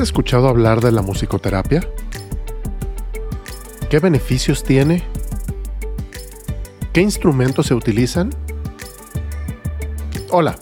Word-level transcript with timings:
¿Has 0.00 0.08
escuchado 0.08 0.48
hablar 0.48 0.80
de 0.80 0.92
la 0.92 1.02
musicoterapia? 1.02 1.86
¿Qué 3.90 3.98
beneficios 3.98 4.64
tiene? 4.64 5.04
¿Qué 6.94 7.02
instrumentos 7.02 7.66
se 7.66 7.74
utilizan? 7.74 8.30
Hola, 10.30 10.58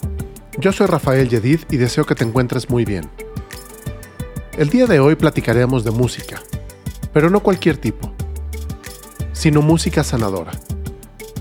yo 0.59 0.73
soy 0.73 0.89
Rafael 0.89 1.29
Yedid 1.29 1.61
y 1.71 1.77
deseo 1.77 2.05
que 2.05 2.17
te 2.17 2.25
encuentres 2.25 2.69
muy 2.69 2.85
bien. 2.85 3.09
El 4.57 4.71
día 4.71 4.87
de 4.87 4.99
hoy 4.99 5.15
platicaremos 5.15 5.85
de 5.85 5.93
música, 5.93 6.43
pero 7.13 7.31
no 7.31 7.39
cualquier 7.39 7.77
tipo, 7.77 8.13
sino 9.33 9.63
música 9.63 10.03
sanadora, 10.03 10.51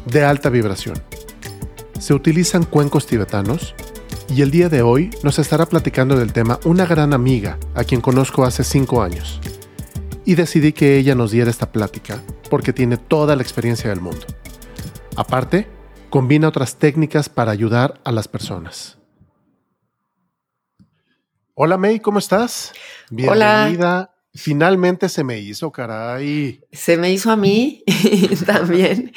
de 0.05 0.23
alta 0.23 0.51
vibración. 0.51 1.01
Se 1.99 2.13
utilizan 2.13 2.63
cuencos 2.63 3.07
tibetanos 3.07 3.73
y 4.29 4.41
el 4.41 4.51
día 4.51 4.69
de 4.69 4.81
hoy 4.81 5.09
nos 5.23 5.39
estará 5.39 5.65
platicando 5.65 6.17
del 6.17 6.33
tema 6.33 6.59
una 6.65 6.85
gran 6.85 7.13
amiga 7.13 7.57
a 7.75 7.83
quien 7.83 8.01
conozco 8.01 8.43
hace 8.43 8.63
cinco 8.63 9.01
años. 9.01 9.39
Y 10.25 10.35
decidí 10.35 10.73
que 10.73 10.97
ella 10.97 11.15
nos 11.15 11.31
diera 11.31 11.49
esta 11.49 11.71
plática 11.71 12.21
porque 12.49 12.73
tiene 12.73 12.97
toda 12.97 13.35
la 13.35 13.41
experiencia 13.41 13.89
del 13.89 14.01
mundo. 14.01 14.25
Aparte, 15.15 15.67
combina 16.09 16.49
otras 16.49 16.75
técnicas 16.75 17.29
para 17.29 17.51
ayudar 17.51 18.01
a 18.03 18.11
las 18.11 18.27
personas. 18.27 18.97
Hola 21.53 21.77
May, 21.77 21.99
¿cómo 21.99 22.19
estás? 22.19 22.73
Bienvenida. 23.09 24.13
Finalmente 24.35 25.09
se 25.09 25.23
me 25.23 25.39
hizo, 25.39 25.71
caray. 25.71 26.61
Se 26.71 26.97
me 26.97 27.11
hizo 27.11 27.31
a 27.31 27.35
mí 27.35 27.83
también. 28.45 29.11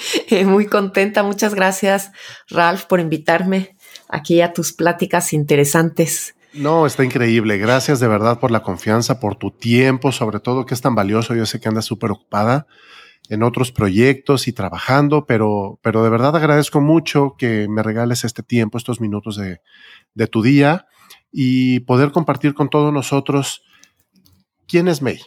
Muy 0.47 0.66
contenta. 0.66 1.22
Muchas 1.22 1.55
gracias, 1.55 2.11
Ralph, 2.48 2.84
por 2.84 3.00
invitarme 3.00 3.77
aquí 4.12 4.41
a 4.41 4.53
tus 4.53 4.72
pláticas 4.72 5.33
interesantes. 5.33 6.34
No, 6.53 6.86
está 6.86 7.05
increíble. 7.05 7.58
Gracias 7.58 8.00
de 8.00 8.08
verdad 8.08 8.41
por 8.41 8.50
la 8.50 8.62
confianza, 8.62 9.20
por 9.20 9.36
tu 9.36 9.50
tiempo, 9.50 10.11
sobre 10.11 10.41
todo 10.41 10.66
que 10.66 10.75
es 10.75 10.80
tan 10.80 10.94
valioso. 10.94 11.34
Yo 11.34 11.47
sé 11.47 11.61
que 11.61 11.69
andas 11.69 11.84
súper 11.84 12.11
ocupada 12.11 12.66
en 13.28 13.44
otros 13.44 13.70
proyectos 13.70 14.48
y 14.48 14.53
trabajando, 14.53 15.25
pero, 15.25 15.78
pero 15.83 16.03
de 16.03 16.11
verdad 16.11 16.34
agradezco 16.34 16.81
mucho 16.81 17.36
que 17.38 17.69
me 17.69 17.83
regales 17.84 18.25
este 18.25 18.42
tiempo, 18.42 18.77
estos 18.77 19.00
minutos 19.00 19.36
de, 19.36 19.61
de 20.14 20.27
tu 20.27 20.42
día 20.42 20.86
y 21.31 21.81
poder 21.81 22.11
compartir 22.11 22.55
con 22.55 22.69
todos 22.69 22.92
nosotros 22.92 23.62
quién 24.66 24.88
es 24.88 25.00
May. 25.03 25.20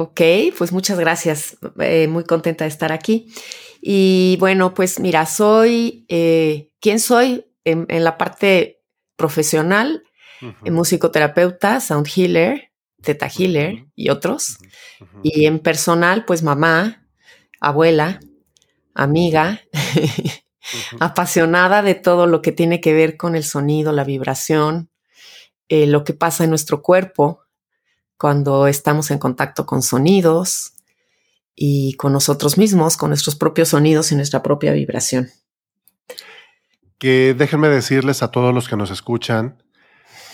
Ok, 0.00 0.20
pues 0.56 0.70
muchas 0.70 0.96
gracias. 1.00 1.58
Eh, 1.80 2.06
muy 2.06 2.22
contenta 2.22 2.62
de 2.62 2.68
estar 2.68 2.92
aquí. 2.92 3.34
Y 3.80 4.36
bueno, 4.38 4.72
pues 4.72 5.00
mira, 5.00 5.26
soy, 5.26 6.06
eh, 6.08 6.70
¿quién 6.80 7.00
soy? 7.00 7.46
En, 7.64 7.84
la 8.04 8.16
parte 8.16 8.80
profesional, 9.16 10.04
musicoterapeuta, 10.64 11.80
sound 11.80 12.06
healer, 12.14 12.70
teta 13.02 13.26
healer 13.26 13.86
y 13.96 14.10
otros. 14.10 14.58
Y 15.24 15.46
en 15.46 15.58
personal, 15.58 16.24
pues 16.24 16.44
mamá, 16.44 17.04
abuela, 17.60 18.20
amiga, 18.94 19.62
apasionada 21.00 21.82
de 21.82 21.96
todo 21.96 22.28
lo 22.28 22.40
que 22.40 22.52
tiene 22.52 22.80
que 22.80 22.94
ver 22.94 23.16
con 23.16 23.34
el 23.34 23.42
sonido, 23.42 23.90
la 23.90 24.04
vibración, 24.04 24.90
eh, 25.68 25.88
lo 25.88 26.04
que 26.04 26.14
pasa 26.14 26.44
en 26.44 26.50
nuestro 26.50 26.82
cuerpo 26.82 27.47
cuando 28.18 28.66
estamos 28.66 29.10
en 29.10 29.18
contacto 29.18 29.64
con 29.64 29.82
sonidos 29.82 30.72
y 31.54 31.94
con 31.94 32.12
nosotros 32.12 32.58
mismos, 32.58 32.96
con 32.96 33.10
nuestros 33.10 33.36
propios 33.36 33.68
sonidos 33.68 34.12
y 34.12 34.16
nuestra 34.16 34.42
propia 34.42 34.72
vibración. 34.72 35.30
Que 36.98 37.34
déjenme 37.38 37.68
decirles 37.68 38.22
a 38.22 38.30
todos 38.30 38.52
los 38.52 38.68
que 38.68 38.76
nos 38.76 38.90
escuchan 38.90 39.62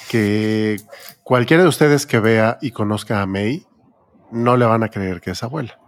que 0.09 0.81
cualquiera 1.22 1.62
de 1.62 1.69
ustedes 1.69 2.06
que 2.06 2.19
vea 2.19 2.59
y 2.61 2.71
conozca 2.71 3.21
a 3.21 3.27
May, 3.27 3.67
no 4.31 4.56
le 4.56 4.65
van 4.65 4.83
a 4.83 4.89
creer 4.89 5.21
que 5.21 5.31
es 5.31 5.43
abuela. 5.43 5.78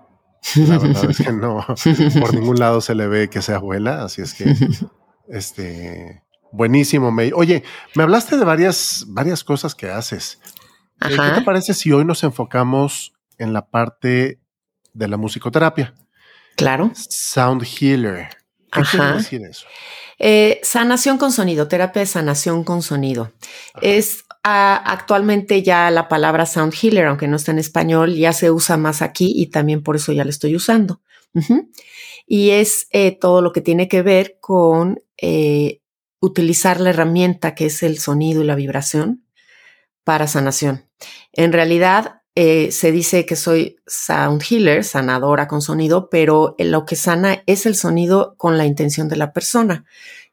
La 0.55 0.79
verdad 0.79 1.11
es 1.11 1.19
que 1.19 1.33
no, 1.33 1.65
por 2.21 2.35
ningún 2.35 2.59
lado 2.59 2.81
se 2.81 2.95
le 2.95 3.09
ve 3.09 3.29
que 3.29 3.43
sea 3.43 3.57
abuela, 3.57 4.05
así 4.05 4.23
es 4.23 4.35
que, 4.35 4.55
este, 5.29 6.23
buenísimo, 6.53 7.11
May. 7.11 7.33
Oye, 7.35 7.65
me 7.95 8.03
hablaste 8.03 8.37
de 8.37 8.45
varias, 8.45 9.05
varias 9.09 9.45
cosas 9.45 9.75
que 9.75 9.91
haces. 9.91 10.39
Eh, 11.03 11.17
¿Qué 11.17 11.31
te 11.35 11.43
parece 11.43 11.75
si 11.75 11.93
hoy 11.93 12.05
nos 12.05 12.25
enfocamos 12.25 13.13
en 13.39 13.53
la 13.53 13.67
parte 13.67 14.41
de 14.93 15.09
la 15.09 15.17
musicoterapia? 15.17 15.95
Claro. 16.57 16.91
Sound 16.95 17.65
healer. 17.65 18.29
¿Qué 18.73 18.83
quiere 18.83 19.13
decir 19.13 19.43
eso? 19.43 19.67
Eh, 20.19 20.61
sanación 20.63 21.19
con 21.19 21.33
sonido, 21.33 21.69
terapia 21.69 22.01
de 22.01 22.07
sanación 22.07 22.65
con 22.65 22.83
sonido. 22.83 23.33
Es 23.83 24.25
ah, 24.43 24.83
actualmente 24.87 25.63
ya 25.63 25.91
la 25.91 26.09
palabra 26.09 26.47
sound 26.47 26.75
healer, 26.75 27.07
aunque 27.07 27.29
no 27.29 27.37
está 27.37 27.53
en 27.53 27.59
español, 27.59 28.15
ya 28.15 28.33
se 28.33 28.51
usa 28.51 28.79
más 28.79 29.03
aquí 29.03 29.33
y 29.37 29.49
también 29.49 29.83
por 29.83 29.97
eso 29.97 30.13
ya 30.13 30.25
la 30.25 30.31
estoy 30.31 30.57
usando. 30.57 31.03
Y 32.27 32.51
es 32.51 32.89
eh, 32.91 33.19
todo 33.21 33.43
lo 33.43 33.53
que 33.53 33.61
tiene 33.61 33.89
que 33.89 34.01
ver 34.01 34.39
con 34.41 34.99
utilizar 36.21 36.81
la 36.81 36.91
herramienta 36.91 37.55
que 37.55 37.67
es 37.67 37.83
el 37.83 37.99
sonido 37.99 38.43
y 38.43 38.47
la 38.47 38.55
vibración 38.55 39.27
para 40.03 40.27
sanación. 40.27 40.86
En 41.33 41.53
realidad, 41.53 42.23
eh, 42.39 42.71
se 42.71 42.93
dice 42.93 43.25
que 43.25 43.35
soy 43.35 43.79
sound 43.87 44.43
healer, 44.43 44.85
sanadora 44.85 45.49
con 45.49 45.63
sonido, 45.63 46.11
pero 46.11 46.55
lo 46.59 46.85
que 46.85 46.95
sana 46.95 47.43
es 47.47 47.65
el 47.65 47.75
sonido 47.75 48.35
con 48.37 48.59
la 48.59 48.67
intención 48.67 49.09
de 49.09 49.17
la 49.17 49.33
persona. 49.33 49.87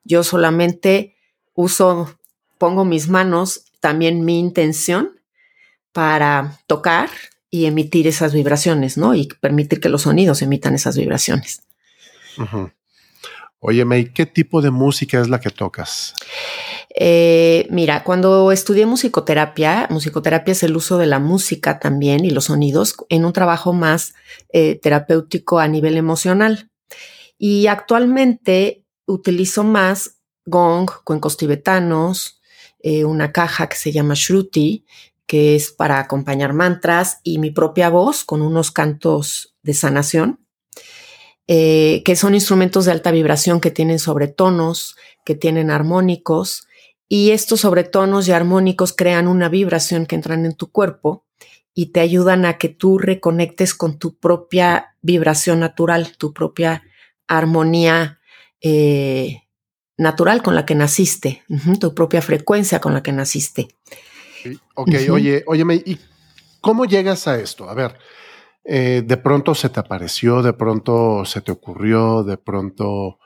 Yo 0.03 0.23
solamente 0.23 1.15
uso, 1.53 2.19
pongo 2.57 2.83
mis 2.83 3.07
manos, 3.07 3.65
también 3.79 4.25
mi 4.25 4.37
intención 4.37 5.19
para 5.93 6.59
tocar 6.67 7.09
y 7.49 7.67
emitir 7.67 8.05
esas 8.07 8.33
vibraciones, 8.33 8.97
¿no? 8.97 9.15
Y 9.15 9.29
permitir 9.39 9.79
que 9.79 9.87
los 9.87 10.01
sonidos 10.01 10.41
emitan 10.41 10.75
esas 10.75 10.97
vibraciones. 10.97 11.61
Oye, 13.65 13.85
May, 13.85 14.11
¿qué 14.11 14.25
tipo 14.25 14.61
de 14.61 14.71
música 14.71 15.21
es 15.21 15.29
la 15.29 15.39
que 15.39 15.49
tocas? 15.49 16.13
Eh, 16.93 17.65
mira, 17.69 18.03
cuando 18.03 18.51
estudié 18.51 18.85
musicoterapia, 18.85 19.87
musicoterapia 19.89 20.51
es 20.51 20.63
el 20.63 20.75
uso 20.75 20.97
de 20.97 21.05
la 21.05 21.19
música 21.19 21.79
también 21.79 22.25
y 22.25 22.29
los 22.29 22.45
sonidos 22.45 22.93
en 23.07 23.23
un 23.23 23.31
trabajo 23.31 23.71
más 23.71 24.15
eh, 24.51 24.77
terapéutico 24.83 25.59
a 25.59 25.69
nivel 25.69 25.95
emocional. 25.95 26.71
Y 27.37 27.67
actualmente 27.67 28.83
utilizo 29.05 29.63
más 29.63 30.17
gong, 30.45 30.89
cuencos 31.05 31.37
tibetanos, 31.37 32.41
eh, 32.79 33.05
una 33.05 33.31
caja 33.31 33.69
que 33.69 33.77
se 33.77 33.93
llama 33.93 34.15
shruti, 34.17 34.85
que 35.25 35.55
es 35.55 35.71
para 35.71 35.99
acompañar 35.99 36.51
mantras, 36.51 37.21
y 37.23 37.39
mi 37.39 37.49
propia 37.49 37.87
voz 37.87 38.25
con 38.25 38.41
unos 38.41 38.71
cantos 38.71 39.55
de 39.61 39.73
sanación, 39.73 40.42
que 41.47 42.15
son 42.15 42.35
instrumentos 42.35 42.85
de 42.85 42.91
alta 42.91 43.11
vibración 43.11 43.59
que 43.59 43.71
tienen 43.71 43.99
sobretonos, 43.99 44.95
que 45.25 45.35
tienen 45.35 45.71
armónicos 45.71 46.67
y 47.09 47.29
estos 47.29 47.61
sobretonos 47.61 48.27
y 48.27 48.31
armónicos 48.31 48.91
crean 48.91 49.27
una 49.27 49.47
vibración 49.47 50.05
que 50.05 50.15
entran 50.15 50.45
en 50.45 50.55
tu 50.55 50.71
cuerpo 50.71 51.25
y 51.75 51.87
te 51.91 51.99
ayudan 51.99 52.45
a 52.45 52.57
que 52.57 52.69
tú 52.69 52.97
reconectes 52.97 53.73
con 53.73 53.99
tu 53.99 54.17
propia 54.17 54.95
vibración 55.01 55.59
natural, 55.59 56.17
tu 56.17 56.33
propia 56.33 56.83
armonía 57.27 58.19
eh, 58.61 59.43
natural 59.97 60.41
con 60.41 60.55
la 60.55 60.65
que 60.65 60.75
naciste, 60.75 61.43
tu 61.79 61.93
propia 61.93 62.21
frecuencia 62.21 62.79
con 62.79 62.93
la 62.93 63.03
que 63.03 63.11
naciste. 63.11 63.67
Ok, 64.75 64.89
oye, 65.11 65.43
óyeme, 65.45 65.75
¿y 65.75 65.99
cómo 66.61 66.85
llegas 66.85 67.27
a 67.27 67.39
esto? 67.39 67.69
A 67.69 67.73
ver, 67.73 67.97
eh, 68.65 69.03
de 69.05 69.17
pronto 69.17 69.55
se 69.55 69.69
te 69.69 69.79
apareció, 69.79 70.41
de 70.41 70.53
pronto 70.53 71.25
se 71.25 71.41
te 71.41 71.51
ocurrió, 71.51 72.23
de 72.23 72.37
pronto, 72.37 73.19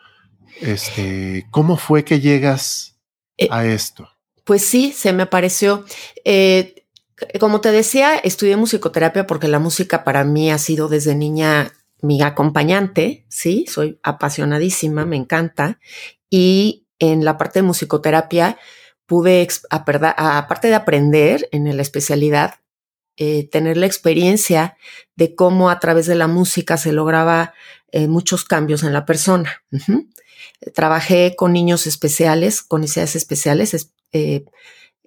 este, 0.62 1.46
¿cómo 1.52 1.78
fue 1.78 2.04
que 2.04 2.20
llegas 2.20 2.98
eh, 3.38 3.48
a 3.52 3.66
esto? 3.66 4.10
Pues 4.44 4.66
sí, 4.66 4.92
se 4.94 5.14
me 5.14 5.24
apareció. 5.24 5.86
Eh, 6.26 6.86
como 7.40 7.62
te 7.62 7.72
decía, 7.72 8.18
estudié 8.18 8.58
musicoterapia 8.58 9.28
porque 9.28 9.48
la 9.48 9.60
música 9.60 10.04
para 10.04 10.24
mí 10.24 10.52
ha 10.52 10.58
sido 10.58 10.88
desde 10.88 11.16
niña 11.16 11.74
mi 12.02 12.22
acompañante, 12.22 13.26
sí, 13.28 13.66
soy 13.68 14.00
apasionadísima, 14.04 15.06
me 15.06 15.16
encanta. 15.16 15.80
Y 16.30 16.86
en 17.00 17.26
la 17.26 17.38
parte 17.38 17.60
de 17.60 17.64
musicoterapia 17.64 18.58
pude, 19.06 19.48
aparte 19.70 20.68
de 20.68 20.76
aprender 20.76 21.48
en 21.52 21.76
la 21.76 21.82
especialidad, 21.82 22.56
eh, 23.18 23.48
tener 23.50 23.78
la 23.78 23.86
experiencia 23.86 24.78
de 25.16 25.36
cómo 25.36 25.70
a 25.70 25.80
través 25.80 26.06
de 26.06 26.16
la 26.16 26.28
música 26.28 26.78
se 26.78 26.92
lograba 26.92 27.54
muchos 28.08 28.44
cambios 28.44 28.84
en 28.84 28.94
la 28.94 29.06
persona. 29.06 29.64
Trabajé 30.74 31.36
con 31.36 31.54
niños 31.54 31.86
especiales, 31.88 32.62
con 32.62 32.82
necesidades 32.82 33.16
especiales, 33.16 33.92
eh, 34.12 34.46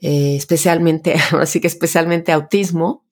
eh, 0.00 0.36
especialmente, 0.36 1.14
así 1.38 1.60
que 1.60 1.66
especialmente 1.66 2.32
autismo, 2.32 3.04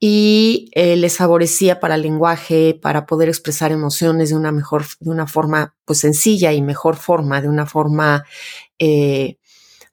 y 0.00 0.70
eh, 0.74 0.96
les 0.96 1.16
favorecía 1.16 1.80
para 1.80 1.96
el 1.96 2.02
lenguaje, 2.02 2.78
para 2.80 3.04
poder 3.04 3.28
expresar 3.28 3.72
emociones 3.72 4.30
de 4.30 4.36
una 4.36 4.52
mejor, 4.52 4.84
de 5.00 5.10
una 5.10 5.26
forma, 5.26 5.74
pues 5.84 5.98
sencilla 5.98 6.52
y 6.52 6.62
mejor 6.62 6.96
forma, 6.96 7.40
de 7.42 7.48
una 7.48 7.66
forma 7.66 8.24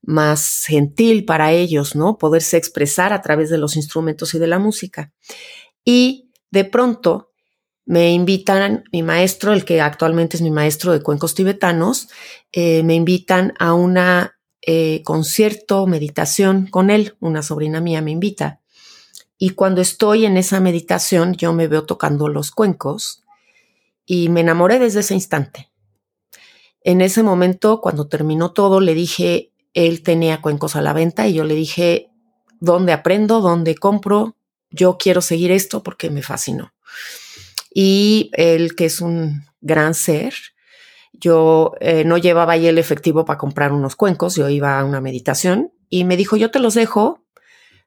más 0.06 0.66
gentil 0.68 1.26
para 1.26 1.52
ellos, 1.52 1.96
¿no? 1.96 2.18
Poderse 2.18 2.58
expresar 2.58 3.14
a 3.14 3.22
través 3.22 3.50
de 3.50 3.58
los 3.58 3.76
instrumentos 3.76 4.34
y 4.34 4.40
de 4.40 4.48
la 4.48 4.60
música. 4.60 5.12
Y 5.84 6.32
de 6.52 6.66
pronto 6.66 7.32
me 7.86 8.12
invitan, 8.12 8.84
mi 8.92 9.04
maestro, 9.04 9.54
el 9.54 9.64
que 9.64 9.82
actualmente 9.82 10.38
es 10.38 10.42
mi 10.42 10.52
maestro 10.52 10.92
de 10.92 11.02
cuencos 11.02 11.36
tibetanos, 11.36 12.10
eh, 12.52 12.82
me 12.84 12.96
invitan 12.96 13.54
a 13.60 13.74
una 13.74 14.40
eh, 14.62 15.04
concierto, 15.04 15.86
meditación 15.86 16.68
con 16.68 16.90
él, 16.90 17.16
una 17.20 17.44
sobrina 17.44 17.82
mía 17.82 18.02
me 18.02 18.12
invita. 18.12 18.62
Y 19.38 19.52
cuando 19.52 19.82
estoy 19.82 20.26
en 20.26 20.38
esa 20.38 20.60
meditación, 20.60 21.36
yo 21.36 21.54
me 21.54 21.68
veo 21.68 21.86
tocando 21.86 22.28
los 22.28 22.52
cuencos 22.52 23.24
y 24.06 24.30
me 24.30 24.42
enamoré 24.42 24.80
desde 24.80 25.02
ese 25.02 25.14
instante. 25.14 25.70
En 26.82 27.02
ese 27.02 27.22
momento, 27.22 27.82
cuando 27.82 28.08
terminó 28.08 28.54
todo, 28.54 28.80
le 28.80 28.94
dije, 28.94 29.52
él 29.76 30.02
tenía 30.02 30.42
cuencos 30.42 30.76
a 30.76 30.82
la 30.82 30.94
venta 30.94 31.28
y 31.28 31.34
yo 31.34 31.44
le 31.44 31.54
dije, 31.54 32.10
¿dónde 32.60 32.94
aprendo? 32.94 33.42
¿Dónde 33.42 33.76
compro? 33.76 34.38
Yo 34.72 34.98
quiero 34.98 35.22
seguir 35.22 35.52
esto 35.52 35.84
porque 35.84 36.10
me 36.10 36.24
fascinó. 36.24 36.74
Y 37.72 38.32
él, 38.34 38.74
que 38.76 38.86
es 38.86 39.02
un 39.02 39.44
gran 39.60 39.94
ser, 39.94 40.34
yo 41.12 41.74
eh, 41.82 42.06
no 42.06 42.18
llevaba 42.18 42.54
ahí 42.54 42.68
el 42.68 42.78
efectivo 42.78 43.26
para 43.26 43.38
comprar 43.38 43.74
unos 43.74 43.98
cuencos, 43.98 44.36
yo 44.36 44.48
iba 44.50 44.80
a 44.80 44.86
una 44.86 45.02
meditación 45.02 45.74
y 45.90 46.06
me 46.06 46.16
dijo, 46.16 46.38
yo 46.38 46.52
te 46.52 46.60
los 46.60 46.74
dejo, 46.74 47.26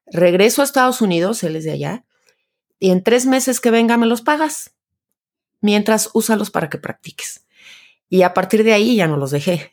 regreso 0.07 0.61
a 0.61 0.67
Estados 0.67 1.01
Unidos, 1.01 1.43
él 1.43 1.57
es 1.57 1.65
de 1.65 1.73
allá, 1.73 2.05
y 2.79 2.91
en 2.91 3.03
tres 3.03 3.25
meses 3.25 3.61
que 3.61 3.71
venga 3.71 3.97
me 3.97 4.07
los 4.07 4.21
pagas, 4.21 4.75
mientras 5.63 6.11
úsalos 6.13 6.51
para 6.51 6.69
que 6.69 6.79
practiques. 6.79 7.47
Y 8.11 8.23
a 8.23 8.35
partir 8.35 8.63
de 8.63 8.75
ahí 8.75 8.97
ya 8.97 9.09
no 9.09 9.17
los 9.17 9.31
dejé. 9.31 9.73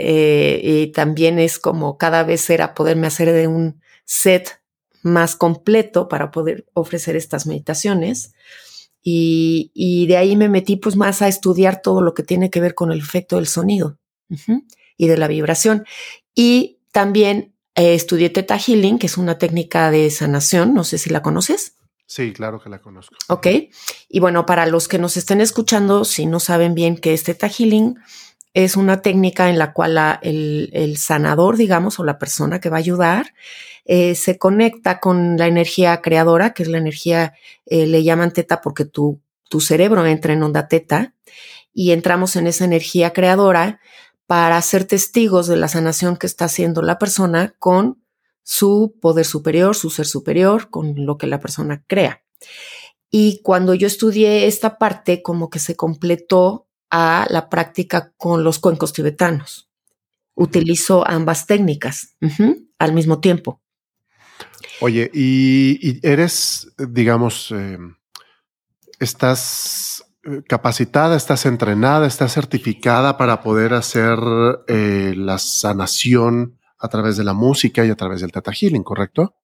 Eh, 0.00 0.60
y 0.62 0.86
también 0.92 1.38
es 1.38 1.58
como 1.58 1.98
cada 1.98 2.22
vez 2.22 2.48
era 2.50 2.74
poderme 2.74 3.08
hacer 3.08 3.32
de 3.32 3.48
un 3.48 3.80
set 4.04 4.60
más 5.02 5.34
completo 5.34 6.08
para 6.08 6.30
poder 6.30 6.66
ofrecer 6.72 7.16
estas 7.16 7.46
meditaciones. 7.46 8.32
Y, 9.02 10.06
de 10.06 10.16
ahí 10.18 10.36
me 10.36 10.50
metí 10.50 10.76
pues 10.76 10.94
más 10.94 11.22
a 11.22 11.28
estudiar 11.28 11.80
todo 11.80 12.02
lo 12.02 12.12
que 12.12 12.22
tiene 12.22 12.50
que 12.50 12.60
ver 12.60 12.74
con 12.74 12.92
el 12.92 12.98
efecto 12.98 13.36
del 13.36 13.46
sonido 13.46 13.98
y 14.96 15.08
de 15.08 15.16
la 15.16 15.28
vibración. 15.28 15.86
Y 16.34 16.78
también 16.92 17.54
eh, 17.74 17.94
estudié 17.94 18.28
Theta 18.28 18.58
Healing, 18.58 18.98
que 18.98 19.06
es 19.06 19.16
una 19.16 19.38
técnica 19.38 19.90
de 19.90 20.10
sanación, 20.10 20.74
no 20.74 20.84
sé 20.84 20.98
si 20.98 21.08
la 21.10 21.22
conoces. 21.22 21.76
Sí, 22.06 22.32
claro 22.32 22.60
que 22.60 22.70
la 22.70 22.80
conozco. 22.80 23.14
Ok. 23.28 23.46
Y 24.08 24.20
bueno, 24.20 24.46
para 24.46 24.66
los 24.66 24.88
que 24.88 24.98
nos 24.98 25.16
estén 25.16 25.40
escuchando, 25.40 26.04
si 26.04 26.26
no 26.26 26.40
saben 26.40 26.74
bien 26.74 26.96
qué 26.96 27.12
es 27.12 27.22
Theta 27.22 27.48
Healing, 27.48 27.96
es 28.54 28.76
una 28.76 29.02
técnica 29.02 29.50
en 29.50 29.58
la 29.58 29.72
cual 29.72 30.18
el, 30.22 30.96
sanador, 30.96 31.56
digamos, 31.56 31.98
o 31.98 32.04
la 32.04 32.18
persona 32.18 32.60
que 32.60 32.70
va 32.70 32.76
a 32.76 32.80
ayudar, 32.80 33.34
eh, 33.84 34.14
se 34.14 34.38
conecta 34.38 35.00
con 35.00 35.36
la 35.36 35.46
energía 35.46 36.00
creadora, 36.02 36.52
que 36.52 36.62
es 36.62 36.68
la 36.68 36.78
energía, 36.78 37.34
eh, 37.66 37.86
le 37.86 38.04
llaman 38.04 38.32
teta 38.32 38.60
porque 38.60 38.84
tu, 38.84 39.20
tu 39.48 39.60
cerebro 39.60 40.04
entra 40.06 40.32
en 40.32 40.42
onda 40.42 40.68
teta 40.68 41.14
y 41.72 41.92
entramos 41.92 42.36
en 42.36 42.46
esa 42.46 42.64
energía 42.64 43.12
creadora 43.12 43.80
para 44.26 44.60
ser 44.60 44.84
testigos 44.84 45.46
de 45.46 45.56
la 45.56 45.68
sanación 45.68 46.16
que 46.16 46.26
está 46.26 46.46
haciendo 46.46 46.82
la 46.82 46.98
persona 46.98 47.54
con 47.58 48.02
su 48.42 48.94
poder 49.00 49.24
superior, 49.24 49.74
su 49.74 49.90
ser 49.90 50.06
superior, 50.06 50.70
con 50.70 51.06
lo 51.06 51.16
que 51.16 51.26
la 51.26 51.40
persona 51.40 51.84
crea. 51.86 52.22
Y 53.10 53.40
cuando 53.42 53.74
yo 53.74 53.86
estudié 53.86 54.46
esta 54.46 54.78
parte, 54.78 55.22
como 55.22 55.48
que 55.48 55.58
se 55.58 55.76
completó 55.76 56.67
a 56.90 57.26
la 57.30 57.48
práctica 57.48 58.12
con 58.16 58.44
los 58.44 58.58
cuencos 58.58 58.92
tibetanos. 58.92 59.68
Utilizo 60.34 61.06
ambas 61.06 61.46
técnicas 61.46 62.16
al 62.78 62.92
mismo 62.92 63.20
tiempo. 63.20 63.60
Oye, 64.80 65.10
y, 65.12 65.98
eres, 66.06 66.72
digamos, 66.78 67.50
em, 67.50 67.96
estás 69.00 70.04
eh, 70.24 70.42
capacitada, 70.48 71.16
estás 71.16 71.46
entrenada, 71.46 72.06
estás 72.06 72.32
certificada 72.32 73.16
para 73.16 73.42
poder 73.42 73.74
hacer 73.74 74.18
eh, 74.68 75.14
la 75.16 75.38
sanación 75.38 76.58
a 76.78 76.88
través 76.88 77.16
de 77.16 77.24
la 77.24 77.32
música 77.32 77.84
y 77.84 77.90
a 77.90 77.96
través 77.96 78.20
del 78.20 78.30
Tata 78.30 78.52
Healing, 78.52 78.84
¿correcto? 78.84 79.34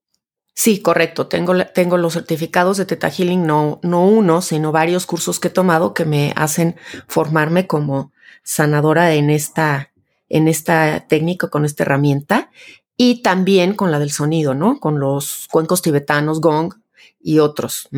Sí, 0.55 0.81
correcto. 0.81 1.27
Tengo, 1.27 1.67
tengo 1.67 1.97
los 1.97 2.15
certificados 2.15 2.77
de 2.77 2.87
Teta 2.87 3.11
Healing, 3.11 3.45
no, 3.45 3.81
no 3.83 4.06
uno, 4.06 4.41
sino 4.41 4.71
varios 4.71 5.05
cursos 5.05 5.41
que 5.41 5.49
he 5.49 5.51
tomado 5.51 5.95
que 5.95 6.05
me 6.05 6.33
hacen 6.37 6.77
formarme 7.09 7.67
como 7.67 8.12
sanadora 8.45 9.15
en 9.15 9.31
esta, 9.31 9.91
en 10.29 10.47
esta 10.47 11.06
técnica, 11.09 11.49
con 11.49 11.65
esta 11.65 11.83
herramienta, 11.83 12.51
y 12.97 13.23
también 13.23 13.75
con 13.75 13.91
la 13.91 13.99
del 13.99 14.12
sonido, 14.12 14.55
¿no? 14.55 14.79
Con 14.79 15.01
los 15.01 15.49
cuencos 15.51 15.83
tibetanos, 15.83 16.41
gong 16.41 16.73
y 17.21 17.41
otros. 17.41 17.89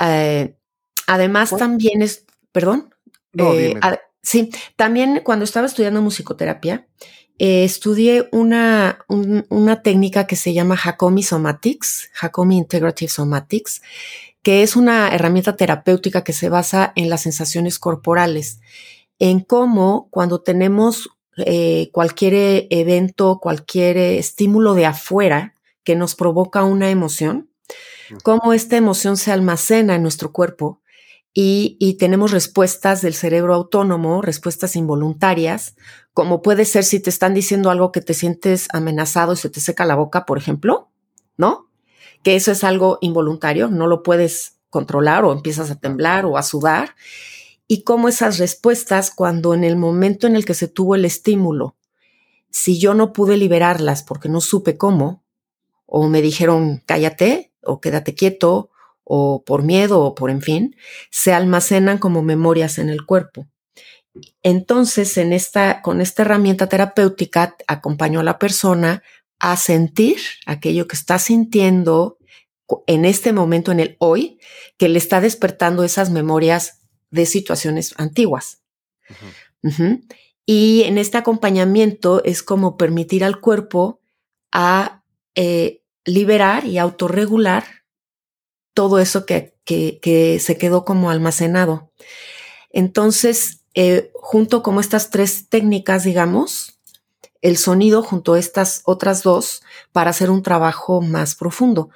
Eh, 0.00 0.56
además, 1.06 1.56
también 1.56 2.02
es, 2.02 2.26
perdón. 2.52 2.94
Eh, 3.38 3.80
sí, 4.22 4.50
también 4.76 5.22
cuando 5.24 5.46
estaba 5.46 5.66
estudiando 5.66 6.02
musicoterapia, 6.02 6.86
eh, 7.38 7.64
estudié 7.64 8.28
una, 8.32 9.04
una 9.08 9.82
técnica 9.82 10.26
que 10.26 10.36
se 10.36 10.52
llama 10.52 10.78
Hakomi 10.82 11.22
Somatics, 11.22 12.10
Hakomi 12.20 12.56
Integrative 12.56 13.08
Somatics, 13.08 13.80
que 14.42 14.62
es 14.62 14.76
una 14.76 15.08
herramienta 15.14 15.56
terapéutica 15.56 16.24
que 16.24 16.32
se 16.32 16.48
basa 16.48 16.92
en 16.96 17.10
las 17.10 17.22
sensaciones 17.22 17.78
corporales, 17.78 18.60
en 19.18 19.40
cómo 19.40 20.08
cuando 20.10 20.40
tenemos 20.40 21.10
eh, 21.36 21.90
cualquier 21.92 22.66
evento, 22.70 23.38
cualquier 23.40 23.96
estímulo 23.96 24.74
de 24.74 24.86
afuera 24.86 25.54
que 25.84 25.94
nos 25.94 26.14
provoca 26.14 26.64
una 26.64 26.90
emoción, 26.90 27.50
cómo 28.24 28.52
esta 28.52 28.76
emoción 28.76 29.16
se 29.16 29.32
almacena 29.32 29.94
en 29.94 30.02
nuestro 30.02 30.32
cuerpo 30.32 30.80
y, 31.40 31.96
tenemos 32.00 32.32
respuestas 32.32 33.00
del 33.00 33.14
cerebro 33.14 33.54
autónomo, 33.54 34.22
respuestas 34.22 34.74
involuntarias, 34.74 35.76
como 36.18 36.42
puede 36.42 36.64
ser 36.64 36.82
si 36.82 36.98
te 36.98 37.10
están 37.10 37.32
diciendo 37.32 37.70
algo 37.70 37.92
que 37.92 38.00
te 38.00 38.12
sientes 38.12 38.66
amenazado 38.72 39.34
y 39.34 39.36
se 39.36 39.50
te 39.50 39.60
seca 39.60 39.84
la 39.84 39.94
boca, 39.94 40.26
por 40.26 40.36
ejemplo, 40.36 40.90
¿no? 41.36 41.70
Que 42.24 42.34
eso 42.34 42.50
es 42.50 42.64
algo 42.64 42.98
involuntario, 43.02 43.68
no 43.68 43.86
lo 43.86 44.02
puedes 44.02 44.58
controlar 44.68 45.24
o 45.24 45.30
empiezas 45.30 45.70
a 45.70 45.78
temblar 45.78 46.26
o 46.26 46.36
a 46.36 46.42
sudar. 46.42 46.96
Y 47.68 47.84
cómo 47.84 48.08
esas 48.08 48.38
respuestas, 48.38 49.12
cuando 49.12 49.54
en 49.54 49.62
el 49.62 49.76
momento 49.76 50.26
en 50.26 50.34
el 50.34 50.44
que 50.44 50.54
se 50.54 50.66
tuvo 50.66 50.96
el 50.96 51.04
estímulo, 51.04 51.76
si 52.50 52.80
yo 52.80 52.94
no 52.94 53.12
pude 53.12 53.36
liberarlas 53.36 54.02
porque 54.02 54.28
no 54.28 54.40
supe 54.40 54.76
cómo, 54.76 55.22
o 55.86 56.08
me 56.08 56.20
dijeron 56.20 56.82
cállate 56.84 57.52
o 57.62 57.80
quédate 57.80 58.16
quieto 58.16 58.70
o 59.04 59.44
por 59.44 59.62
miedo 59.62 60.00
o 60.00 60.16
por 60.16 60.30
en 60.30 60.42
fin, 60.42 60.74
se 61.12 61.32
almacenan 61.32 61.98
como 61.98 62.24
memorias 62.24 62.78
en 62.78 62.88
el 62.88 63.06
cuerpo. 63.06 63.46
Entonces, 64.42 65.16
en 65.18 65.32
esta, 65.32 65.82
con 65.82 66.00
esta 66.00 66.22
herramienta 66.22 66.68
terapéutica, 66.68 67.56
acompaño 67.66 68.20
a 68.20 68.24
la 68.24 68.38
persona 68.38 69.02
a 69.38 69.56
sentir 69.56 70.18
aquello 70.46 70.88
que 70.88 70.96
está 70.96 71.18
sintiendo 71.18 72.18
en 72.86 73.04
este 73.04 73.32
momento, 73.32 73.72
en 73.72 73.80
el 73.80 73.96
hoy, 73.98 74.38
que 74.76 74.88
le 74.88 74.98
está 74.98 75.20
despertando 75.20 75.84
esas 75.84 76.10
memorias 76.10 76.80
de 77.10 77.26
situaciones 77.26 77.94
antiguas. 77.96 78.62
Y 80.46 80.82
en 80.84 80.98
este 80.98 81.18
acompañamiento 81.18 82.22
es 82.24 82.42
como 82.42 82.76
permitir 82.76 83.24
al 83.24 83.40
cuerpo 83.40 84.00
a 84.52 85.02
eh, 85.34 85.82
liberar 86.04 86.64
y 86.64 86.78
autorregular 86.78 87.64
todo 88.74 88.98
eso 88.98 89.26
que, 89.26 89.56
que, 89.64 90.38
se 90.40 90.56
quedó 90.56 90.84
como 90.84 91.10
almacenado. 91.10 91.92
Entonces, 92.70 93.57
eh, 93.80 94.10
junto 94.12 94.64
como 94.64 94.80
estas 94.80 95.08
tres 95.08 95.48
técnicas, 95.48 96.02
digamos, 96.02 96.80
el 97.42 97.56
sonido 97.56 98.02
junto 98.02 98.34
a 98.34 98.38
estas 98.40 98.82
otras 98.86 99.22
dos 99.22 99.62
para 99.92 100.10
hacer 100.10 100.32
un 100.32 100.42
trabajo 100.42 101.00
más 101.00 101.36
profundo. 101.36 101.88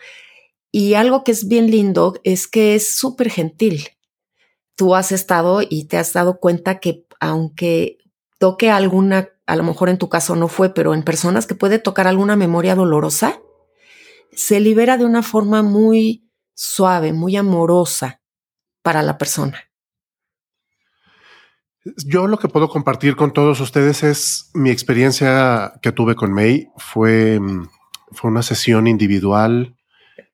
Y 0.70 0.94
algo 0.94 1.24
que 1.24 1.32
es 1.32 1.48
bien 1.48 1.72
lindo 1.72 2.14
es 2.22 2.46
que 2.46 2.76
es 2.76 2.94
súper 2.96 3.30
gentil. 3.30 3.88
Tú 4.76 4.94
has 4.94 5.10
estado 5.10 5.60
y 5.68 5.86
te 5.86 5.98
has 5.98 6.12
dado 6.12 6.38
cuenta 6.38 6.78
que 6.78 7.04
aunque 7.18 7.98
toque 8.38 8.70
alguna, 8.70 9.30
a 9.46 9.56
lo 9.56 9.64
mejor 9.64 9.88
en 9.88 9.98
tu 9.98 10.08
caso 10.08 10.36
no 10.36 10.46
fue, 10.46 10.72
pero 10.72 10.94
en 10.94 11.02
personas 11.02 11.48
que 11.48 11.56
puede 11.56 11.80
tocar 11.80 12.06
alguna 12.06 12.36
memoria 12.36 12.76
dolorosa, 12.76 13.40
se 14.30 14.60
libera 14.60 14.98
de 14.98 15.04
una 15.04 15.24
forma 15.24 15.64
muy 15.64 16.30
suave, 16.54 17.12
muy 17.12 17.34
amorosa 17.34 18.22
para 18.82 19.02
la 19.02 19.18
persona. 19.18 19.71
Yo 21.84 22.28
lo 22.28 22.38
que 22.38 22.48
puedo 22.48 22.68
compartir 22.68 23.16
con 23.16 23.32
todos 23.32 23.60
ustedes 23.60 24.04
es 24.04 24.50
mi 24.54 24.70
experiencia 24.70 25.74
que 25.82 25.90
tuve 25.90 26.14
con 26.14 26.32
May. 26.32 26.68
Fue, 26.76 27.40
mm, 27.40 27.68
fue 28.12 28.30
una 28.30 28.42
sesión 28.42 28.86
individual 28.86 29.76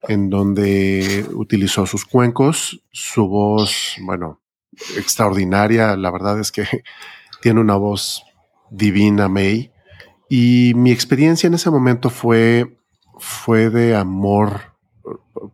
en 0.02 0.28
donde 0.28 1.26
utilizó 1.32 1.86
sus 1.86 2.04
cuencos, 2.04 2.82
su 2.92 3.28
voz, 3.28 3.96
bueno, 4.02 4.40
extraordinaria. 4.96 5.96
La 5.96 6.10
verdad 6.10 6.38
es 6.38 6.52
que 6.52 6.64
tiene 7.40 7.60
una 7.60 7.76
voz 7.76 8.24
divina 8.70 9.28
May. 9.28 9.72
Y 10.28 10.72
mi 10.76 10.90
experiencia 10.90 11.46
en 11.46 11.54
ese 11.54 11.70
momento 11.70 12.10
fue, 12.10 12.78
fue 13.18 13.70
de 13.70 13.96
amor 13.96 14.74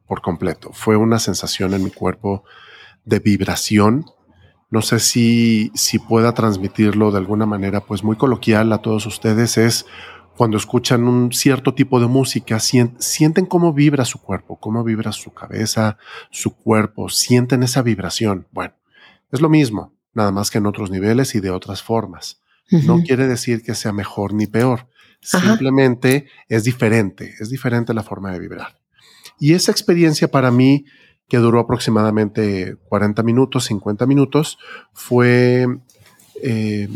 por 0.06 0.20
completo. 0.20 0.70
Fue 0.72 0.96
una 0.96 1.20
sensación 1.20 1.74
en 1.74 1.84
mi 1.84 1.90
cuerpo 1.90 2.42
de 3.04 3.20
vibración. 3.20 4.06
No 4.74 4.82
sé 4.82 4.98
si, 4.98 5.70
si 5.76 6.00
pueda 6.00 6.34
transmitirlo 6.34 7.12
de 7.12 7.18
alguna 7.18 7.46
manera, 7.46 7.78
pues 7.78 8.02
muy 8.02 8.16
coloquial 8.16 8.72
a 8.72 8.78
todos 8.78 9.06
ustedes. 9.06 9.56
Es 9.56 9.86
cuando 10.36 10.56
escuchan 10.56 11.06
un 11.06 11.30
cierto 11.30 11.74
tipo 11.74 12.00
de 12.00 12.08
música, 12.08 12.58
sienten 12.58 13.46
cómo 13.46 13.72
vibra 13.72 14.04
su 14.04 14.20
cuerpo, 14.20 14.58
cómo 14.58 14.82
vibra 14.82 15.12
su 15.12 15.32
cabeza, 15.32 15.96
su 16.32 16.56
cuerpo, 16.56 17.08
sienten 17.08 17.62
esa 17.62 17.82
vibración. 17.82 18.48
Bueno, 18.50 18.74
es 19.30 19.40
lo 19.40 19.48
mismo, 19.48 19.94
nada 20.12 20.32
más 20.32 20.50
que 20.50 20.58
en 20.58 20.66
otros 20.66 20.90
niveles 20.90 21.36
y 21.36 21.40
de 21.40 21.50
otras 21.50 21.80
formas. 21.80 22.42
No 22.68 23.00
quiere 23.04 23.28
decir 23.28 23.62
que 23.62 23.76
sea 23.76 23.92
mejor 23.92 24.34
ni 24.34 24.48
peor, 24.48 24.88
simplemente 25.20 26.26
es 26.48 26.64
diferente, 26.64 27.36
es 27.38 27.48
diferente 27.48 27.94
la 27.94 28.02
forma 28.02 28.32
de 28.32 28.40
vibrar. 28.40 28.80
Y 29.38 29.52
esa 29.52 29.70
experiencia 29.70 30.26
para 30.32 30.50
mí, 30.50 30.86
que 31.28 31.38
duró 31.38 31.60
aproximadamente 31.60 32.76
40 32.88 33.22
minutos, 33.22 33.64
50 33.64 34.06
minutos, 34.06 34.58
fue, 34.92 35.66
eh, 36.42 36.88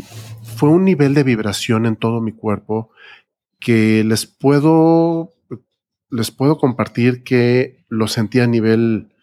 fue 0.43 0.69
un 0.69 0.85
nivel 0.85 1.13
de 1.13 1.23
vibración 1.23 1.85
en 1.85 1.95
todo 1.95 2.21
mi 2.21 2.31
cuerpo 2.31 2.91
que 3.59 4.03
les 4.03 4.25
puedo, 4.25 5.33
les 6.09 6.31
puedo 6.31 6.57
compartir 6.57 7.23
que 7.23 7.83
lo 7.89 8.07
sentí 8.07 8.39
a 8.39 8.47
nivel 8.47 9.13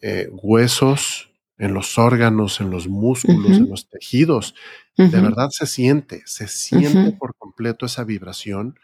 eh, 0.00 0.28
huesos, 0.30 1.30
en 1.58 1.74
los 1.74 1.98
órganos, 1.98 2.60
en 2.60 2.70
los 2.70 2.88
músculos, 2.88 3.52
en 3.52 3.70
los 3.70 3.88
tejidos. 3.88 4.54
De 4.96 5.20
verdad 5.20 5.48
se 5.50 5.66
siente, 5.66 6.22
se 6.26 6.48
siente 6.48 7.12
por 7.12 7.34
completo 7.36 7.86
esa 7.86 8.04
vibración 8.04 8.78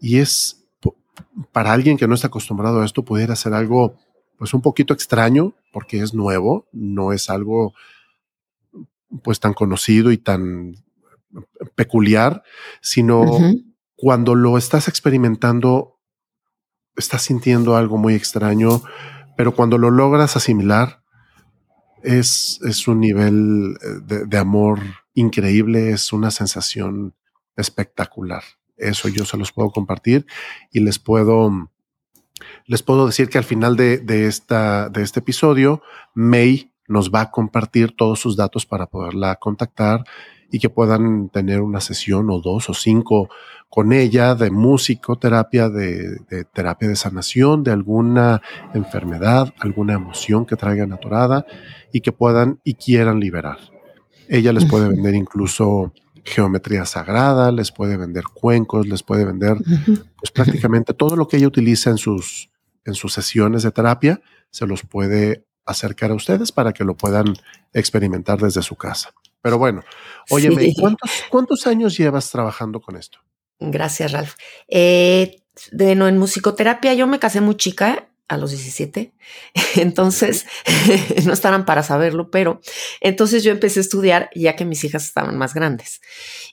y 0.00 0.18
es 0.18 0.64
para 1.52 1.72
alguien 1.72 1.96
que 1.96 2.06
no 2.06 2.14
está 2.14 2.28
acostumbrado 2.28 2.80
a 2.80 2.84
esto 2.84 3.04
pudiera 3.04 3.36
ser 3.36 3.54
algo 3.54 3.96
pues 4.38 4.54
un 4.54 4.62
poquito 4.62 4.92
extraño 4.94 5.54
porque 5.72 6.00
es 6.00 6.14
nuevo, 6.14 6.68
no 6.72 7.12
es 7.12 7.30
algo 7.30 7.74
pues 9.22 9.40
tan 9.40 9.54
conocido 9.54 10.12
y 10.12 10.18
tan 10.18 10.74
peculiar, 11.74 12.42
sino 12.80 13.24
cuando 13.94 14.34
lo 14.34 14.58
estás 14.58 14.88
experimentando, 14.88 15.98
estás 16.96 17.22
sintiendo 17.22 17.76
algo 17.76 17.98
muy 17.98 18.14
extraño, 18.14 18.82
pero 19.36 19.54
cuando 19.54 19.78
lo 19.78 19.90
logras 19.90 20.36
asimilar, 20.36 21.02
es, 22.02 22.60
es 22.62 22.86
un 22.88 23.00
nivel 23.00 23.76
eh, 23.82 24.24
de, 24.26 24.38
amor 24.38 24.80
increíble, 25.14 25.90
es 25.90 26.12
una 26.12 26.30
sensación 26.30 27.14
espectacular. 27.56 28.42
Eso 28.76 29.08
yo 29.08 29.24
se 29.24 29.36
los 29.36 29.52
puedo 29.52 29.70
compartir 29.70 30.26
y 30.70 30.80
les 30.80 30.98
puedo, 30.98 31.70
les 32.66 32.82
puedo 32.82 33.06
decir 33.06 33.28
que 33.28 33.38
al 33.38 33.44
final 33.44 33.76
de, 33.76 33.98
de, 33.98 34.26
esta, 34.26 34.88
de 34.88 35.02
este 35.02 35.20
episodio, 35.20 35.82
May 36.14 36.72
nos 36.88 37.10
va 37.10 37.22
a 37.22 37.30
compartir 37.30 37.94
todos 37.96 38.20
sus 38.20 38.36
datos 38.36 38.66
para 38.66 38.86
poderla 38.86 39.36
contactar 39.36 40.04
y 40.50 40.58
que 40.58 40.70
puedan 40.70 41.28
tener 41.28 41.60
una 41.60 41.80
sesión 41.80 42.30
o 42.30 42.40
dos 42.40 42.70
o 42.70 42.74
cinco 42.74 43.28
con 43.68 43.92
ella 43.92 44.34
de 44.34 44.50
musicoterapia, 44.50 45.68
de, 45.68 46.18
de 46.30 46.44
terapia 46.44 46.88
de 46.88 46.96
sanación, 46.96 47.64
de 47.64 47.72
alguna 47.72 48.40
enfermedad, 48.74 49.52
alguna 49.58 49.94
emoción 49.94 50.46
que 50.46 50.56
traigan 50.56 50.92
atorada 50.92 51.44
y 51.92 52.00
que 52.00 52.12
puedan 52.12 52.60
y 52.62 52.74
quieran 52.74 53.18
liberar. 53.18 53.58
Ella 54.28 54.52
les 54.52 54.64
puede 54.66 54.88
vender 54.94 55.14
incluso 55.14 55.92
geometría 56.26 56.84
sagrada, 56.84 57.52
les 57.52 57.70
puede 57.70 57.96
vender 57.96 58.24
cuencos, 58.24 58.86
les 58.86 59.02
puede 59.02 59.24
vender 59.24 59.56
pues 60.18 60.30
prácticamente 60.32 60.92
todo 60.92 61.16
lo 61.16 61.28
que 61.28 61.36
ella 61.36 61.46
utiliza 61.46 61.90
en 61.90 61.98
sus, 61.98 62.50
en 62.84 62.94
sus 62.94 63.12
sesiones 63.12 63.62
de 63.62 63.70
terapia, 63.70 64.20
se 64.50 64.66
los 64.66 64.82
puede 64.82 65.46
acercar 65.64 66.10
a 66.10 66.14
ustedes 66.14 66.52
para 66.52 66.72
que 66.72 66.84
lo 66.84 66.96
puedan 66.96 67.34
experimentar 67.72 68.40
desde 68.40 68.62
su 68.62 68.76
casa. 68.76 69.12
Pero 69.40 69.58
bueno, 69.58 69.82
óyeme, 70.30 70.74
¿cuántos, 71.30 71.66
años 71.66 71.96
llevas 71.96 72.30
trabajando 72.30 72.80
con 72.80 72.96
esto? 72.96 73.18
Gracias, 73.60 74.12
Ralph. 74.12 74.34
Eh, 74.66 75.42
de, 75.70 75.94
no, 75.94 76.08
en 76.08 76.18
musicoterapia 76.18 76.94
yo 76.94 77.06
me 77.06 77.18
casé 77.18 77.40
muy 77.40 77.56
chica, 77.56 78.05
a 78.28 78.36
los 78.36 78.50
17, 78.50 79.12
entonces 79.76 80.46
no 81.24 81.32
estarán 81.32 81.64
para 81.64 81.82
saberlo, 81.82 82.30
pero 82.30 82.60
entonces 83.00 83.44
yo 83.44 83.52
empecé 83.52 83.80
a 83.80 83.82
estudiar 83.82 84.30
ya 84.34 84.56
que 84.56 84.64
mis 84.64 84.84
hijas 84.84 85.04
estaban 85.04 85.36
más 85.38 85.54
grandes. 85.54 86.00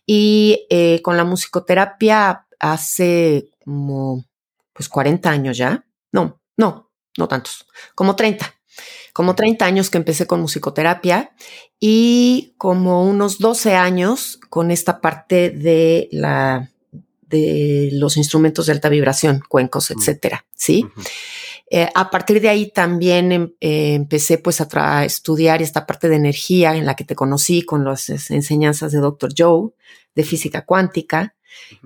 Y 0.05 0.65
eh, 0.69 1.01
con 1.01 1.17
la 1.17 1.23
musicoterapia 1.23 2.45
hace 2.59 3.49
como 3.63 4.25
pues 4.73 4.89
40 4.89 5.29
años 5.29 5.57
ya, 5.57 5.85
no, 6.11 6.41
no, 6.57 6.91
no 7.17 7.27
tantos, 7.27 7.67
como 7.95 8.15
30 8.15 8.53
como 9.13 9.35
30 9.35 9.65
años 9.65 9.89
que 9.91 9.99
empecé 9.99 10.25
con 10.25 10.41
musicoterapia 10.41 11.33
y 11.79 12.55
como 12.57 13.03
unos 13.03 13.37
12 13.37 13.75
años 13.75 14.39
con 14.49 14.71
esta 14.71 14.99
parte 14.99 15.51
de 15.51 16.09
la 16.11 16.69
de 17.21 17.89
los 17.93 18.17
instrumentos 18.17 18.67
de 18.67 18.73
alta 18.73 18.89
vibración, 18.89 19.41
cuencos, 19.47 19.89
mm. 19.89 19.93
etcétera, 19.99 20.45
¿sí? 20.55 20.85
Eh, 21.75 21.89
a 21.95 22.11
partir 22.11 22.39
de 22.39 22.49
ahí 22.49 22.69
también 22.69 23.31
em, 23.31 23.53
eh, 23.59 23.95
empecé 23.95 24.37
pues 24.37 24.61
a, 24.61 25.05
estudiar 25.05 25.63
esta 25.63 25.87
parte 25.87 26.07
de 26.07 26.17
energía 26.17 26.75
en 26.75 26.85
la 26.85 26.95
que 26.95 27.03
te 27.03 27.15
conocí 27.15 27.63
con 27.63 27.83
las 27.83 28.09
enseñanzas 28.29 28.91
de 28.91 28.99
Dr. 28.99 29.31
Joe 29.35 29.71
de 30.13 30.23
física 30.23 30.65
cuántica 30.65 31.35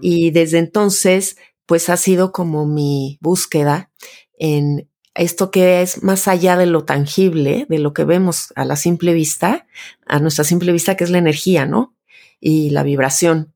y 0.02 0.32
desde 0.32 0.58
entonces 0.58 1.38
pues 1.66 1.88
ha 1.88 1.96
sido 1.96 2.34
como 2.34 2.66
mi 2.66 3.18
búsqueda 3.22 3.90
en 4.38 4.90
esto 5.16 5.52
que 5.52 5.82
es 5.82 6.04
más 6.04 6.28
allá 6.28 6.58
de 6.58 6.66
lo 6.66 6.84
tangible, 6.84 7.66
de 7.70 7.80
lo 7.80 7.94
que 7.94 8.04
vemos 8.04 8.52
a 8.58 8.66
la 8.66 8.76
simple 8.76 9.14
vista, 9.14 9.68
a 10.06 10.20
nuestra 10.20 10.44
simple 10.44 10.74
vista, 10.74 10.98
que 10.98 11.06
es 11.06 11.12
la 11.12 11.18
energía, 11.20 11.66
¿no? 11.66 11.96
Y 12.42 12.72
la 12.72 12.84
vibración. 12.84 13.54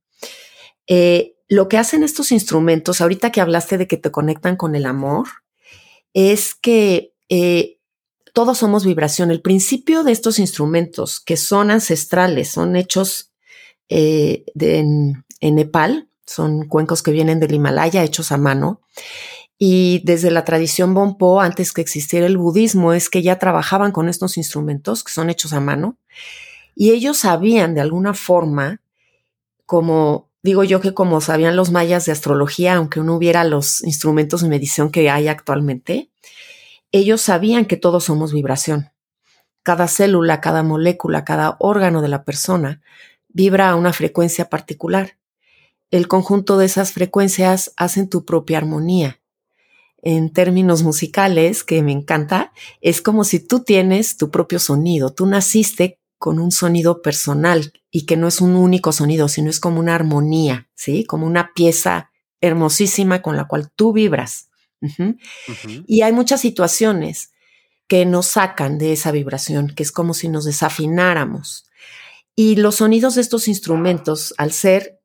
Eh, 0.87 1.35
lo 1.49 1.67
que 1.67 1.77
hacen 1.77 2.03
estos 2.03 2.31
instrumentos, 2.31 3.01
ahorita 3.01 3.33
que 3.33 3.41
hablaste 3.41 3.77
de 3.77 3.87
que 3.87 3.97
te 3.97 4.11
conectan 4.11 4.55
con 4.55 4.75
el 4.75 4.85
amor, 4.85 5.27
es 6.13 6.55
que 6.55 7.13
eh, 7.29 7.79
todos 8.33 8.57
somos 8.57 8.85
vibración. 8.85 9.31
El 9.31 9.41
principio 9.41 10.03
de 10.03 10.11
estos 10.11 10.39
instrumentos, 10.39 11.19
que 11.19 11.37
son 11.37 11.71
ancestrales, 11.71 12.49
son 12.49 12.75
hechos 12.75 13.31
eh, 13.89 14.45
en, 14.59 15.25
en 15.39 15.55
Nepal, 15.55 16.09
son 16.25 16.67
cuencos 16.67 17.03
que 17.03 17.11
vienen 17.11 17.39
del 17.39 17.53
Himalaya, 17.53 18.03
hechos 18.03 18.31
a 18.31 18.37
mano. 18.37 18.81
Y 19.57 20.01
desde 20.05 20.31
la 20.31 20.43
tradición 20.43 20.95
Bonpo, 20.95 21.39
antes 21.39 21.71
que 21.71 21.81
existiera 21.81 22.25
el 22.25 22.37
budismo, 22.37 22.93
es 22.93 23.09
que 23.09 23.21
ya 23.21 23.37
trabajaban 23.37 23.91
con 23.91 24.09
estos 24.09 24.37
instrumentos 24.37 25.03
que 25.03 25.11
son 25.11 25.29
hechos 25.29 25.53
a 25.53 25.59
mano. 25.59 25.97
Y 26.73 26.91
ellos 26.91 27.17
sabían 27.17 27.75
de 27.75 27.81
alguna 27.81 28.15
forma, 28.15 28.81
como 29.67 30.30
digo 30.43 30.63
yo 30.63 30.81
que 30.81 30.93
como 30.93 31.21
sabían 31.21 31.55
los 31.55 31.71
mayas 31.71 32.05
de 32.05 32.11
astrología, 32.11 32.75
aunque 32.75 32.99
no 33.01 33.15
hubiera 33.15 33.43
los 33.43 33.83
instrumentos 33.83 34.41
de 34.41 34.49
medición 34.49 34.91
que 34.91 35.09
hay 35.09 35.27
actualmente, 35.27 36.09
ellos 36.91 37.21
sabían 37.21 37.65
que 37.65 37.77
todos 37.77 38.05
somos 38.05 38.33
vibración. 38.33 38.91
Cada 39.63 39.87
célula, 39.87 40.41
cada 40.41 40.63
molécula, 40.63 41.23
cada 41.23 41.55
órgano 41.59 42.01
de 42.01 42.07
la 42.07 42.23
persona 42.23 42.81
vibra 43.29 43.69
a 43.69 43.75
una 43.75 43.93
frecuencia 43.93 44.49
particular. 44.49 45.17
El 45.89 46.07
conjunto 46.07 46.57
de 46.57 46.65
esas 46.65 46.91
frecuencias 46.91 47.73
hacen 47.77 48.09
tu 48.09 48.25
propia 48.25 48.57
armonía 48.57 49.21
en 50.01 50.33
términos 50.33 50.83
musicales, 50.83 51.63
que 51.63 51.83
me 51.83 51.91
encanta, 51.91 52.51
es 52.81 53.01
como 53.01 53.23
si 53.23 53.39
tú 53.39 53.59
tienes 53.59 54.17
tu 54.17 54.31
propio 54.31 54.59
sonido, 54.59 55.13
tú 55.13 55.27
naciste 55.27 55.99
con 56.21 56.37
un 56.37 56.51
sonido 56.51 57.01
personal 57.01 57.73
y 57.89 58.05
que 58.05 58.15
no 58.15 58.27
es 58.27 58.41
un 58.41 58.55
único 58.55 58.91
sonido, 58.91 59.27
sino 59.27 59.49
es 59.49 59.59
como 59.59 59.79
una 59.79 59.95
armonía, 59.95 60.69
¿sí? 60.75 61.03
Como 61.03 61.25
una 61.25 61.51
pieza 61.55 62.11
hermosísima 62.41 63.23
con 63.23 63.35
la 63.37 63.47
cual 63.47 63.71
tú 63.75 63.91
vibras. 63.91 64.51
Y 65.87 66.03
hay 66.03 66.13
muchas 66.13 66.39
situaciones 66.39 67.31
que 67.87 68.05
nos 68.05 68.27
sacan 68.27 68.77
de 68.77 68.93
esa 68.93 69.11
vibración, 69.11 69.73
que 69.75 69.81
es 69.81 69.91
como 69.91 70.13
si 70.13 70.29
nos 70.29 70.45
desafináramos. 70.45 71.65
Y 72.35 72.55
los 72.55 72.75
sonidos 72.75 73.15
de 73.15 73.21
estos 73.21 73.47
instrumentos, 73.47 74.35
al 74.37 74.51
ser 74.51 74.99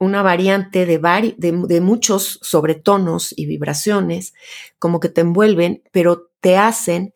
una 0.00 0.22
variante 0.22 0.86
de, 0.86 1.34
de, 1.38 1.80
muchos 1.80 2.40
sobretonos 2.42 3.32
y 3.36 3.46
vibraciones, 3.46 4.34
como 4.80 4.98
que 4.98 5.08
te 5.08 5.20
envuelven, 5.20 5.84
pero 5.92 6.32
te 6.40 6.56
hacen 6.56 7.14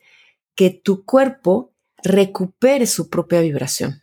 que 0.54 0.70
tu 0.70 1.04
cuerpo 1.04 1.71
recupere 2.02 2.86
su 2.86 3.08
propia 3.08 3.40
vibración. 3.40 4.02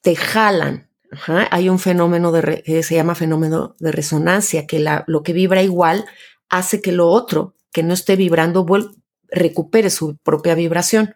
Te 0.00 0.16
jalan. 0.16 0.88
Hay 1.50 1.68
un 1.68 1.78
fenómeno 1.78 2.32
de 2.32 2.62
que 2.62 2.82
se 2.82 2.96
llama 2.96 3.14
fenómeno 3.14 3.76
de 3.78 3.92
resonancia, 3.92 4.66
que 4.66 4.84
lo 5.06 5.22
que 5.22 5.32
vibra 5.32 5.62
igual 5.62 6.04
hace 6.48 6.80
que 6.80 6.92
lo 6.92 7.08
otro, 7.08 7.54
que 7.72 7.82
no 7.82 7.94
esté 7.94 8.16
vibrando, 8.16 8.66
recupere 9.28 9.90
su 9.90 10.16
propia 10.16 10.54
vibración. 10.54 11.14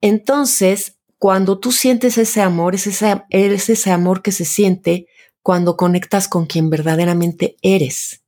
Entonces, 0.00 0.96
cuando 1.18 1.58
tú 1.58 1.72
sientes 1.72 2.18
ese 2.18 2.42
amor, 2.42 2.74
es 2.74 2.86
ese, 2.86 3.22
es 3.30 3.70
ese 3.70 3.90
amor 3.90 4.22
que 4.22 4.32
se 4.32 4.44
siente 4.44 5.06
cuando 5.42 5.76
conectas 5.76 6.28
con 6.28 6.46
quien 6.46 6.70
verdaderamente 6.70 7.56
eres, 7.62 8.22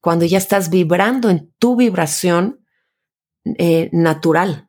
cuando 0.00 0.24
ya 0.24 0.38
estás 0.38 0.70
vibrando 0.70 1.28
en 1.30 1.52
tu 1.58 1.76
vibración 1.76 2.64
eh, 3.44 3.90
natural, 3.92 4.68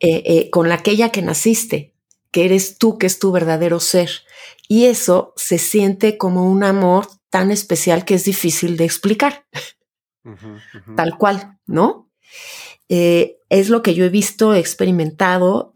eh, 0.00 0.22
eh, 0.24 0.50
con 0.50 0.70
aquella 0.72 1.10
que 1.10 1.22
naciste, 1.22 1.94
que 2.30 2.44
eres 2.44 2.78
tú, 2.78 2.98
que 2.98 3.06
es 3.06 3.18
tu 3.18 3.32
verdadero 3.32 3.80
ser. 3.80 4.10
Y 4.68 4.86
eso 4.86 5.32
se 5.36 5.58
siente 5.58 6.16
como 6.18 6.50
un 6.50 6.64
amor 6.64 7.08
tan 7.30 7.50
especial 7.50 8.04
que 8.04 8.14
es 8.14 8.24
difícil 8.24 8.76
de 8.76 8.84
explicar, 8.84 9.46
tal 10.96 11.18
cual, 11.18 11.58
¿no? 11.66 12.10
es 12.88 13.70
lo 13.70 13.82
que 13.82 13.94
yo 13.94 14.04
he 14.04 14.08
visto, 14.08 14.54
he 14.54 14.60
experimentado, 14.60 15.72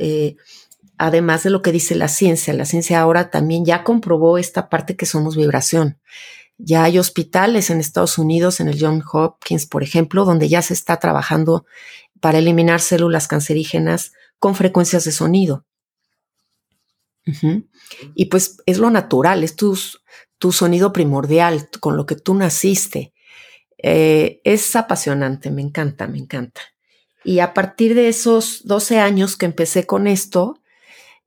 además 0.98 1.42
de 1.42 1.50
lo 1.50 1.62
que 1.62 1.72
dice 1.72 1.94
la 1.96 2.08
ciencia. 2.08 2.54
La 2.54 2.64
ciencia 2.64 3.00
ahora 3.00 3.30
también 3.30 3.64
ya 3.64 3.82
comprobó 3.82 4.38
esta 4.38 4.68
parte 4.68 4.96
que 4.96 5.06
somos 5.06 5.37
vibración. 5.37 5.98
Ya 6.59 6.83
hay 6.83 6.99
hospitales 6.99 7.71
en 7.71 7.79
Estados 7.79 8.19
Unidos, 8.19 8.61
en 8.61 8.69
el 8.69 8.79
John 8.81 9.03
Hopkins, 9.12 9.67
por 9.67 9.83
ejemplo, 9.83 10.25
donde 10.25 10.49
ya 10.49 10.61
se 10.61 10.75
está 10.75 10.99
trabajando 10.99 11.65
para 12.21 12.38
eliminar 12.38 12.81
células 12.81 13.29
cancerígenas 13.29 14.12
con 14.38 14.55
frecuencias 14.55 15.05
de 15.05 15.12
sonido. 15.12 15.65
Y 18.15 18.27
pues 18.27 18.57
es 18.67 18.79
lo 18.79 18.91
natural, 18.91 19.45
es 19.45 19.55
tu, 19.55 19.79
tu, 20.38 20.50
sonido 20.50 20.93
primordial, 20.93 21.69
con 21.81 21.97
lo 21.97 22.07
que 22.07 22.17
tú 22.17 22.35
naciste. 22.35 23.12
Eh, 23.77 24.41
es 24.45 24.75
apasionante, 24.75 25.50
me 25.50 25.62
encanta, 25.62 26.07
me 26.07 26.19
encanta. 26.19 26.61
Y 27.25 27.41
a 27.41 27.53
partir 27.53 27.95
de 27.95 28.09
esos 28.09 28.62
12 28.65 28.99
años 28.99 29.37
que 29.37 29.47
empecé 29.47 29.85
con 29.85 30.07
esto, 30.07 30.59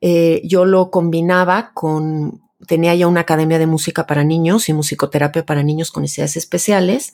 eh, 0.01 0.41
yo 0.43 0.65
lo 0.65 0.89
combinaba 0.89 1.71
con 1.73 2.41
tenía 2.67 2.95
ya 2.95 3.07
una 3.07 3.21
academia 3.21 3.59
de 3.59 3.67
música 3.67 4.07
para 4.07 4.23
niños 4.23 4.69
y 4.69 4.73
musicoterapia 4.73 5.45
para 5.45 5.63
niños 5.63 5.91
con 5.91 6.03
necesidades 6.03 6.37
especiales. 6.37 7.13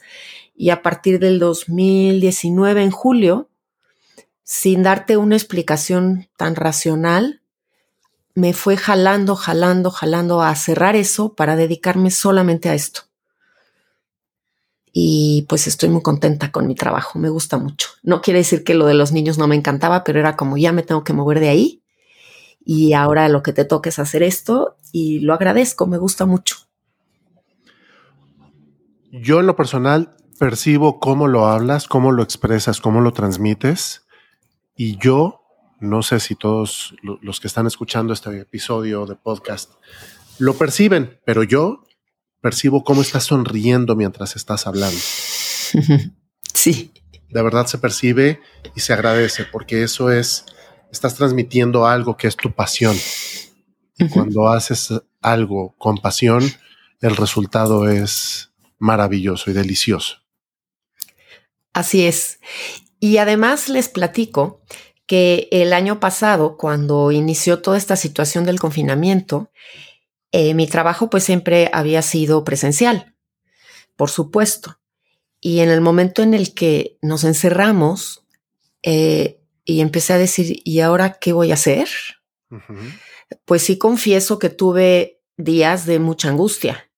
Y 0.56 0.70
a 0.70 0.82
partir 0.82 1.20
del 1.20 1.40
2019, 1.40 2.84
en 2.84 2.92
julio, 2.92 3.50
sin 4.44 4.84
darte 4.84 5.18
una 5.18 5.36
explicación 5.36 6.30
tan 6.38 6.56
racional, 6.56 7.42
me 8.34 8.54
fue 8.54 8.78
jalando, 8.78 9.36
jalando, 9.36 9.92
jalando 9.92 10.42
a 10.42 10.56
cerrar 10.56 10.96
eso 10.96 11.34
para 11.34 11.56
dedicarme 11.56 12.12
solamente 12.12 12.70
a 12.70 12.76
esto. 12.76 13.02
Y 14.92 15.46
pues 15.50 15.68
estoy 15.68 15.90
muy 15.90 16.02
contenta 16.02 16.52
con 16.52 16.68
mi 16.68 16.76
trabajo, 16.76 17.20
me 17.20 17.30
gusta 17.30 17.58
mucho. 17.58 17.90
No 18.04 18.22
quiere 18.22 18.40
decir 18.40 18.64
que 18.64 18.74
lo 18.74 18.86
de 18.86 18.96
los 18.96 19.12
niños 19.12 19.38
no 19.38 19.48
me 19.48 19.56
encantaba, 19.56 20.04
pero 20.04 20.20
era 20.20 20.36
como 20.36 20.58
ya 20.58 20.72
me 20.72 20.84
tengo 20.84 21.04
que 21.04 21.14
mover 21.14 21.40
de 21.40 21.50
ahí 21.50 21.82
y 22.70 22.92
ahora 22.92 23.30
lo 23.30 23.44
que 23.44 23.54
te 23.54 23.64
toca 23.64 23.88
es 23.88 23.98
hacer 23.98 24.24
esto 24.24 24.76
y 24.92 25.20
lo 25.20 25.34
agradezco, 25.34 25.88
me 25.88 25.98
gusta 25.98 26.26
mucho. 26.26 26.58
Yo 29.10 29.40
en 29.40 29.48
lo 29.48 29.56
personal 29.56 30.18
percibo 30.38 31.00
cómo 31.00 31.30
lo 31.30 31.48
hablas, 31.48 31.88
cómo 31.88 32.12
lo 32.12 32.22
expresas, 32.22 32.82
cómo 32.82 33.00
lo 33.00 33.14
transmites 33.14 34.06
y 34.76 34.98
yo, 34.98 35.44
no 35.80 36.04
sé 36.04 36.20
si 36.20 36.36
todos 36.36 36.94
los 37.22 37.40
que 37.40 37.48
están 37.48 37.68
escuchando 37.68 38.12
este 38.12 38.38
episodio 38.42 39.06
de 39.06 39.16
podcast 39.16 39.72
lo 40.38 40.54
perciben, 40.56 41.22
pero 41.26 41.44
yo 41.44 41.86
percibo 42.42 42.84
cómo 42.84 43.02
estás 43.02 43.24
sonriendo 43.24 43.96
mientras 43.96 44.36
estás 44.36 44.68
hablando. 44.68 45.00
Sí. 46.54 46.92
De 47.30 47.44
verdad 47.44 47.68
se 47.68 47.78
percibe 47.78 48.42
y 48.76 48.80
se 48.80 48.92
agradece 48.92 49.46
porque 49.46 49.84
eso 49.84 50.12
es 50.12 50.44
estás 50.98 51.16
transmitiendo 51.16 51.86
algo 51.86 52.18
que 52.18 52.28
es 52.28 52.36
tu 52.36 52.52
pasión. 52.52 52.96
Y 53.98 54.10
cuando 54.10 54.48
haces 54.50 54.94
algo 55.22 55.76
con 55.78 55.98
pasión, 55.98 56.44
el 57.02 57.16
resultado 57.16 57.90
es 57.90 58.52
maravilloso 58.80 59.50
y 59.50 59.54
delicioso. 59.54 60.18
Así 61.74 62.06
es. 62.06 62.40
Y 63.00 63.18
además 63.18 63.70
les 63.70 63.90
platico 63.90 64.62
que 65.06 65.48
el 65.52 65.74
año 65.74 66.00
pasado, 66.00 66.58
cuando 66.58 67.12
inició 67.12 67.62
toda 67.62 67.78
esta 67.78 67.96
situación 67.96 68.44
del 68.46 68.60
confinamiento, 68.60 69.52
eh, 70.32 70.54
mi 70.54 70.68
trabajo 70.68 71.10
pues 71.10 71.24
siempre 71.24 71.70
había 71.72 72.02
sido 72.02 72.44
presencial, 72.44 73.16
por 73.96 74.10
supuesto. 74.10 74.80
Y 75.40 75.60
en 75.60 75.70
el 75.70 75.82
momento 75.82 76.24
en 76.24 76.34
el 76.34 76.54
que 76.54 76.98
nos 77.02 77.24
encerramos, 77.24 78.26
eh, 78.82 79.40
y 79.68 79.82
empecé 79.82 80.14
a 80.14 80.18
decir, 80.18 80.62
¿y 80.64 80.80
ahora 80.80 81.20
qué 81.20 81.34
voy 81.34 81.52
a 81.52 81.56
hacer? 81.56 81.90
Pues 83.44 83.64
sí 83.64 83.78
confieso 83.78 84.40
que 84.40 84.50
tuve 84.50 85.20
días 85.36 85.86
de 85.86 86.00
mucha 86.00 86.30
angustia, 86.30 86.90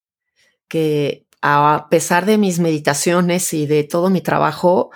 que 0.68 1.26
a 1.42 1.88
pesar 1.90 2.28
de 2.28 2.38
mis 2.38 2.60
meditaciones 2.60 3.56
y 3.56 3.66
de 3.66 3.84
todo 3.84 4.12
mi 4.12 4.22
trabajo, 4.22 4.92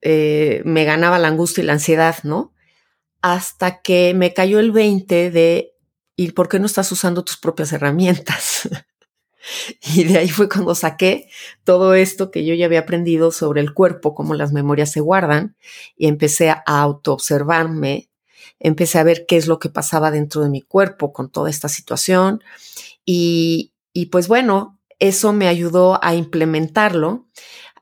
eh, 0.00 0.62
me 0.64 0.84
ganaba 0.84 1.18
la 1.18 1.26
angustia 1.26 1.64
y 1.64 1.66
la 1.66 1.72
ansiedad, 1.72 2.16
¿no? 2.22 2.54
Hasta 3.20 3.82
que 3.82 4.14
me 4.14 4.32
cayó 4.32 4.60
el 4.60 4.70
20 4.70 5.32
de, 5.32 5.74
¿y 6.14 6.30
por 6.30 6.48
qué 6.48 6.60
no 6.60 6.66
estás 6.66 6.92
usando 6.92 7.24
tus 7.24 7.36
propias 7.36 7.72
herramientas? 7.72 8.68
Y 9.94 10.04
de 10.04 10.18
ahí 10.18 10.28
fue 10.28 10.48
cuando 10.48 10.74
saqué 10.74 11.28
todo 11.64 11.94
esto 11.94 12.30
que 12.30 12.44
yo 12.44 12.54
ya 12.54 12.66
había 12.66 12.80
aprendido 12.80 13.30
sobre 13.32 13.60
el 13.60 13.72
cuerpo, 13.74 14.14
cómo 14.14 14.34
las 14.34 14.52
memorias 14.52 14.92
se 14.92 15.00
guardan, 15.00 15.56
y 15.96 16.08
empecé 16.08 16.50
a 16.50 16.62
autoobservarme, 16.66 18.10
empecé 18.58 18.98
a 18.98 19.04
ver 19.04 19.26
qué 19.26 19.36
es 19.36 19.46
lo 19.46 19.58
que 19.58 19.68
pasaba 19.68 20.10
dentro 20.10 20.42
de 20.42 20.50
mi 20.50 20.62
cuerpo 20.62 21.12
con 21.12 21.30
toda 21.30 21.50
esta 21.50 21.68
situación. 21.68 22.42
Y, 23.04 23.72
y 23.92 24.06
pues 24.06 24.28
bueno, 24.28 24.78
eso 24.98 25.32
me 25.32 25.48
ayudó 25.48 26.02
a 26.02 26.14
implementarlo, 26.14 27.26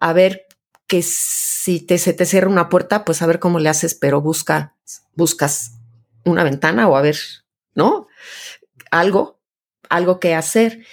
a 0.01 0.13
ver 0.13 0.47
que 0.87 1.03
si 1.03 1.81
te, 1.81 1.99
se 1.99 2.13
te 2.13 2.27
cierra 2.27 2.49
una 2.49 2.69
puerta, 2.69 3.05
pues 3.05 3.23
a 3.23 3.27
ver 3.27 3.41
cómo 3.41 3.59
le 3.59 3.69
haces, 3.69 3.95
pero 3.95 4.21
busca, 4.21 4.77
buscas 5.15 5.73
una 6.25 6.45
ventana 6.45 6.89
o 6.89 6.97
a 6.97 7.03
ver, 7.03 7.17
¿no? 7.75 8.07
Algo, 8.91 9.41
algo 9.89 10.21
que 10.21 10.35
hacer. 10.35 10.85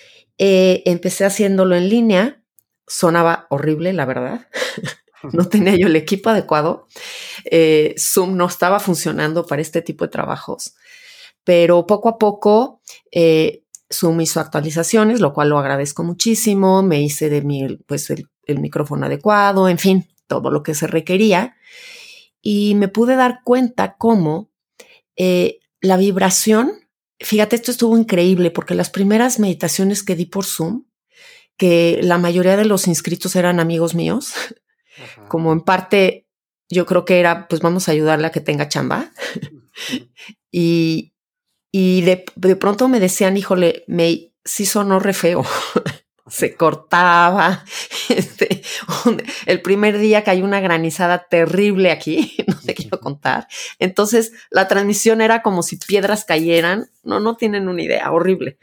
Eh, 0.46 0.84
empecé 0.92 1.24
haciéndolo 1.24 1.74
en 1.74 1.88
línea, 1.88 2.44
sonaba 2.86 3.48
horrible, 3.50 3.94
la 3.94 4.04
verdad. 4.04 4.50
no 5.32 5.48
tenía 5.48 5.78
yo 5.78 5.88
el 5.88 5.96
equipo 5.96 6.32
adecuado. 6.32 6.90
Eh, 7.46 7.96
Zoom 7.98 8.36
no 8.36 8.48
estaba 8.48 8.82
funcionando 8.82 9.46
para 9.46 9.62
este 9.62 9.82
tipo 9.82 10.04
de 10.04 10.12
trabajos, 10.12 10.76
pero 11.46 11.88
poco 11.88 12.10
a 12.10 12.18
poco 12.18 12.82
eh, 13.10 13.64
Zoom 13.90 14.20
hizo 14.20 14.42
actualizaciones, 14.42 15.22
lo 15.22 15.32
cual 15.32 15.48
lo 15.48 15.60
agradezco 15.60 16.04
muchísimo. 16.04 16.84
Me 16.84 17.02
hice 17.02 17.30
de 17.30 17.42
mi, 17.42 17.78
pues 17.88 18.10
el, 18.10 18.28
micrófono 18.60 19.06
adecuado, 19.06 19.70
en 19.70 19.78
fin, 19.78 20.10
todo 20.28 20.52
lo 20.52 20.62
que 20.62 20.76
se 20.76 20.88
requería. 20.88 21.56
Y 22.42 22.76
me 22.76 22.90
pude 22.90 23.16
dar 23.16 23.44
cuenta 23.46 23.96
cómo 23.98 24.52
la 25.16 25.96
vibración 25.96 26.83
Fíjate, 27.24 27.56
esto 27.56 27.72
estuvo 27.72 27.98
increíble 27.98 28.52
porque 28.52 28.76
las 28.76 28.90
primeras 28.90 29.40
meditaciones 29.40 30.04
que 30.04 30.16
di 30.16 30.26
por 30.26 30.46
Zoom, 30.46 30.86
que 31.58 32.00
la 32.04 32.18
mayoría 32.18 32.58
de 32.58 32.66
los 32.66 32.88
inscritos 32.88 33.36
eran 33.36 33.60
amigos 33.60 33.96
míos, 33.96 34.34
como 35.28 35.54
en 35.54 35.62
parte 35.62 36.28
yo 36.70 36.86
creo 36.86 37.06
que 37.06 37.20
era, 37.20 37.48
pues 37.48 37.62
vamos 37.62 37.88
a 37.88 37.92
ayudarle 37.92 38.28
a 38.28 38.32
que 38.32 38.42
tenga 38.42 38.68
chamba. 38.68 39.12
y 40.52 41.14
y 41.76 42.02
de, 42.02 42.24
de, 42.36 42.56
pronto 42.56 42.88
me 42.88 43.00
decían, 43.00 43.36
híjole, 43.36 43.84
me 43.88 44.32
sí 44.46 44.68
sonó 44.68 45.00
re 45.00 45.14
feo. 45.14 45.44
Se 46.28 46.56
cortaba. 46.56 47.64
Este, 48.10 48.62
el 49.46 49.62
primer 49.62 49.98
día 49.98 50.26
cayó 50.26 50.44
una 50.44 50.60
granizada 50.60 51.26
terrible 51.30 51.90
aquí, 51.90 52.36
no 52.48 52.60
te 52.60 52.76
quiero 52.76 53.00
contar. 53.00 53.48
Entonces 53.80 54.34
la 54.52 54.68
transmisión 54.68 55.22
era 55.22 55.42
como 55.42 55.64
si 55.64 55.78
piedras 55.78 56.26
cayeran. 56.26 56.90
No, 57.04 57.22
no 57.22 57.38
tienen 57.38 57.70
una 57.70 57.82
idea, 57.82 58.12
horrible. 58.12 58.58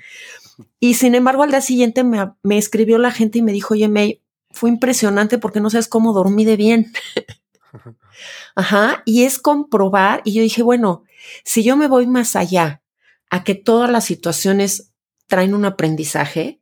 Y 0.79 0.95
sin 0.95 1.15
embargo, 1.15 1.43
al 1.43 1.51
día 1.51 1.63
siguiente 1.63 2.05
me, 2.05 2.33
me 2.43 2.59
escribió 2.59 2.99
la 2.99 3.11
gente 3.11 3.39
y 3.39 3.43
me 3.43 3.53
dijo, 3.53 3.73
oye, 3.75 3.89
May, 3.89 4.21
fue 4.51 4.69
impresionante 4.69 5.39
porque 5.39 5.61
no 5.61 5.71
sabes 5.71 5.89
cómo 5.89 6.13
dormí 6.13 6.45
de 6.45 6.57
bien. 6.57 6.93
Ajá, 8.55 9.03
y 9.07 9.25
es 9.25 9.39
comprobar, 9.39 10.21
y 10.25 10.35
yo 10.35 10.43
dije, 10.43 10.63
bueno, 10.63 11.05
si 11.45 11.63
yo 11.63 11.77
me 11.77 11.89
voy 11.89 12.07
más 12.07 12.37
allá 12.37 12.83
a 13.31 13.43
que 13.43 13.55
todas 13.55 13.91
las 13.91 14.05
situaciones 14.05 14.93
traen 15.29 15.55
un 15.55 15.65
aprendizaje, 15.65 16.60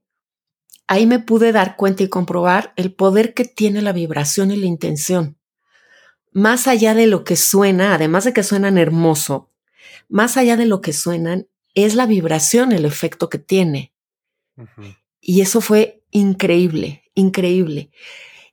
ahí 0.88 1.06
me 1.06 1.20
pude 1.20 1.52
dar 1.52 1.76
cuenta 1.76 2.02
y 2.02 2.08
comprobar 2.08 2.72
el 2.76 2.92
poder 2.92 3.34
que 3.34 3.44
tiene 3.44 3.82
la 3.82 3.92
vibración 3.92 4.50
y 4.50 4.56
la 4.56 4.66
intención. 4.66 5.36
Más 6.32 6.66
allá 6.66 6.94
de 6.94 7.06
lo 7.06 7.24
que 7.24 7.36
suena, 7.36 7.94
además 7.94 8.24
de 8.24 8.32
que 8.32 8.42
suenan 8.42 8.78
hermoso, 8.78 9.50
más 10.08 10.36
allá 10.36 10.56
de 10.56 10.66
lo 10.66 10.80
que 10.80 10.92
suenan, 10.92 11.46
es 11.74 11.94
la 11.94 12.06
vibración 12.06 12.72
el 12.72 12.86
efecto 12.86 13.28
que 13.28 13.38
tiene. 13.38 13.92
Y 15.20 15.42
eso 15.42 15.60
fue 15.60 16.02
increíble, 16.10 17.04
increíble. 17.14 17.90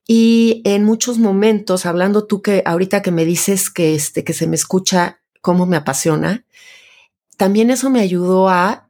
Y 0.05 0.61
en 0.65 0.83
muchos 0.83 1.17
momentos, 1.17 1.85
hablando 1.85 2.27
tú 2.27 2.41
que 2.41 2.61
ahorita 2.65 3.01
que 3.01 3.11
me 3.11 3.25
dices 3.25 3.69
que 3.69 3.95
este, 3.95 4.23
que 4.23 4.33
se 4.33 4.45
me 4.45 4.55
escucha 4.55 5.21
cómo 5.41 5.65
me 5.65 5.77
apasiona, 5.77 6.45
también 7.37 7.71
eso 7.71 7.89
me 7.89 8.01
ayudó 8.01 8.49
a, 8.49 8.89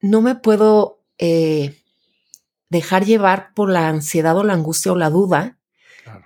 no 0.00 0.20
me 0.20 0.34
puedo 0.34 1.02
eh, 1.18 1.81
dejar 2.72 3.04
llevar 3.04 3.52
por 3.54 3.68
la 3.68 3.88
ansiedad 3.88 4.34
o 4.38 4.44
la 4.44 4.54
angustia 4.54 4.92
o 4.92 4.96
la 4.96 5.10
duda, 5.10 5.58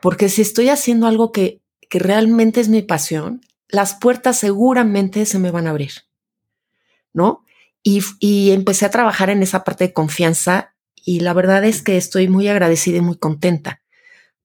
porque 0.00 0.28
si 0.28 0.42
estoy 0.42 0.68
haciendo 0.68 1.08
algo 1.08 1.32
que, 1.32 1.60
que 1.90 1.98
realmente 1.98 2.60
es 2.60 2.68
mi 2.68 2.82
pasión, 2.82 3.40
las 3.68 3.94
puertas 3.94 4.38
seguramente 4.38 5.26
se 5.26 5.40
me 5.40 5.50
van 5.50 5.66
a 5.66 5.70
abrir, 5.70 5.90
¿no? 7.12 7.42
Y, 7.82 8.00
y, 8.20 8.52
empecé 8.52 8.86
a 8.86 8.90
trabajar 8.90 9.28
en 9.28 9.42
esa 9.42 9.64
parte 9.64 9.88
de 9.88 9.92
confianza 9.92 10.74
y 10.94 11.20
la 11.20 11.32
verdad 11.32 11.64
es 11.64 11.82
que 11.82 11.96
estoy 11.96 12.28
muy 12.28 12.46
agradecida 12.46 12.98
y 12.98 13.00
muy 13.00 13.18
contenta, 13.18 13.82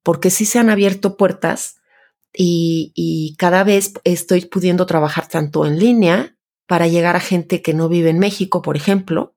porque 0.02 0.32
sí 0.32 0.46
se 0.46 0.58
han 0.58 0.72
abierto 0.72 1.18
puertas 1.18 1.76
y, 2.34 2.94
y 2.96 3.36
cada 3.38 3.64
vez 3.64 3.94
estoy 4.04 4.46
pudiendo 4.46 4.88
trabajar 4.88 5.28
tanto 5.28 5.68
en 5.68 5.78
línea 5.78 6.36
para 6.66 6.88
llegar 6.88 7.16
a 7.16 7.20
gente 7.20 7.62
que 7.62 7.76
no 7.76 7.90
vive 7.90 8.10
en 8.10 8.18
México, 8.18 8.64
por 8.64 8.76
ejemplo. 8.76 9.36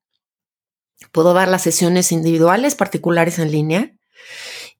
Puedo 1.12 1.34
dar 1.34 1.48
las 1.48 1.62
sesiones 1.62 2.12
individuales 2.12 2.74
particulares 2.74 3.38
en 3.38 3.50
línea 3.50 3.96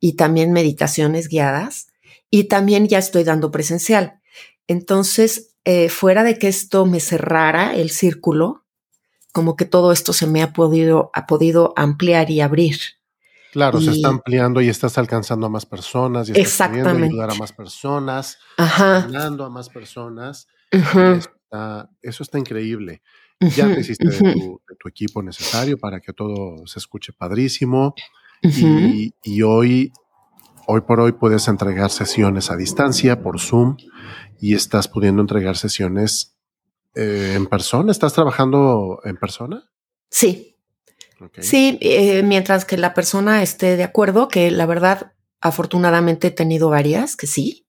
y 0.00 0.14
también 0.14 0.53
meditaciones 0.53 1.29
guiadas 1.29 1.88
y 2.31 2.44
también 2.44 2.88
ya 2.88 2.98
estoy 2.98 3.24
dando 3.24 3.50
presencial. 3.50 4.20
Entonces, 4.66 5.55
eh, 5.64 5.88
fuera 5.88 6.24
de 6.24 6.38
que 6.38 6.48
esto 6.48 6.87
me 6.87 7.00
cerrara 7.00 7.74
el 7.74 7.90
círculo, 7.90 8.64
como 9.33 9.57
que 9.57 9.64
todo 9.64 9.92
esto 9.92 10.12
se 10.12 10.27
me 10.27 10.42
ha 10.42 10.53
podido, 10.53 11.11
ha 11.14 11.27
podido 11.27 11.72
ampliar 11.77 12.31
y 12.31 12.40
abrir. 12.40 12.79
Claro, 13.53 13.81
se 13.81 13.92
está 13.92 14.09
ampliando 14.09 14.61
y 14.61 14.68
estás 14.68 14.98
alcanzando 14.98 15.46
a 15.46 15.48
más 15.48 15.64
personas 15.64 16.29
y 16.29 16.33
estás 16.33 16.44
exactamente. 16.44 17.07
ayudar 17.07 17.31
a 17.31 17.35
más 17.35 17.53
personas, 17.53 18.38
ayudando 18.57 19.44
a 19.44 19.50
más 19.50 19.68
personas. 19.68 20.48
eso, 22.03 22.22
está, 22.24 22.38
increíble. 22.38 23.00
Ya 23.40 23.73
te 23.73 23.81
hiciste 23.81 24.09
de, 24.09 24.35
tu, 24.79 24.88
equipo 24.88 25.23
necesario 25.23 25.77
para 25.79 26.01
que 26.01 26.12
todo 26.12 26.66
se 26.66 26.79
escuche 26.79 27.12
padrísimo. 27.12 27.94
y, 28.42 29.12
y, 29.23 29.42
hoy, 29.42 29.92
hoy 30.66 30.81
por 30.83 31.01
hoy 31.01 31.12
puedes 31.12 31.49
entregar 31.49 31.90
sesiones 31.90 32.51
a 32.51 32.57
distancia 32.57 33.23
por 33.23 33.40
Zoom 33.40 33.77
y 34.40 34.55
estás 34.55 34.88
pudiendo 34.88 35.23
entregar 35.23 35.57
sesiones 35.57 36.37
eh, 36.94 37.35
en 37.37 37.47
persona. 37.47 37.90
¿Estás 37.90 38.12
trabajando 38.12 39.01
en 39.05 39.16
persona? 39.16 39.64
Sí, 40.11 40.55
Sí, 41.40 41.79
eh, 41.81 42.23
mientras 42.23 42.64
que 42.64 42.77
la 42.77 42.94
persona 42.94 43.42
esté 43.42 43.77
de 43.77 43.85
acuerdo, 43.85 44.29
que 44.29 44.51
la 44.51 44.66
verdad, 44.66 45.12
afortunadamente 45.40 46.29
he 46.29 46.31
tenido 46.31 46.70
varias 46.70 47.16
que 47.16 47.27
sí, 47.27 47.66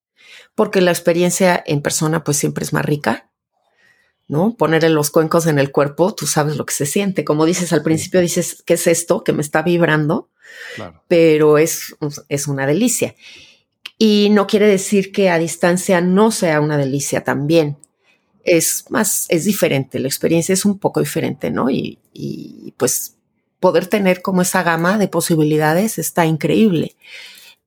porque 0.56 0.82
la 0.82 0.92
experiencia 0.92 1.62
en 1.66 1.82
persona 1.82 2.24
pues 2.24 2.38
siempre 2.38 2.64
es 2.64 2.74
más 2.74 2.86
rica, 2.86 3.30
¿no? 4.28 4.56
Ponerle 4.56 4.90
los 4.90 5.12
cuencos 5.12 5.48
en 5.48 5.60
el 5.60 5.72
cuerpo, 5.72 6.14
tú 6.14 6.26
sabes 6.28 6.58
lo 6.58 6.66
que 6.66 6.74
se 6.74 6.86
siente. 6.86 7.24
Como 7.24 7.46
dices 7.46 7.74
al 7.74 7.84
principio, 7.84 8.22
dices, 8.22 8.64
¿qué 8.66 8.76
es 8.76 8.88
esto 8.88 9.24
que 9.24 9.34
me 9.34 9.42
está 9.42 9.62
vibrando? 9.62 10.30
Pero 11.08 11.58
es, 11.58 11.96
es 12.30 12.48
una 12.48 12.66
delicia. 12.66 13.16
Y 13.98 14.30
no 14.32 14.48
quiere 14.48 14.68
decir 14.68 15.12
que 15.12 15.30
a 15.30 15.38
distancia 15.38 16.02
no 16.02 16.32
sea 16.32 16.60
una 16.60 16.78
delicia 16.78 17.24
también. 17.24 17.78
Es 18.44 18.86
más, 18.90 19.26
es 19.30 19.46
diferente, 19.46 20.00
la 20.00 20.08
experiencia 20.08 20.54
es 20.54 20.66
un 20.66 20.78
poco 20.78 21.00
diferente, 21.00 21.50
¿no? 21.50 21.70
Y, 21.70 22.00
y 22.14 22.74
pues 22.78 23.16
poder 23.60 23.88
tener 23.88 24.22
como 24.22 24.44
esa 24.44 24.62
gama 24.62 24.98
de 24.98 25.08
posibilidades 25.08 25.98
está 25.98 26.26
increíble. 26.26 26.96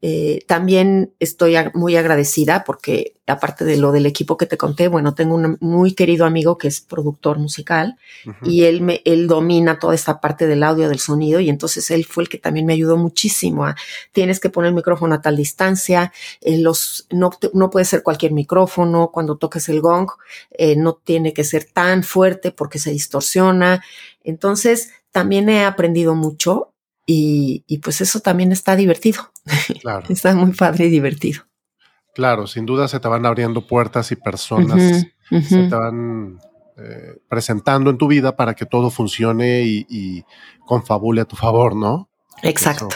Eh, 0.01 0.45
también 0.47 1.13
estoy 1.19 1.57
muy 1.75 1.97
agradecida 1.97 2.63
porque 2.65 3.17
aparte 3.27 3.65
de 3.65 3.77
lo 3.77 3.91
del 3.91 4.07
equipo 4.07 4.37
que 4.37 4.47
te 4.47 4.57
conté, 4.57 4.87
bueno, 4.87 5.15
tengo 5.15 5.35
un 5.35 5.59
muy 5.61 5.95
querido 5.95 6.25
amigo 6.25 6.57
que 6.57 6.69
es 6.69 6.81
productor 6.81 7.39
musical 7.39 7.99
y 8.43 8.65
él 8.65 8.81
me, 8.81 9.03
él 9.05 9.27
domina 9.27 9.79
toda 9.79 9.97
esta 9.97 10.21
parte 10.21 10.47
del 10.47 10.63
audio, 10.63 10.89
del 10.89 11.01
sonido 11.01 11.41
y 11.41 11.49
entonces 11.49 11.91
él 11.91 12.05
fue 12.05 12.23
el 12.23 12.29
que 12.29 12.39
también 12.39 12.65
me 12.65 12.75
ayudó 12.75 12.97
muchísimo 12.97 13.65
a, 13.67 13.77
tienes 14.13 14.39
que 14.39 14.51
poner 14.51 14.69
el 14.69 14.77
micrófono 14.77 15.17
a 15.17 15.21
tal 15.21 15.37
distancia, 15.37 16.13
eh, 16.41 16.59
los, 16.59 17.07
no, 17.11 17.31
no 17.53 17.71
puede 17.71 17.85
ser 17.85 18.03
cualquier 18.05 18.33
micrófono, 18.33 19.11
cuando 19.13 19.37
toques 19.37 19.69
el 19.69 19.81
gong, 19.81 20.09
eh, 20.51 20.77
no 20.77 20.95
tiene 20.95 21.33
que 21.33 21.45
ser 21.45 21.65
tan 21.65 22.05
fuerte 22.05 22.53
porque 22.53 22.79
se 22.79 22.91
distorsiona. 22.91 23.83
Entonces, 24.23 24.93
también 25.11 25.49
he 25.49 25.65
aprendido 25.65 26.15
mucho 26.15 26.73
y, 27.11 27.79
pues 27.79 28.03
eso 28.03 28.21
también 28.21 28.53
está 28.53 28.77
divertido. 28.77 29.33
Claro. 29.81 30.05
está 30.11 30.35
muy 30.35 30.53
padre 30.53 30.87
y 30.87 30.90
divertido. 30.90 31.44
Claro, 32.14 32.47
sin 32.47 32.66
duda 32.66 32.87
se 32.87 33.01
te 33.01 33.09
van 33.09 33.25
abriendo 33.25 33.66
puertas 33.66 34.12
y 34.12 34.16
personas 34.16 35.07
se 35.31 35.68
te 35.68 35.75
van 35.75 36.38
eh, 36.77 37.16
presentando 37.29 37.90
en 37.90 37.97
tu 37.97 38.09
vida 38.09 38.37
para 38.37 38.55
que 38.55 38.66
todo 38.66 38.90
funcione 38.90 39.62
y, 39.62 40.25
confabule 40.66 41.23
a 41.23 41.25
tu 41.25 41.35
favor, 41.35 41.75
¿no? 41.75 42.11
Exacto. 42.42 42.88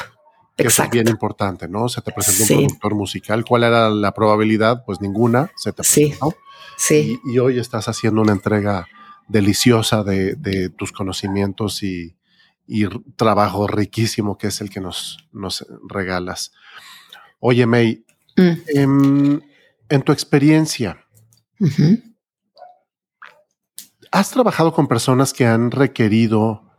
Eso, 0.58 0.82
es 0.82 0.90
bien 0.90 1.08
importante, 1.08 1.66
¿no? 1.66 1.88
Se 1.88 2.02
te 2.02 2.12
presentó 2.12 2.52
un 2.52 2.66
productor 2.66 2.94
musical. 2.94 3.44
¿Cuál 3.46 3.64
era 3.64 3.88
la 3.88 4.12
probabilidad? 4.12 4.84
Pues 4.84 5.00
ninguna. 5.00 5.50
Se 5.56 5.72
te 5.72 5.76
presentó. 5.76 6.34
Sí. 6.76 7.18
Y, 7.24 7.32
y 7.32 7.38
hoy 7.38 7.58
estás 7.58 7.88
haciendo 7.88 8.20
una 8.20 8.32
entrega 8.32 8.86
deliciosa 9.28 10.04
de, 10.04 10.70
tus 10.76 10.92
conocimientos 10.92 11.82
y, 11.82 12.14
trabajo 13.16 13.66
riquísimo 13.66 14.38
que 14.38 14.48
es 14.48 14.60
el 14.60 14.70
que 14.70 14.80
nos, 14.80 15.28
nos 15.32 15.66
regalas. 15.88 16.52
Oye, 17.40 17.66
May, 17.66 18.04
mm. 18.36 18.52
em, 18.74 19.40
en, 19.88 20.02
tu 20.02 20.12
experiencia, 20.12 21.04
¿has 24.10 24.30
trabajado 24.30 24.72
con 24.72 24.88
personas 24.88 25.32
que 25.32 25.46
han 25.46 25.70
requerido 25.70 26.70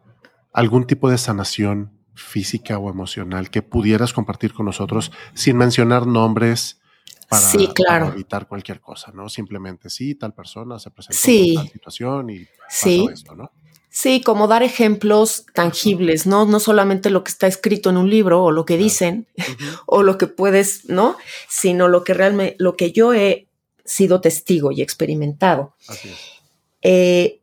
algún 0.51 0.85
tipo 0.87 1.09
de 1.09 1.17
sanación 1.17 1.99
física 2.15 2.77
o 2.77 2.89
emocional 2.89 3.49
que 3.49 3.61
pudieras 3.61 4.13
compartir 4.13 4.53
con 4.53 4.65
nosotros 4.65 5.11
sin 5.33 5.57
mencionar 5.57 6.07
nombres? 6.07 6.79
para, 7.27 8.07
evitar 8.09 8.47
cualquier 8.47 8.79
cosa, 8.79 9.11
¿no? 9.11 9.29
Simplemente 9.29 9.89
sí, 9.89 10.15
tal 10.15 10.33
persona 10.33 10.79
se 10.79 10.91
presentó 10.91 11.31
en 11.31 11.55
tal 11.55 11.69
situación 11.69 12.29
y 12.29 12.47
sí. 12.69 13.07
esto, 13.11 13.35
¿no? 13.35 13.51
Sí, 13.95 14.21
como 14.21 14.47
dar 14.47 14.63
ejemplos 14.63 15.45
tangibles, 15.53 16.25
¿no? 16.25 16.45
No 16.45 16.59
solamente 16.59 17.11
lo 17.11 17.23
que 17.23 17.29
está 17.29 17.45
escrito 17.45 17.91
en 17.91 17.97
un 17.97 18.09
libro 18.09 18.43
o 18.43 18.51
lo 18.51 18.65
que 18.65 18.75
dicen 18.75 19.27
o 19.85 20.01
lo 20.01 20.17
que 20.17 20.25
puedes, 20.25 20.89
¿no? 20.89 21.15
Sino 21.47 21.87
lo 21.87 22.03
que 22.03 22.13
realmente, 22.13 22.55
lo 22.57 22.75
que 22.75 22.91
yo 22.91 23.13
he 23.13 23.47
sido 23.85 24.19
testigo 24.19 24.71
y 24.71 24.81
experimentado. 24.81 25.75
Así 25.87 26.09
es. 26.09 26.17
Eh, 26.81 27.39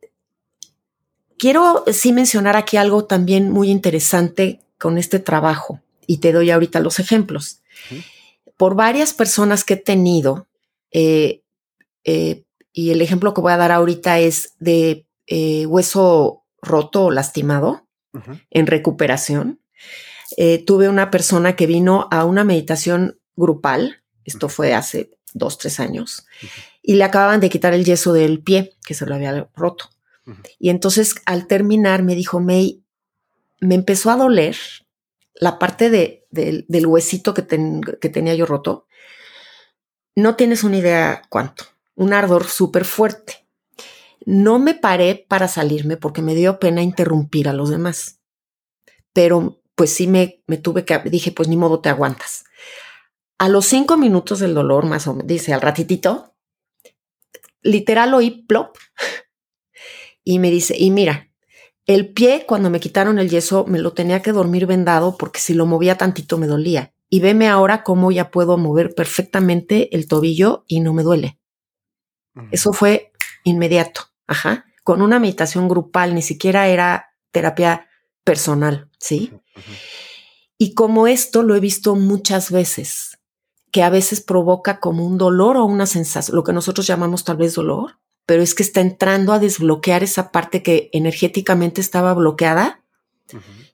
quiero 1.38 1.84
sí 1.92 2.12
mencionar 2.12 2.56
aquí 2.56 2.76
algo 2.76 3.04
también 3.04 3.50
muy 3.50 3.70
interesante 3.70 4.60
con 4.76 4.98
este 4.98 5.20
trabajo 5.20 5.80
y 6.06 6.18
te 6.18 6.32
doy 6.32 6.50
ahorita 6.50 6.80
los 6.80 6.98
ejemplos 6.98 7.60
por 8.60 8.74
varias 8.74 9.14
personas 9.14 9.64
que 9.64 9.72
he 9.72 9.76
tenido, 9.78 10.46
eh, 10.92 11.40
eh, 12.04 12.42
y 12.74 12.90
el 12.90 13.00
ejemplo 13.00 13.32
que 13.32 13.40
voy 13.40 13.52
a 13.52 13.56
dar 13.56 13.72
ahorita 13.72 14.18
es 14.18 14.52
de 14.58 15.06
eh, 15.26 15.64
hueso 15.64 16.39
roto 16.62 17.04
o 17.04 17.10
lastimado 17.10 17.86
en 18.50 18.66
recuperación. 18.66 19.60
tuve 20.66 20.88
una 20.88 21.10
persona 21.10 21.54
que 21.56 21.66
vino 21.66 22.08
a 22.10 22.24
una 22.24 22.44
meditación 22.44 23.20
grupal, 23.36 24.02
esto 24.24 24.48
fue 24.48 24.74
hace 24.74 25.10
dos, 25.32 25.58
tres 25.58 25.80
años, 25.80 26.26
y 26.82 26.94
le 26.94 27.04
acababan 27.04 27.40
de 27.40 27.50
quitar 27.50 27.74
el 27.74 27.84
yeso 27.84 28.12
del 28.12 28.42
pie, 28.42 28.76
que 28.84 28.94
se 28.94 29.06
lo 29.06 29.14
había 29.14 29.48
roto. 29.54 29.90
Y 30.58 30.70
entonces 30.70 31.16
al 31.26 31.46
terminar 31.46 32.02
me 32.02 32.14
dijo, 32.14 32.40
May, 32.40 32.84
me 33.60 33.74
empezó 33.74 34.10
a 34.10 34.16
doler 34.16 34.56
la 35.34 35.58
parte 35.58 35.90
de, 35.90 36.26
del 36.30 36.86
huesito 36.86 37.34
que, 37.34 37.46
que 38.00 38.08
tenía 38.08 38.34
yo 38.34 38.46
roto, 38.46 38.86
no 40.14 40.36
tienes 40.36 40.64
una 40.64 40.76
idea 40.76 41.22
cuánto. 41.28 41.64
Un 41.94 42.12
ardor 42.12 42.46
súper 42.46 42.84
fuerte. 42.84 43.39
No 44.32 44.60
me 44.60 44.74
paré 44.74 45.26
para 45.28 45.48
salirme 45.48 45.96
porque 45.96 46.22
me 46.22 46.36
dio 46.36 46.60
pena 46.60 46.82
interrumpir 46.82 47.48
a 47.48 47.52
los 47.52 47.68
demás. 47.68 48.20
Pero 49.12 49.60
pues 49.74 49.92
sí 49.92 50.06
me, 50.06 50.44
me 50.46 50.56
tuve 50.56 50.84
que, 50.84 50.96
dije, 51.00 51.32
pues 51.32 51.48
ni 51.48 51.56
modo 51.56 51.80
te 51.80 51.88
aguantas. 51.88 52.44
A 53.38 53.48
los 53.48 53.66
cinco 53.66 53.96
minutos 53.96 54.38
del 54.38 54.54
dolor, 54.54 54.86
más 54.86 55.08
o 55.08 55.14
menos, 55.14 55.26
dice, 55.26 55.52
al 55.52 55.60
ratitito, 55.60 56.36
literal 57.60 58.14
oí 58.14 58.44
plop. 58.46 58.76
Y 60.22 60.38
me 60.38 60.50
dice, 60.50 60.76
y 60.78 60.92
mira, 60.92 61.32
el 61.86 62.12
pie, 62.12 62.44
cuando 62.46 62.70
me 62.70 62.78
quitaron 62.78 63.18
el 63.18 63.30
yeso, 63.30 63.64
me 63.66 63.80
lo 63.80 63.94
tenía 63.94 64.22
que 64.22 64.30
dormir 64.30 64.66
vendado 64.66 65.16
porque 65.16 65.40
si 65.40 65.54
lo 65.54 65.66
movía 65.66 65.98
tantito 65.98 66.38
me 66.38 66.46
dolía. 66.46 66.94
Y 67.08 67.18
veme 67.18 67.48
ahora 67.48 67.82
cómo 67.82 68.12
ya 68.12 68.30
puedo 68.30 68.58
mover 68.58 68.94
perfectamente 68.94 69.92
el 69.96 70.06
tobillo 70.06 70.64
y 70.68 70.78
no 70.80 70.92
me 70.92 71.02
duele. 71.02 71.40
Eso 72.52 72.72
fue 72.72 73.10
inmediato, 73.42 74.09
ajá, 74.30 74.64
con 74.84 75.02
una 75.02 75.18
meditación 75.18 75.68
grupal, 75.68 76.14
ni 76.14 76.22
siquiera 76.22 76.68
era 76.68 77.14
terapia 77.32 77.88
personal, 78.22 78.88
¿sí? 78.98 79.32
Y 80.56 80.74
como 80.74 81.08
esto 81.08 81.42
lo 81.42 81.56
he 81.56 81.60
visto 81.60 81.96
muchas 81.96 82.52
veces, 82.52 83.18
que 83.72 83.82
a 83.82 83.90
veces 83.90 84.20
provoca 84.20 84.78
como 84.78 85.04
un 85.04 85.18
dolor 85.18 85.56
o 85.56 85.64
una 85.64 85.86
sensación, 85.86 86.36
lo 86.36 86.44
que 86.44 86.52
nosotros 86.52 86.86
llamamos 86.86 87.24
tal 87.24 87.38
vez 87.38 87.56
dolor, 87.56 87.98
pero 88.24 88.40
es 88.40 88.54
que 88.54 88.62
está 88.62 88.80
entrando 88.80 89.32
a 89.32 89.40
desbloquear 89.40 90.04
esa 90.04 90.30
parte 90.30 90.62
que 90.62 90.90
energéticamente 90.92 91.80
estaba 91.80 92.14
bloqueada 92.14 92.84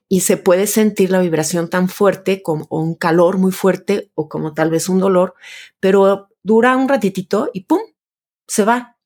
y 0.09 0.21
se 0.21 0.37
puede 0.37 0.65
sentir 0.65 1.11
la 1.11 1.19
vibración 1.19 1.69
tan 1.69 1.87
fuerte 1.87 2.41
como 2.41 2.65
un 2.71 2.95
calor 2.95 3.37
muy 3.37 3.51
fuerte 3.51 4.11
o 4.15 4.27
como 4.27 4.55
tal 4.55 4.71
vez 4.71 4.89
un 4.89 4.99
dolor, 4.99 5.35
pero 5.79 6.29
dura 6.41 6.75
un 6.75 6.89
ratitito 6.89 7.51
y 7.53 7.65
¡pum! 7.65 7.81
se 8.47 8.65
va. 8.65 8.96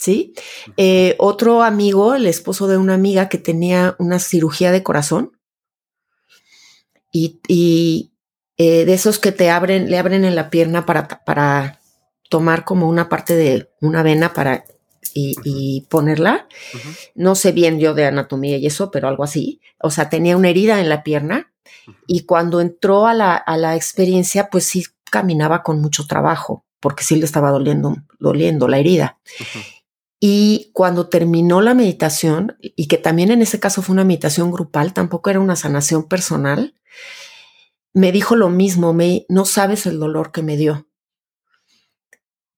¿Sí? 0.00 0.32
Eh, 0.78 1.14
otro 1.18 1.62
amigo, 1.62 2.14
el 2.14 2.26
esposo 2.26 2.66
de 2.66 2.78
una 2.78 2.94
amiga 2.94 3.28
que 3.28 3.36
tenía 3.36 3.96
una 3.98 4.18
cirugía 4.18 4.72
de 4.72 4.82
corazón 4.82 5.38
y, 7.12 8.10
eh, 8.56 8.86
de 8.86 8.94
esos 8.94 9.18
que 9.18 9.30
te 9.30 9.50
abren, 9.50 9.90
le 9.90 9.98
abren 9.98 10.24
en 10.24 10.36
la 10.36 10.48
pierna 10.48 10.86
para, 10.86 11.06
para 11.06 11.80
tomar 12.30 12.64
como 12.64 12.88
una 12.88 13.10
parte 13.10 13.36
de 13.36 13.68
una 13.82 14.02
vena 14.02 14.32
para 14.32 14.64
y, 15.12 15.86
ponerla. 15.90 16.48
No 17.14 17.34
sé 17.34 17.52
bien 17.52 17.78
yo 17.78 17.92
de 17.92 18.06
anatomía 18.06 18.56
y 18.56 18.64
eso, 18.64 18.90
pero 18.90 19.06
algo 19.06 19.22
así. 19.24 19.60
O 19.80 19.90
sea, 19.90 20.08
tenía 20.08 20.34
una 20.34 20.48
herida 20.48 20.80
en 20.80 20.88
la 20.88 21.02
pierna 21.02 21.52
y 22.06 22.24
cuando 22.24 22.62
entró 22.62 23.06
a 23.06 23.12
la, 23.12 23.36
a 23.36 23.58
la 23.58 23.76
experiencia, 23.76 24.48
pues 24.48 24.64
sí 24.64 24.86
caminaba 25.10 25.62
con 25.62 25.82
mucho 25.82 26.06
trabajo 26.06 26.64
porque 26.80 27.04
sí 27.04 27.16
le 27.16 27.26
estaba 27.26 27.50
doliendo, 27.50 27.96
doliendo 28.18 28.66
la 28.66 28.78
herida. 28.78 29.18
Y 30.20 30.70
cuando 30.74 31.08
terminó 31.08 31.62
la 31.62 31.74
meditación, 31.74 32.56
y 32.60 32.86
que 32.86 32.98
también 32.98 33.30
en 33.30 33.40
ese 33.40 33.58
caso 33.58 33.80
fue 33.80 33.94
una 33.94 34.04
meditación 34.04 34.50
grupal, 34.50 34.92
tampoco 34.92 35.30
era 35.30 35.40
una 35.40 35.56
sanación 35.56 36.06
personal, 36.08 36.74
me 37.94 38.12
dijo 38.12 38.36
lo 38.36 38.50
mismo, 38.50 38.92
me, 38.92 39.24
no 39.28 39.46
sabes 39.46 39.86
el 39.86 39.98
dolor 39.98 40.30
que 40.30 40.42
me 40.42 40.56
dio. 40.56 40.86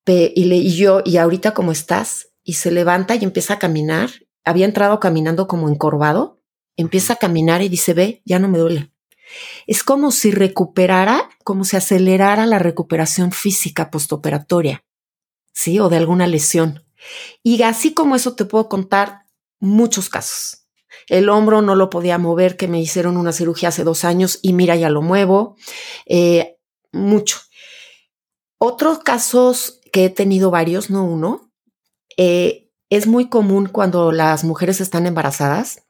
y, 0.07 0.45
le, 0.45 0.57
y 0.57 0.77
yo, 0.77 1.03
¿y 1.05 1.17
ahorita 1.17 1.55
cómo 1.55 1.71
estás? 1.73 2.33
y 2.45 2.55
se 2.55 2.71
levanta 2.71 3.15
y 3.15 3.25
empieza 3.25 3.55
a 3.55 3.59
caminar. 3.59 4.11
Había 4.45 4.67
entrado 4.67 4.99
caminando 5.01 5.47
como 5.47 5.69
encorvado, 5.69 6.41
empieza 6.77 7.15
a 7.15 7.17
caminar 7.17 7.63
y 7.63 7.69
dice, 7.69 7.95
ve, 7.95 8.23
ya 8.25 8.39
no 8.39 8.49
me 8.49 8.59
duele. 8.59 8.93
Es 9.67 9.83
como 9.83 10.11
si 10.11 10.31
recuperara, 10.31 11.31
como 11.45 11.65
si 11.65 11.77
acelerara 11.77 12.45
la 12.47 12.59
recuperación 12.59 13.33
física 13.33 13.91
postoperatoria, 13.91 14.85
¿sí? 15.53 15.79
O 15.79 15.89
de 15.89 15.97
alguna 15.97 16.27
lesión. 16.27 16.85
Y 17.43 17.63
así 17.63 17.95
como 17.95 18.17
eso 18.17 18.35
te 18.35 18.45
puedo 18.45 18.69
contar 18.69 19.27
muchos 19.61 20.09
casos. 20.09 20.67
El 21.09 21.29
hombro 21.29 21.63
no 21.63 21.75
lo 21.75 21.91
podía 21.91 22.19
mover, 22.19 22.57
que 22.57 22.69
me 22.69 22.81
hicieron 22.81 23.17
una 23.17 23.33
cirugía 23.33 23.71
hace 23.71 23.85
dos 23.85 24.05
años 24.05 24.39
y 24.43 24.53
mira, 24.53 24.77
ya 24.77 24.91
lo 24.91 25.03
muevo. 25.03 25.57
Eh, 26.07 26.59
mucho. 26.93 27.39
Otros 28.59 29.01
casos 29.01 29.81
que 29.93 30.07
he 30.07 30.11
tenido 30.11 30.51
varios, 30.51 30.91
no 30.91 31.05
uno, 31.05 31.53
eh, 32.17 32.71
es 32.91 33.07
muy 33.07 33.29
común 33.29 33.67
cuando 33.67 34.13
las 34.13 34.45
mujeres 34.45 34.81
están 34.81 35.07
embarazadas 35.07 35.83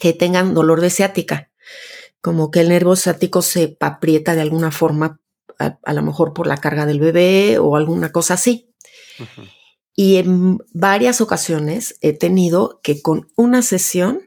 que 0.00 0.12
tengan 0.12 0.54
dolor 0.54 0.80
de 0.80 0.90
ciática, 0.90 1.50
como 2.20 2.50
que 2.50 2.60
el 2.60 2.68
nervio 2.68 2.96
ciático 2.96 3.42
se 3.42 3.76
aprieta 3.80 4.34
de 4.34 4.40
alguna 4.40 4.70
forma, 4.70 5.20
a, 5.58 5.92
lo 5.92 6.02
mejor 6.02 6.32
por 6.32 6.46
la 6.46 6.56
carga 6.56 6.86
del 6.86 7.00
bebé 7.00 7.58
o 7.58 7.76
alguna 7.76 8.10
cosa 8.10 8.34
así. 8.34 8.72
Y 9.94 10.16
en 10.16 10.58
varias 10.72 11.20
ocasiones 11.20 11.96
he 12.00 12.12
tenido 12.12 12.80
que 12.82 13.02
con 13.02 13.30
una 13.36 13.62
sesión, 13.62 14.22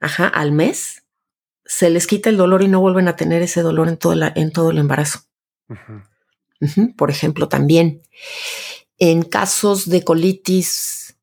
ajá, 0.00 0.26
al 0.26 0.52
mes, 0.52 1.04
se 1.64 1.90
les 1.90 2.06
quita 2.06 2.30
el 2.30 2.36
dolor 2.36 2.62
y 2.62 2.68
no 2.68 2.80
vuelven 2.80 3.08
a 3.08 3.16
tener 3.16 3.42
ese 3.42 3.62
dolor 3.62 3.88
en 3.88 3.96
todo, 3.98 4.14
en 4.34 4.52
todo 4.52 4.70
el 4.70 4.78
embarazo. 4.78 5.20
por 6.96 7.10
ejemplo, 7.10 7.48
también. 7.48 8.02
En 8.98 9.22
casos 9.22 9.88
de 9.88 10.04
colitis, 10.04 11.18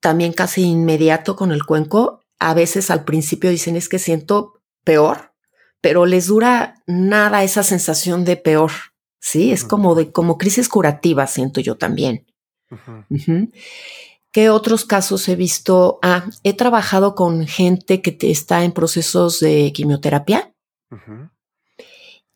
también 0.00 0.32
casi 0.32 0.62
inmediato 0.62 1.34
con 1.34 1.50
el 1.50 1.64
cuenco, 1.64 2.22
a 2.38 2.54
veces 2.54 2.90
al 2.90 3.04
principio 3.04 3.50
dicen 3.50 3.76
es 3.76 3.88
que 3.88 3.98
siento 3.98 4.60
peor, 4.84 5.32
pero 5.80 6.06
les 6.06 6.28
dura 6.28 6.76
nada 6.86 7.42
esa 7.42 7.62
sensación 7.62 8.24
de 8.24 8.36
peor. 8.36 8.70
Sí, 9.20 9.50
es 9.50 9.64
como 9.64 9.96
de 9.96 10.12
como 10.12 10.38
crisis 10.38 10.68
curativa, 10.68 11.26
siento 11.26 11.60
yo 11.60 11.76
también. 11.76 12.27
¿Qué 14.30 14.50
otros 14.50 14.84
casos 14.84 15.28
he 15.28 15.36
visto? 15.36 15.98
Ah, 16.02 16.28
he 16.42 16.52
trabajado 16.52 17.14
con 17.14 17.46
gente 17.46 18.02
que 18.02 18.16
está 18.30 18.64
en 18.64 18.72
procesos 18.72 19.40
de 19.40 19.72
quimioterapia. 19.72 20.54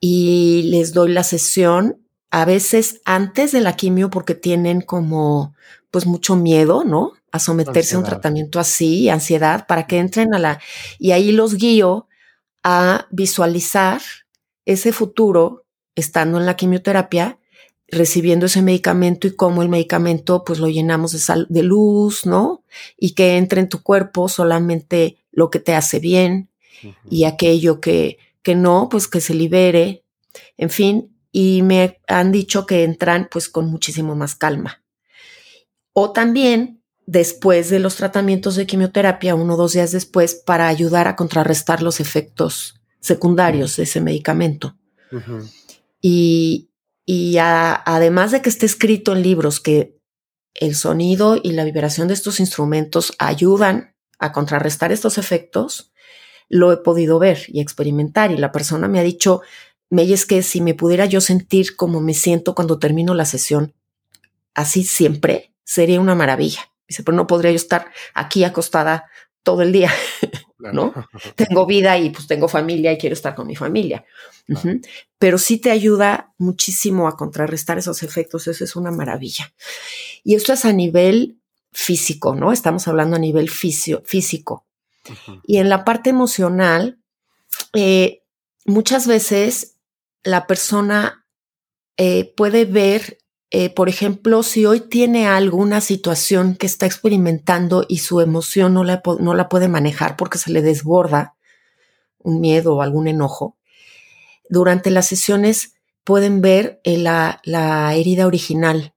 Y 0.01 0.63
les 0.65 0.93
doy 0.93 1.13
la 1.13 1.23
sesión 1.23 2.03
a 2.31 2.45
veces 2.45 3.03
antes 3.05 3.53
de 3.53 3.61
la 3.61 3.77
quimio 3.77 4.11
porque 4.11 4.35
tienen 4.35 4.81
como 4.81 5.55
pues 5.91 6.07
mucho 6.07 6.35
miedo, 6.35 6.83
¿no? 6.85 7.13
A 7.31 7.39
someterse 7.39 7.95
a 7.95 7.99
un 7.99 8.05
tratamiento 8.05 8.59
así, 8.59 9.11
ansiedad, 9.11 9.67
para 9.67 9.87
que 9.87 9.99
entren 9.99 10.35
a 10.35 10.39
la... 10.39 10.61
Y 10.99 11.13
ahí 11.13 11.33
los 11.33 11.55
guío 11.57 12.09
a 12.65 13.07
visualizar 13.11 14.01
ese 14.65 14.93
futuro 14.93 15.67
estando 15.95 16.39
en 16.39 16.47
la 16.47 16.57
quimioterapia, 16.57 17.39
recibiendo 17.93 18.47
ese 18.47 18.63
medicamento 18.63 19.27
y 19.27 19.37
cómo 19.37 19.63
el 19.63 19.69
medicamento 19.69 20.43
pues 20.45 20.59
lo 20.59 20.69
llenamos 20.69 21.13
de, 21.13 21.19
sal, 21.19 21.47
de 21.51 21.63
luz, 21.63 22.27
¿no? 22.27 22.65
Y 22.97 23.11
que 23.11 23.37
entre 23.37 23.61
en 23.61 23.69
tu 23.69 23.83
cuerpo 23.83 24.29
solamente 24.29 25.19
lo 25.31 25.51
que 25.51 25.61
te 25.61 25.75
hace 25.75 26.01
bien 26.01 26.49
y 27.09 27.25
aquello 27.25 27.81
que, 27.81 28.19
que 28.43 28.57
no, 28.57 28.89
pues 28.91 29.07
que 29.07 29.21
se 29.21 29.35
libere. 29.35 30.05
En 30.57 30.71
fin, 30.71 31.15
y 31.31 31.63
me 31.63 32.01
han 32.09 32.33
dicho 32.33 32.67
que 32.67 32.83
entran 32.83 33.29
pues 33.31 33.49
con 33.49 33.67
muchísimo 33.67 34.17
más 34.17 34.35
calma. 34.35 34.83
O 35.93 36.13
también 36.13 36.83
después 37.07 37.69
de 37.69 37.79
los 37.79 37.97
tratamientos 37.97 38.57
de 38.57 38.67
quimioterapia, 38.67 39.35
uno 39.35 39.55
o 39.55 39.57
dos 39.57 39.75
días 39.75 39.93
después, 39.93 40.35
para 40.35 40.69
ayudar 40.69 41.09
a 41.09 41.17
contrarrestar 41.17 41.83
los 41.83 42.01
efectos 42.01 42.81
secundarios 43.01 43.77
de 43.77 43.83
ese 43.83 44.01
medicamento. 44.01 44.77
Y, 46.01 46.71
y 47.05 47.39
además 47.39 48.31
de 48.31 48.43
que 48.43 48.49
esté 48.49 48.67
escrito 48.67 49.13
en 49.13 49.23
libros 49.23 49.61
que 49.61 49.99
el 50.55 50.75
sonido 50.75 51.39
y 51.43 51.53
la 51.53 51.65
vibración 51.65 52.09
de 52.09 52.15
estos 52.15 52.41
instrumentos 52.41 53.15
ayudan 53.19 53.95
a 54.19 54.33
contrarrestar 54.33 54.93
estos 54.93 55.19
efectos, 55.19 55.93
lo 56.49 56.71
he 56.73 56.77
podido 56.77 57.19
ver 57.19 57.45
y 57.49 57.61
experimentar 57.61 58.31
y 58.31 58.37
la 58.37 58.53
persona 58.53 58.87
me 58.87 59.01
ha 59.01 59.03
dicho, 59.03 59.41
me 59.91 60.11
es 60.11 60.27
que 60.27 60.43
si 60.43 60.61
me 60.61 60.75
pudiera 60.75 61.07
yo 61.07 61.21
sentir 61.21 61.77
como 61.77 62.01
me 62.01 62.15
siento 62.15 62.55
cuando 62.55 62.79
termino 62.79 63.15
la 63.15 63.25
sesión, 63.25 63.75
así 64.55 64.85
siempre, 64.85 65.55
sería 65.65 66.01
una 66.01 66.15
maravilla. 66.15 66.71
Dice, 66.87 67.03
pero 67.03 67.17
no 67.17 67.27
podría 67.27 67.53
yo 67.53 67.57
estar 67.57 67.91
aquí 68.15 68.45
acostada 68.45 69.07
todo 69.43 69.63
el 69.63 69.73
día, 69.73 69.91
¿no? 70.73 70.93
tengo 71.37 71.67
vida 71.67 71.99
y 71.99 72.11
pues 72.11 72.27
tengo 72.27 72.49
familia 72.49 72.93
y 72.93 72.99
quiero 72.99 73.15
estar 73.15 73.35
con 73.35 73.47
mi 73.47 73.57
familia. 73.57 74.05
Pero 75.19 75.39
sí 75.39 75.59
te 75.59 75.71
ayuda 75.71 76.35
muchísimo 76.39 77.09
a 77.09 77.17
contrarrestar 77.17 77.79
esos 77.79 78.03
efectos, 78.03 78.47
eso 78.49 78.65
es 78.65 78.77
una 78.77 78.91
maravilla. 78.91 79.53
Y 80.25 80.35
esto 80.35 80.53
es 80.53 80.65
a 80.65 80.73
nivel 80.73 81.39
físico, 81.73 82.35
¿no? 82.35 82.53
Estamos 82.53 82.87
hablando 82.87 83.17
a 83.17 83.21
nivel 83.21 83.49
físico. 83.51 84.67
Y 85.45 85.57
en 85.57 85.69
la 85.69 85.85
parte 85.85 86.11
emocional, 86.11 86.99
eh, 87.73 88.23
muchas 88.65 89.07
veces 89.07 89.77
la 90.23 90.47
persona 90.47 91.27
eh, 91.97 92.33
puede 92.37 92.65
ver, 92.65 93.19
eh, 93.55 93.69
por 93.69 93.91
ejemplo, 93.91 94.43
si 94.43 94.65
hoy 94.65 94.81
tiene 94.81 95.27
alguna 95.27 95.83
situación 95.83 96.57
que 96.57 96.65
está 96.65 96.87
experimentando 96.87 97.85
y 97.87 97.99
su 97.99 98.23
emoción 98.23 98.73
no 98.73 98.83
la, 98.83 99.03
no 99.21 99.35
la 99.35 99.51
puede 99.51 99.69
manejar 99.69 100.17
porque 100.17 100.39
se 100.39 100.51
le 100.51 100.63
desborda 100.63 101.37
un 102.19 102.41
miedo 102.41 102.75
o 102.75 102.81
algún 102.81 103.09
enojo, 103.09 103.59
durante 104.49 104.91
las 104.91 105.07
sesiones 105.07 105.75
pueden 106.03 106.41
ver 106.41 106.81
eh, 106.85 106.97
la, 106.97 107.43
la 107.45 107.95
herida 107.95 108.27
original. 108.27 108.95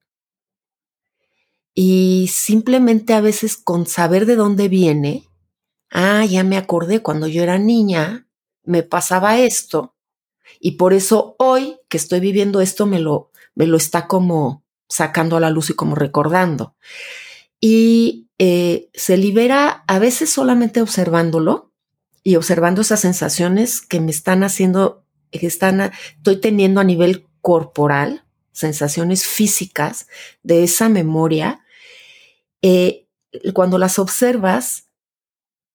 Y 1.74 2.30
simplemente 2.32 3.14
a 3.14 3.20
veces 3.20 3.58
con 3.58 3.86
saber 3.86 4.26
de 4.26 4.38
dónde 4.38 4.70
viene, 4.70 5.28
ah, 5.92 6.24
ya 6.24 6.46
me 6.46 6.56
acordé, 6.56 7.02
cuando 7.02 7.28
yo 7.28 7.44
era 7.44 7.60
niña, 7.60 8.30
me 8.64 8.84
pasaba 8.84 9.38
esto 9.38 9.96
y 10.62 10.78
por 10.78 10.94
eso 10.94 11.36
hoy 11.40 11.78
que 11.90 11.98
estoy 11.98 12.22
viviendo 12.22 12.62
esto 12.62 12.86
me 12.86 13.00
lo, 13.00 13.32
me 13.56 13.68
lo 13.68 13.78
está 13.78 14.08
como 14.08 14.64
sacando 14.88 15.38
a 15.38 15.40
la 15.40 15.50
luz 15.50 15.70
y 15.70 15.74
como 15.74 15.96
recordando. 15.96 16.76
Y 17.60 18.30
eh, 18.38 18.90
se 18.94 19.18
libera 19.18 19.84
a 19.88 20.00
veces 20.00 20.30
solamente 20.30 20.82
observándolo 20.82 21.72
y 22.24 22.36
observando 22.36 22.82
esas 22.82 23.00
sensaciones 23.00 23.82
que 23.82 24.02
me 24.02 24.12
están 24.12 24.44
haciendo, 24.44 25.06
que 25.32 25.48
están, 25.48 25.92
estoy 26.18 26.42
teniendo 26.42 26.82
a 26.82 26.84
nivel 26.84 27.28
corporal, 27.42 28.26
sensaciones 28.52 29.26
físicas 29.26 30.08
de 30.44 30.64
esa 30.64 30.90
memoria. 30.90 31.64
Eh, 32.62 33.08
cuando 33.54 33.78
las 33.78 34.00
observas, 34.00 34.90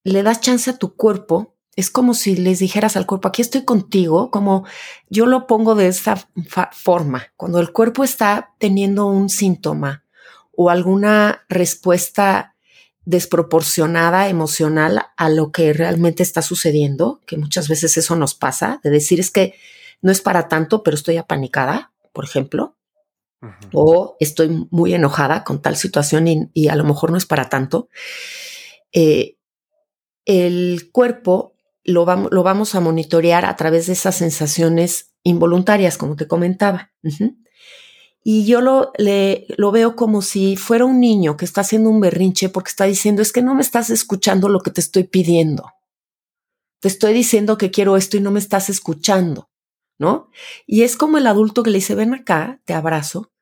le 0.03 0.23
das 0.23 0.41
chance 0.41 0.71
a 0.71 0.79
tu 0.79 0.97
cuerpo 0.97 1.50
es 1.77 1.91
como 1.91 2.15
si 2.15 2.37
les 2.37 2.59
dijeras 2.59 2.97
al 2.97 3.07
cuerpo, 3.07 3.29
aquí 3.29 3.43
estoy 3.43 3.65
contigo, 3.65 4.31
como 4.31 4.65
yo 5.09 5.27
lo 5.27 5.47
pongo 5.47 5.75
de 5.75 5.87
esta 5.89 6.29
forma. 6.73 7.33
Cuando 7.37 7.61
el 7.61 7.73
cuerpo 7.73 8.05
está 8.05 8.55
teniendo 8.59 9.07
un 9.07 9.29
síntoma 9.29 10.05
o 10.53 10.69
alguna 10.71 11.45
respuesta 11.49 12.57
desproporcionada 13.05 14.29
emocional 14.29 15.07
a 15.17 15.29
lo 15.31 15.53
que 15.53 15.73
realmente 15.73 16.23
está 16.23 16.43
sucediendo, 16.43 17.21
que 17.27 17.37
muchas 17.37 17.69
veces 17.69 17.97
eso 17.97 18.15
nos 18.17 18.35
pasa, 18.35 18.81
de 18.83 18.91
decir 18.91 19.21
es 19.21 19.31
que 19.31 19.55
no 20.03 20.13
es 20.13 20.21
para 20.21 20.49
tanto, 20.49 20.83
pero 20.83 20.97
estoy 20.97 21.17
apanicada, 21.17 21.93
por 22.13 22.25
ejemplo, 22.25 22.77
o 23.73 24.17
estoy 24.21 24.69
muy 24.71 24.93
enojada 24.93 25.45
con 25.45 25.63
tal 25.63 25.77
situación 25.77 26.51
y, 26.53 26.69
a 26.69 26.77
lo 26.77 26.85
mejor 26.85 27.11
no 27.11 27.17
es 27.17 27.25
para 27.25 27.49
tanto. 27.49 27.89
Eh, 28.93 29.39
el 30.27 30.91
cuerpo 30.93 31.55
lo, 31.91 32.05
lo, 32.31 32.43
vamos 32.43 32.75
a 32.75 32.81
monitorear 32.81 33.45
a 33.45 33.57
través 33.57 33.87
de 33.87 33.93
esas 33.93 34.17
sensaciones 34.17 35.13
involuntarias, 35.23 35.99
como 35.99 36.17
te 36.17 36.27
comentaba. 36.27 36.93
Y 38.23 38.45
yo 38.45 38.61
lo, 38.61 38.93
le, 38.99 39.47
lo 39.57 39.71
veo 39.71 39.97
como 39.97 40.23
si 40.23 40.57
fuera 40.57 40.85
un 40.85 41.01
niño 41.01 41.37
que 41.37 41.45
está 41.45 41.63
haciendo 41.63 41.91
un 41.91 42.01
berrinche 42.01 42.49
porque 42.49 42.71
está 42.71 42.85
diciendo, 42.85 43.23
es 43.23 43.33
que 43.33 43.43
no 43.43 43.55
me 43.55 43.63
estás 43.63 43.91
escuchando 43.91 44.49
lo 44.49 44.61
que 44.61 44.71
te 44.71 44.81
estoy 44.81 45.05
pidiendo. 45.05 45.73
Te 46.81 46.89
estoy 46.89 47.13
diciendo 47.13 47.59
que 47.59 47.71
quiero 47.71 47.97
esto 47.97 48.17
y 48.17 48.21
no 48.21 48.31
me 48.31 48.39
estás 48.39 48.71
escuchando, 48.71 49.51
¿no? 49.99 50.31
Y 50.67 50.83
es 50.83 50.97
como 50.97 51.19
el 51.19 51.27
adulto 51.27 51.63
que 51.63 51.71
le 51.71 51.79
dice, 51.79 51.95
ven 51.95 52.15
acá, 52.15 52.61
te 52.65 52.73
abrazo, 52.73 53.33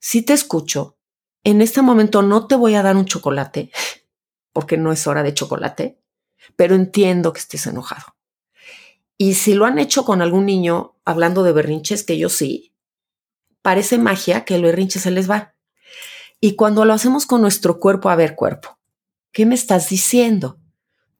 si 0.00 0.22
te 0.22 0.32
escucho, 0.32 0.98
en 1.44 1.60
este 1.60 1.82
momento 1.82 2.22
no 2.22 2.46
te 2.46 2.56
voy 2.56 2.74
a 2.74 2.82
dar 2.82 2.96
un 2.96 3.04
chocolate, 3.04 3.70
porque 4.52 4.76
no 4.76 4.92
es 4.92 5.06
hora 5.06 5.22
de 5.22 5.34
chocolate, 5.34 5.99
pero 6.56 6.74
entiendo 6.74 7.32
que 7.32 7.40
estés 7.40 7.66
enojado. 7.66 8.16
Y 9.16 9.34
si 9.34 9.54
lo 9.54 9.66
han 9.66 9.78
hecho 9.78 10.04
con 10.04 10.22
algún 10.22 10.46
niño, 10.46 10.96
hablando 11.04 11.42
de 11.42 11.52
berrinches, 11.52 12.04
que 12.04 12.16
yo 12.16 12.28
sí, 12.28 12.72
parece 13.62 13.98
magia 13.98 14.44
que 14.44 14.54
el 14.54 14.62
berrinche 14.62 14.98
se 14.98 15.10
les 15.10 15.30
va. 15.30 15.54
Y 16.40 16.56
cuando 16.56 16.84
lo 16.84 16.94
hacemos 16.94 17.26
con 17.26 17.42
nuestro 17.42 17.78
cuerpo, 17.78 18.08
a 18.08 18.16
ver, 18.16 18.34
cuerpo, 18.34 18.78
¿qué 19.32 19.44
me 19.44 19.54
estás 19.54 19.90
diciendo? 19.90 20.58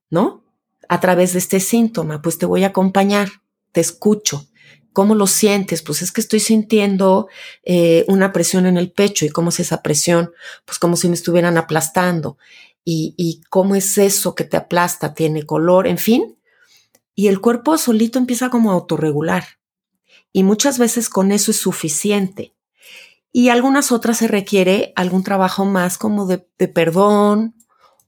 ¿No? 0.08 0.44
A 0.88 0.98
través 1.00 1.34
de 1.34 1.40
este 1.40 1.60
síntoma, 1.60 2.22
pues 2.22 2.38
te 2.38 2.46
voy 2.46 2.64
a 2.64 2.68
acompañar, 2.68 3.28
te 3.72 3.80
escucho. 3.80 4.46
¿Cómo 4.92 5.14
lo 5.14 5.26
sientes? 5.26 5.82
Pues 5.82 6.02
es 6.02 6.10
que 6.10 6.20
estoy 6.20 6.40
sintiendo 6.40 7.28
eh, 7.62 8.04
una 8.08 8.32
presión 8.32 8.66
en 8.66 8.76
el 8.76 8.90
pecho. 8.90 9.24
¿Y 9.24 9.28
cómo 9.28 9.50
es 9.50 9.60
esa 9.60 9.82
presión? 9.82 10.32
Pues 10.64 10.78
como 10.78 10.96
si 10.96 11.08
me 11.08 11.14
estuvieran 11.14 11.56
aplastando. 11.58 12.38
¿Y, 12.92 13.42
cómo 13.50 13.76
es 13.76 13.98
eso 13.98 14.34
que 14.34 14.42
te 14.42 14.56
aplasta? 14.56 15.14
¿Tiene 15.14 15.44
color? 15.44 15.86
En 15.86 15.98
fin. 15.98 16.36
Y 17.14 17.28
el 17.28 17.40
cuerpo 17.40 17.78
solito 17.78 18.18
empieza 18.18 18.50
como 18.50 18.70
a 18.70 18.74
autorregular 18.74 19.44
y 20.32 20.42
muchas 20.42 20.78
veces 20.78 21.08
con 21.08 21.30
eso 21.30 21.52
es 21.52 21.58
suficiente. 21.58 22.56
Y 23.32 23.50
algunas 23.50 23.92
otras 23.92 24.18
se 24.18 24.26
requiere 24.26 24.92
algún 24.96 25.22
trabajo 25.22 25.64
más 25.64 25.98
como 25.98 26.26
de, 26.26 26.38
perdón 26.38 27.54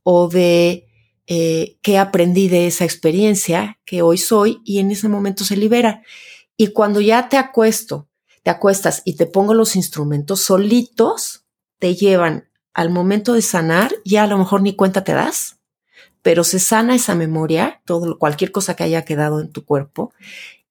o 0.03 0.29
de 0.29 0.89
eh, 1.29 1.79
qué 1.83 1.99
aprendí 1.99 2.49
de 2.49 2.67
esa 2.67 2.85
experiencia 2.85 3.79
que 3.85 4.03
hoy 4.03 4.19
soy 4.19 4.63
y 4.65 4.81
en 4.81 4.91
ese 4.91 5.09
momento 5.09 5.45
se 5.45 5.57
libera. 5.57 6.03
Y 6.57 6.69
cuando 6.69 7.01
ya 7.01 7.29
te 7.29 7.37
acuesto, 7.37 8.09
te 8.43 8.51
acuestas 8.51 9.03
y 9.05 9.15
te 9.15 9.27
pongo 9.27 9.55
los 9.55 9.77
instrumentos 9.77 10.41
solitos, 10.41 11.45
te 11.79 11.95
llevan 11.95 12.49
al 12.75 12.91
momento 12.91 13.35
de 13.35 13.43
sanar, 13.43 13.93
ya 14.05 14.25
a 14.25 14.27
lo 14.27 14.39
mejor 14.39 14.63
ni 14.63 14.75
cuenta 14.75 15.05
te 15.05 15.13
das, 15.13 15.59
pero 16.23 16.45
se 16.45 16.59
sana 16.59 16.95
esa 16.95 17.15
memoria, 17.15 17.83
todo, 17.85 18.19
cualquier 18.19 18.53
cosa 18.53 18.77
que 18.77 18.85
haya 18.85 19.05
quedado 19.05 19.41
en 19.41 19.51
tu 19.51 19.65
cuerpo, 19.65 20.13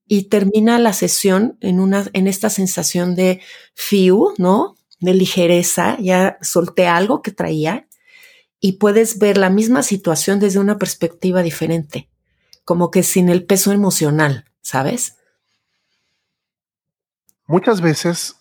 y 0.08 0.24
termina 0.24 0.80
la 0.80 0.94
sesión 0.94 1.58
en 1.62 1.80
una, 1.80 2.06
en 2.14 2.28
esta 2.28 2.50
sensación 2.50 3.16
de 3.16 3.42
fiu, 3.74 4.34
¿no? 4.38 4.76
De 5.00 5.14
ligereza, 5.14 5.98
ya 6.00 6.38
solté 6.42 6.88
algo 6.88 7.22
que 7.22 7.32
traía 7.32 7.88
y 8.60 8.74
puedes 8.74 9.20
ver 9.20 9.38
la 9.38 9.50
misma 9.50 9.84
situación 9.84 10.40
desde 10.40 10.60
una 10.60 10.78
perspectiva 10.78 11.44
diferente, 11.44 12.10
como 12.64 12.92
que 12.92 13.04
sin 13.04 13.30
el 13.30 13.46
peso 13.46 13.72
emocional, 13.72 14.46
¿sabes? 14.62 15.16
Muchas 17.48 17.82
veces 17.82 18.36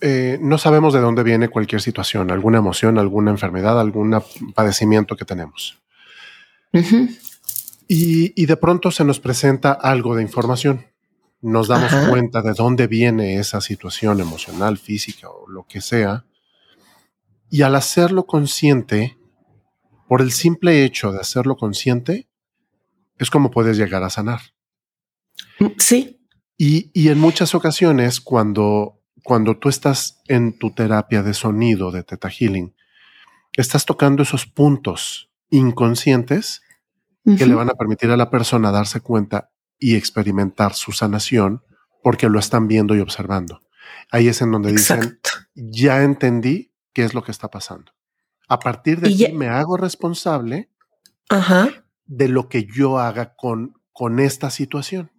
eh, 0.00 0.38
no 0.40 0.58
sabemos 0.58 0.92
de 0.92 1.00
dónde 1.00 1.24
viene 1.24 1.48
cualquier 1.48 1.80
situación, 1.80 2.30
alguna 2.30 2.58
emoción, 2.58 2.98
alguna 2.98 3.30
enfermedad, 3.30 3.80
algún 3.80 4.20
padecimiento 4.54 5.16
que 5.16 5.24
tenemos. 5.24 5.80
Y, 7.88 8.46
de 8.46 8.56
pronto 8.56 8.90
se 8.90 9.04
nos 9.04 9.18
presenta 9.18 9.72
algo 9.72 10.14
de 10.14 10.22
información. 10.22 10.86
Nos 11.40 11.68
damos 11.68 11.92
cuenta 12.10 12.42
de 12.42 12.52
dónde 12.52 12.86
viene 12.86 13.38
esa 13.38 13.60
situación 13.60 14.20
emocional, 14.20 14.78
física 14.78 15.30
o 15.30 15.48
lo 15.48 15.66
que 15.66 15.80
sea. 15.80 16.26
Y 17.50 17.62
al 17.62 17.74
hacerlo 17.74 18.26
consciente, 18.26 19.16
por 20.06 20.20
el 20.20 20.32
simple 20.32 20.84
hecho 20.84 21.12
de 21.12 21.20
hacerlo 21.20 21.56
consciente, 21.56 22.28
es 23.16 23.30
como 23.30 23.50
puedes 23.50 23.76
llegar 23.76 24.02
a 24.02 24.10
sanar. 24.10 24.40
Mm, 25.58 25.66
sí. 25.78 26.20
Y, 26.56 26.90
y 26.92 27.08
en 27.08 27.18
muchas 27.18 27.54
ocasiones, 27.54 28.20
cuando, 28.20 28.97
cuando 29.28 29.58
tú 29.58 29.68
estás 29.68 30.22
en 30.26 30.58
tu 30.58 30.70
terapia 30.70 31.22
de 31.22 31.34
sonido 31.34 31.90
de 31.90 32.02
Teta 32.02 32.30
Healing, 32.30 32.74
estás 33.52 33.84
tocando 33.84 34.22
esos 34.22 34.46
puntos 34.46 35.30
inconscientes 35.50 36.62
que 37.36 37.44
le 37.44 37.54
van 37.54 37.68
a 37.68 37.74
permitir 37.74 38.10
a 38.10 38.16
la 38.16 38.30
persona 38.30 38.70
darse 38.70 39.02
cuenta 39.02 39.50
y 39.78 39.96
experimentar 39.96 40.72
su 40.72 40.92
sanación 40.92 41.62
porque 42.02 42.30
lo 42.30 42.38
están 42.38 42.68
viendo 42.68 42.96
y 42.96 43.00
observando. 43.00 43.60
Ahí 44.10 44.28
es 44.28 44.40
en 44.40 44.50
donde 44.50 44.72
dicen, 44.72 45.20
ya 45.54 46.02
entendí 46.04 46.72
qué 46.94 47.04
es 47.04 47.12
lo 47.12 47.22
que 47.22 47.30
está 47.30 47.50
pasando. 47.50 47.92
A 48.48 48.58
partir 48.58 48.98
de 48.98 49.12
aquí 49.12 49.34
me 49.34 49.48
hago 49.48 49.76
responsable 49.76 50.70
de 52.06 52.28
lo 52.28 52.48
que 52.48 52.64
yo 52.64 52.98
haga 52.98 53.34
con, 53.34 53.78
con 53.92 54.20
esta 54.20 54.48
situación. 54.48 55.12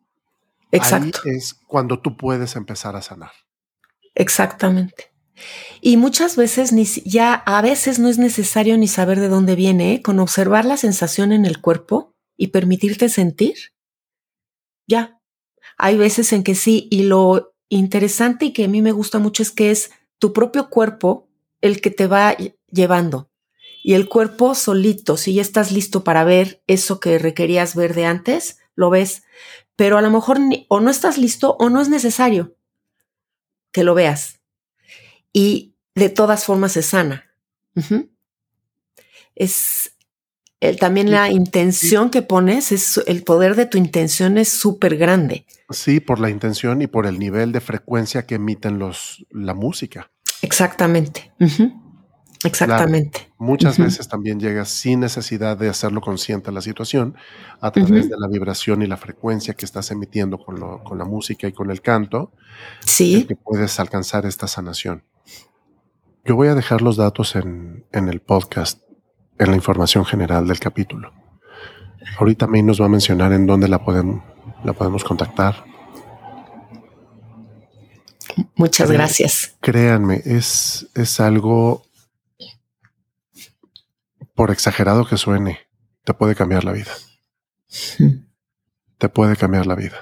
Exacto. 0.71 1.19
Ahí 1.25 1.35
es 1.35 1.53
cuando 1.53 1.99
tú 1.99 2.17
puedes 2.17 2.55
empezar 2.55 2.95
a 2.95 3.03
sanar. 3.03 3.29
Exactamente. 4.19 5.13
Y 5.79 5.95
muchas 5.95 6.35
veces 6.35 6.73
ni 6.73 6.83
ya 6.83 7.33
a 7.33 7.61
veces 7.61 7.99
no 7.99 8.09
es 8.09 8.17
necesario 8.17 8.77
ni 8.77 8.89
saber 8.89 9.17
de 9.17 9.29
dónde 9.29 9.55
viene, 9.55 9.93
¿eh? 9.93 10.01
con 10.01 10.19
observar 10.19 10.65
la 10.65 10.75
sensación 10.75 11.31
en 11.31 11.45
el 11.45 11.61
cuerpo 11.61 12.13
y 12.35 12.47
permitirte 12.47 13.07
sentir. 13.07 13.55
Ya. 14.87 15.21
Hay 15.77 15.95
veces 15.95 16.33
en 16.33 16.43
que 16.43 16.53
sí, 16.53 16.89
y 16.91 17.03
lo 17.03 17.53
interesante 17.69 18.47
y 18.47 18.51
que 18.51 18.65
a 18.65 18.67
mí 18.67 18.81
me 18.81 18.91
gusta 18.91 19.19
mucho 19.19 19.41
es 19.41 19.51
que 19.51 19.71
es 19.71 19.91
tu 20.19 20.33
propio 20.33 20.69
cuerpo 20.69 21.29
el 21.61 21.79
que 21.79 21.89
te 21.89 22.05
va 22.05 22.35
llevando. 22.69 23.31
Y 23.81 23.93
el 23.93 24.09
cuerpo 24.09 24.53
solito, 24.53 25.15
si 25.15 25.35
ya 25.35 25.41
estás 25.41 25.71
listo 25.71 26.03
para 26.03 26.25
ver 26.25 26.61
eso 26.67 26.99
que 26.99 27.19
requerías 27.19 27.73
ver 27.73 27.93
de 27.95 28.03
antes, 28.03 28.57
lo 28.75 28.89
ves. 28.89 29.23
Pero 29.77 29.97
a 29.97 30.01
lo 30.01 30.09
mejor 30.09 30.39
o 30.67 30.81
no 30.81 30.89
estás 30.89 31.17
listo 31.17 31.55
o 31.57 31.69
no 31.69 31.79
es 31.79 31.87
necesario 31.87 32.58
que 33.71 33.83
lo 33.83 33.93
veas 33.93 34.39
y 35.33 35.75
de 35.95 36.09
todas 36.09 36.45
formas 36.45 36.77
es 36.77 36.87
sana. 36.87 37.25
Es 39.35 39.95
también 40.79 41.11
la 41.11 41.29
intención 41.29 42.09
que 42.09 42.21
pones, 42.21 42.71
es 42.71 42.99
el 43.07 43.23
poder 43.23 43.55
de 43.55 43.65
tu 43.65 43.77
intención 43.77 44.37
es 44.37 44.49
súper 44.49 44.97
grande. 44.97 45.45
Sí, 45.69 45.99
por 45.99 46.19
la 46.19 46.29
intención 46.29 46.81
y 46.81 46.87
por 46.87 47.05
el 47.05 47.19
nivel 47.19 47.51
de 47.51 47.61
frecuencia 47.61 48.25
que 48.25 48.35
emiten 48.35 48.79
los 48.79 49.25
la 49.29 49.53
música. 49.53 50.11
Exactamente. 50.41 51.31
Exactamente. 52.43 53.31
muchas 53.37 53.77
veces 53.77 54.07
también 54.07 54.39
llegas 54.39 54.69
sin 54.69 55.01
necesidad 55.01 55.57
de 55.57 55.67
hacerlo 55.67 55.99
consciente 55.99 56.53
la 56.53 56.61
situación 56.61 57.15
a 57.59 57.71
través 57.71 58.09
de 58.09 58.15
la 58.17 58.29
vibración 58.29 58.81
y 58.81 58.87
la 58.87 58.95
frecuencia 58.95 59.55
que 59.55 59.65
estás 59.65 59.91
emitiendo 59.91 60.37
con, 60.37 60.79
con 60.79 60.97
la 60.97 61.03
música 61.03 61.47
y 61.47 61.51
con 61.51 61.69
el 61.69 61.81
canto. 61.81 62.31
Sí. 62.85 63.25
Que 63.25 63.35
puedes 63.35 63.79
alcanzar 63.79 64.25
esta 64.25 64.47
sanación. 64.47 65.03
Yo 66.29 66.35
voy 66.35 66.47
a 66.49 66.53
dejar 66.53 66.83
los 66.83 66.97
datos 66.97 67.35
en, 67.35 67.85
el 67.91 68.19
podcast, 68.21 68.83
en 69.39 69.49
la 69.49 69.55
información 69.55 70.05
general 70.05 70.47
del 70.47 70.59
capítulo. 70.59 71.11
Ahorita 72.19 72.45
May 72.45 72.61
nos 72.61 72.79
va 72.79 72.85
a 72.85 72.89
mencionar 72.89 73.33
en 73.33 73.47
dónde 73.47 73.67
la 73.67 73.83
podemos, 73.83 74.21
la 74.63 74.73
podemos 74.73 75.03
contactar. 75.03 75.63
Muchas 78.55 78.91
gracias. 78.91 79.57
Créanme, 79.59 80.21
es, 80.23 80.87
es 80.93 81.19
algo, 81.19 81.83
por 84.39 84.51
exagerado 84.51 85.05
que 85.05 85.17
suene, 85.17 85.67
te 86.05 86.13
puede 86.13 86.33
cambiar 86.33 86.63
la 86.63 86.71
vida. 86.71 86.93
Te 88.97 89.09
puede 89.09 89.35
cambiar 89.35 89.67
la 89.67 89.75
vida, 89.75 89.97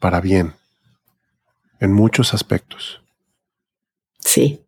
para 0.00 0.20
bien, 0.20 0.54
en 1.80 1.92
muchos 1.92 2.32
aspectos. 2.32 3.02
Sí. 4.20 4.64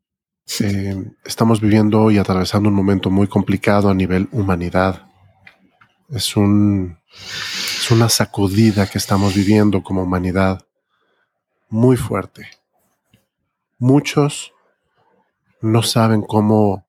Eh, 0.59 0.97
estamos 1.25 1.61
viviendo 1.61 2.11
y 2.11 2.19
atravesando 2.19 2.69
un 2.69 2.75
momento 2.75 3.11
muy 3.11 3.29
complicado 3.29 3.91
a 3.91 3.95
nivel 3.95 4.29
humanidad. 4.33 5.07
Es, 6.11 6.37
un, 6.37 6.99
es 7.13 7.93
una 7.93 8.09
sacudida 8.09 8.89
que 8.89 8.99
estamos 8.99 9.37
viviendo 9.37 9.85
como 9.85 10.03
humanidad 10.03 10.67
muy 11.69 11.97
fuerte. 11.97 12.49
Muchos 13.79 14.53
no 15.61 15.85
saben 15.85 16.23
cómo, 16.23 16.89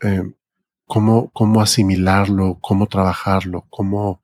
eh, 0.00 0.22
cómo, 0.86 1.30
cómo 1.30 1.60
asimilarlo, 1.60 2.58
cómo 2.60 2.86
trabajarlo, 2.86 3.66
cómo, 3.70 4.22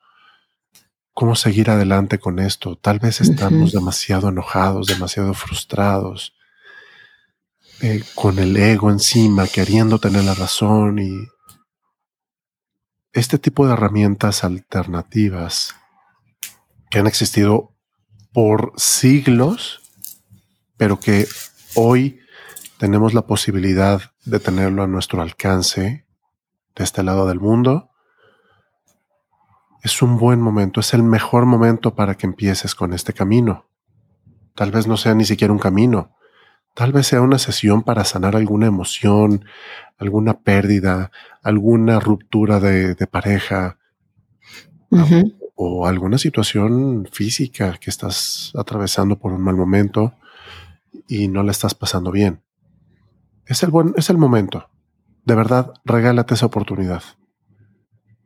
cómo 1.13 1.35
seguir 1.35 1.71
adelante 1.71 2.19
con 2.19 2.39
esto. 2.39 2.77
Tal 2.77 2.99
vez 2.99 3.21
estamos 3.21 3.73
demasiado 3.73 4.29
enojados, 4.29 4.87
demasiado 4.87 5.35
frustrados, 5.35 6.35
eh, 7.83 8.03
con 8.15 8.39
el 8.39 8.57
ego 8.57 8.91
encima, 8.91 9.47
queriendo 9.47 9.99
tener 9.99 10.25
la 10.25 10.35
razón 10.35 10.99
y 10.99 11.29
este 13.13 13.39
tipo 13.39 13.67
de 13.67 13.73
herramientas 13.73 14.45
alternativas 14.45 15.75
que 16.91 16.99
han 16.99 17.07
existido 17.07 17.75
por 18.33 18.73
siglos, 18.77 19.81
pero 20.77 21.01
que 21.01 21.27
hoy 21.75 22.21
tenemos 22.79 23.15
la 23.15 23.23
posibilidad 23.23 24.13
de 24.25 24.41
tenerlo 24.41 24.83
a 24.83 24.87
nuestro 24.87 25.23
alcance 25.23 26.07
de 26.81 26.85
este 26.85 27.03
lado 27.03 27.29
del 27.29 27.41
mundo, 27.41 27.91
es 29.83 30.01
un 30.01 30.17
buen 30.17 30.41
momento, 30.41 30.81
es 30.81 30.95
el 30.95 31.03
mejor 31.03 31.45
momento 31.45 31.95
para 31.95 32.15
que 32.15 32.27
empieces 32.27 32.75
con 32.75 32.95
este 32.95 33.13
camino. 33.13 33.67
Tal 34.55 34.71
vez 34.71 34.87
no 34.87 34.97
sea 34.97 35.15
ni 35.15 35.27
siquiera 35.27 35.53
un 35.53 35.59
camino, 35.59 36.17
tal 36.75 36.93
vez 36.93 37.07
sea 37.07 37.21
una 37.21 37.39
sesión 37.39 37.83
para 37.83 38.05
sanar 38.05 38.35
alguna 38.35 38.67
emoción, 38.67 39.45
alguna 39.99 40.41
pérdida, 40.41 41.11
alguna 41.43 42.01
ruptura 42.01 42.61
de, 42.61 42.95
pareja 43.07 43.77
o 45.55 45.87
alguna 45.87 46.17
situación 46.17 47.07
física 47.13 47.77
que 47.79 47.91
estás 47.91 48.53
atravesando 48.57 49.19
por 49.19 49.33
un 49.33 49.43
mal 49.43 49.55
momento 49.55 50.15
y 51.07 51.29
no 51.29 51.43
la 51.43 51.53
estás 51.53 51.75
pasando 51.75 52.11
bien. 52.11 52.41
Es 53.45 53.63
el, 53.63 53.71
buen, 53.71 53.93
es 53.99 54.09
el 54.09 54.17
momento. 54.17 54.71
De 55.25 55.35
verdad, 55.35 55.73
regálate 55.85 56.35
esa 56.35 56.47
oportunidad. 56.47 57.03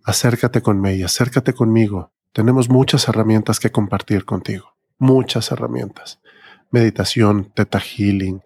Acércate 0.05 0.63
con 0.63 0.81
May, 0.81 1.03
acércate 1.03 1.55
conmigo. 1.55 2.13
Tenemos 2.33 2.69
muchas 2.69 3.09
herramientas 3.09 3.61
que 3.61 3.71
compartir 3.71 4.25
contigo. 4.25 4.75
Muchas 4.99 5.51
herramientas. 5.51 6.21
Meditación, 6.71 7.53
teta 7.55 7.81
healing, 7.81 8.43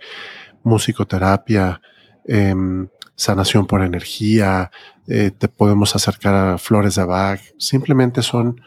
musicoterapia, 0.63 1.81
em, 2.25 2.89
sanación 3.17 3.67
por 3.67 3.83
energía, 3.83 4.71
eh, 5.09 5.31
te 5.31 5.49
podemos 5.49 5.97
acercar 5.97 6.35
a 6.35 6.59
flores 6.59 6.95
de 6.95 7.05
Bach. 7.05 7.41
Simplemente 7.59 8.23
son 8.23 8.61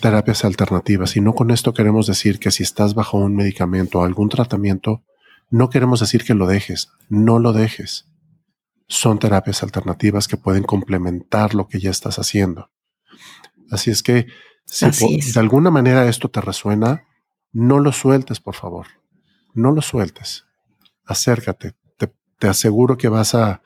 terapias 0.00 0.44
alternativas. 0.44 1.16
Y 1.16 1.20
no 1.20 1.34
con 1.34 1.50
esto 1.50 1.72
queremos 1.72 2.06
decir 2.06 2.38
que 2.38 2.50
si 2.50 2.62
estás 2.62 2.94
bajo 2.94 3.16
un 3.16 3.34
medicamento 3.36 4.00
o 4.00 4.04
algún 4.04 4.28
tratamiento, 4.28 5.02
no 5.50 5.70
queremos 5.70 6.00
decir 6.00 6.24
que 6.24 6.34
lo 6.34 6.46
dejes, 6.46 6.90
no 7.08 7.38
lo 7.38 7.52
dejes. 7.52 8.08
Son 8.86 9.18
terapias 9.18 9.62
alternativas 9.62 10.28
que 10.28 10.36
pueden 10.36 10.62
complementar 10.62 11.54
lo 11.54 11.68
que 11.68 11.80
ya 11.80 11.90
estás 11.90 12.18
haciendo. 12.18 12.70
Así 13.70 13.90
es 13.90 14.02
que 14.02 14.26
si 14.66 15.32
de 15.32 15.40
alguna 15.40 15.70
manera 15.70 16.06
esto 16.08 16.30
te 16.30 16.40
resuena, 16.40 17.06
no 17.52 17.78
lo 17.78 17.92
sueltes, 17.92 18.40
por 18.40 18.54
favor. 18.54 18.86
No 19.52 19.72
lo 19.72 19.82
sueltes. 19.82 20.44
Acércate. 21.04 21.74
Te, 21.96 22.48
aseguro 22.48 22.98
que 22.98 23.08
vas 23.08 23.34
a, 23.34 23.62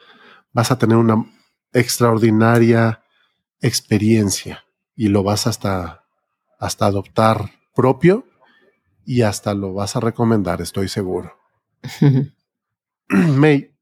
vas 0.52 0.70
a 0.70 0.78
tener 0.78 0.96
una 0.96 1.24
extraordinaria 1.72 3.02
experiencia 3.60 4.64
y 4.94 5.08
lo 5.08 5.24
vas 5.24 5.46
hasta, 5.46 6.04
hasta 6.60 6.86
adoptar 6.86 7.50
propio 7.74 8.24
y 9.04 9.22
hasta 9.22 9.54
lo 9.54 9.72
vas 9.72 9.96
a 9.96 10.00
recomendar, 10.00 10.60
estoy 10.60 10.88
seguro. 10.88 11.38
May, 13.08 13.74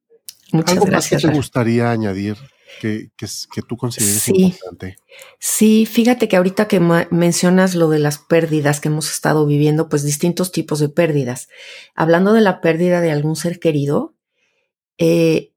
¿algo 0.52 0.86
gracias, 0.86 1.22
que 1.22 1.28
te 1.28 1.34
gustaría 1.34 1.90
añadir 1.90 2.36
que, 2.80 3.10
que, 3.16 3.62
tú 3.62 3.76
consideres 3.76 4.28
importante? 4.28 4.96
Sí, 5.38 5.86
fíjate 5.86 6.28
que 6.28 6.36
ahorita 6.36 6.68
que 6.68 6.80
mencionas 7.10 7.74
lo 7.74 7.88
de 7.88 7.98
las 7.98 8.18
pérdidas 8.18 8.80
que 8.80 8.88
hemos 8.88 9.10
estado 9.10 9.46
viviendo, 9.46 9.88
pues 9.88 10.04
distintos 10.04 10.52
tipos 10.52 10.78
de 10.78 10.88
pérdidas. 10.88 11.48
Hablando 11.94 12.32
de 12.32 12.40
la 12.42 12.60
pérdida 12.60 13.00
de 13.00 13.10
algún 13.10 13.36
ser 13.36 13.58
querido, 13.58 14.14
eh, 14.98 15.52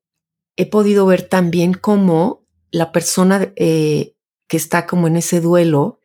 he 0.56 0.66
podido 0.66 1.06
ver 1.06 1.24
también 1.24 1.74
cómo 1.74 2.46
la 2.72 2.92
persona 2.92 3.52
eh, 3.56 4.16
que 4.48 4.58
está 4.58 4.86
como 4.86 5.08
en 5.08 5.18
ese 5.18 5.42
duelo, 5.42 6.00